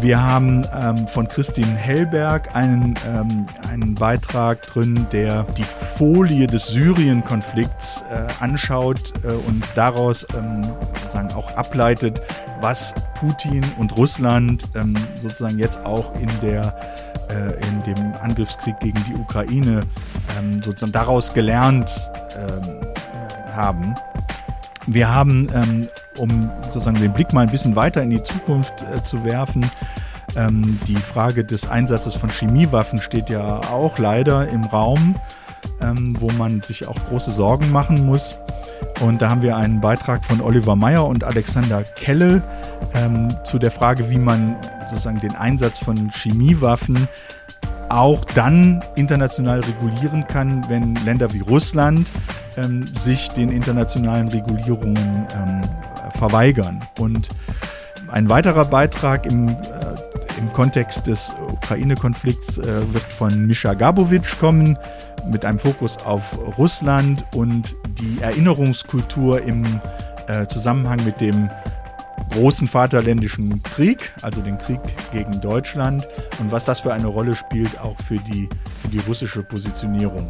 Wir 0.00 0.22
haben 0.22 0.64
ähm, 0.76 1.08
von 1.08 1.26
Christine 1.26 1.74
Hellberg 1.74 2.54
einen, 2.54 2.94
ähm, 3.06 3.46
einen 3.68 3.94
Beitrag 3.94 4.62
drin, 4.62 5.06
der 5.10 5.42
die 5.56 5.64
Folie 5.64 6.46
des 6.46 6.68
Syrien-Konflikts 6.68 8.04
äh, 8.10 8.26
anschaut 8.42 9.12
äh, 9.24 9.32
und 9.32 9.64
daraus 9.74 10.24
ähm, 10.36 10.62
sozusagen 11.00 11.32
auch 11.32 11.50
ableitet, 11.56 12.22
was 12.60 12.94
Putin 13.18 13.64
und 13.78 13.96
Russland 13.96 14.64
ähm, 14.76 14.94
sozusagen 15.20 15.58
jetzt 15.58 15.84
auch 15.84 16.14
in 16.14 16.28
der 16.42 16.76
äh, 17.30 17.68
in 17.68 17.82
dem 17.82 18.14
Angriffskrieg 18.20 18.78
gegen 18.78 19.02
die 19.04 19.14
Ukraine 19.14 19.82
ähm, 20.38 20.62
sozusagen 20.62 20.92
daraus 20.92 21.34
gelernt 21.34 21.90
ähm, 22.36 23.52
haben. 23.52 23.94
Wir 24.90 25.12
haben, 25.14 25.48
ähm, 25.54 25.88
um 26.16 26.50
sozusagen 26.62 26.98
den 26.98 27.12
Blick 27.12 27.34
mal 27.34 27.42
ein 27.42 27.50
bisschen 27.50 27.76
weiter 27.76 28.02
in 28.02 28.08
die 28.08 28.22
Zukunft 28.22 28.82
äh, 28.82 29.02
zu 29.02 29.22
werfen, 29.22 29.70
ähm, 30.34 30.78
die 30.86 30.96
Frage 30.96 31.44
des 31.44 31.68
Einsatzes 31.68 32.16
von 32.16 32.30
Chemiewaffen 32.30 33.02
steht 33.02 33.28
ja 33.28 33.58
auch 33.70 33.98
leider 33.98 34.48
im 34.48 34.64
Raum, 34.64 35.14
ähm, 35.82 36.16
wo 36.18 36.30
man 36.32 36.62
sich 36.62 36.88
auch 36.88 36.96
große 37.08 37.30
Sorgen 37.30 37.70
machen 37.70 38.06
muss. 38.06 38.36
Und 39.00 39.20
da 39.20 39.28
haben 39.28 39.42
wir 39.42 39.56
einen 39.56 39.80
Beitrag 39.80 40.24
von 40.24 40.40
Oliver 40.40 40.74
Meyer 40.74 41.06
und 41.06 41.22
Alexander 41.22 41.82
Kelle 41.82 42.42
ähm, 42.94 43.28
zu 43.44 43.58
der 43.58 43.70
Frage, 43.70 44.10
wie 44.10 44.18
man 44.18 44.56
sozusagen 44.88 45.20
den 45.20 45.36
Einsatz 45.36 45.78
von 45.78 46.10
Chemiewaffen 46.10 47.08
auch 47.90 48.24
dann 48.24 48.82
international 48.96 49.60
regulieren 49.60 50.26
kann, 50.26 50.64
wenn 50.68 50.94
Länder 50.96 51.32
wie 51.32 51.40
Russland 51.40 52.10
ähm, 52.56 52.86
sich 52.96 53.28
den 53.30 53.50
internationalen 53.50 54.28
Regulierungen 54.28 55.26
ähm, 55.34 55.60
verweigern. 56.18 56.84
Und 56.98 57.28
ein 58.10 58.28
weiterer 58.28 58.64
Beitrag 58.64 59.26
im, 59.26 59.48
äh, 59.48 59.54
im 60.38 60.52
Kontext 60.52 61.06
des 61.06 61.32
Ukraine-Konflikts 61.52 62.58
äh, 62.58 62.92
wird 62.92 63.04
von 63.04 63.46
Mischa 63.46 63.74
Gabowitsch 63.74 64.38
kommen, 64.38 64.78
mit 65.30 65.44
einem 65.44 65.58
Fokus 65.58 65.98
auf 65.98 66.38
Russland 66.56 67.24
und 67.34 67.74
die 68.00 68.20
Erinnerungskultur 68.20 69.42
im 69.42 69.64
äh, 70.26 70.46
Zusammenhang 70.46 71.04
mit 71.04 71.20
dem 71.20 71.50
großen 72.28 72.66
Vaterländischen 72.66 73.62
Krieg, 73.62 74.12
also 74.22 74.40
den 74.40 74.58
Krieg 74.58 74.80
gegen 75.12 75.40
Deutschland 75.40 76.06
und 76.38 76.52
was 76.52 76.64
das 76.64 76.80
für 76.80 76.92
eine 76.92 77.06
Rolle 77.06 77.34
spielt 77.34 77.78
auch 77.80 77.96
für 77.98 78.18
die, 78.18 78.48
für 78.82 78.88
die 78.88 79.00
russische 79.00 79.42
Positionierung. 79.42 80.28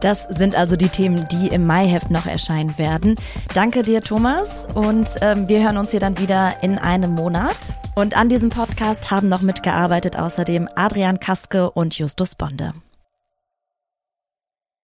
Das 0.00 0.24
sind 0.24 0.54
also 0.54 0.76
die 0.76 0.88
Themen, 0.88 1.26
die 1.32 1.48
im 1.48 1.66
Maiheft 1.66 2.10
noch 2.10 2.26
erscheinen 2.26 2.76
werden. 2.78 3.14
Danke 3.54 3.82
dir, 3.82 4.02
Thomas. 4.02 4.66
Und 4.74 5.10
ähm, 5.22 5.48
wir 5.48 5.62
hören 5.62 5.78
uns 5.78 5.90
hier 5.90 6.00
dann 6.00 6.18
wieder 6.18 6.62
in 6.62 6.78
einem 6.78 7.12
Monat. 7.12 7.56
Und 7.94 8.16
an 8.16 8.28
diesem 8.28 8.50
Podcast 8.50 9.10
haben 9.10 9.28
noch 9.28 9.40
mitgearbeitet 9.40 10.16
außerdem 10.18 10.68
Adrian 10.76 11.18
Kaske 11.18 11.70
und 11.70 11.98
Justus 11.98 12.34
Bonde. 12.34 12.72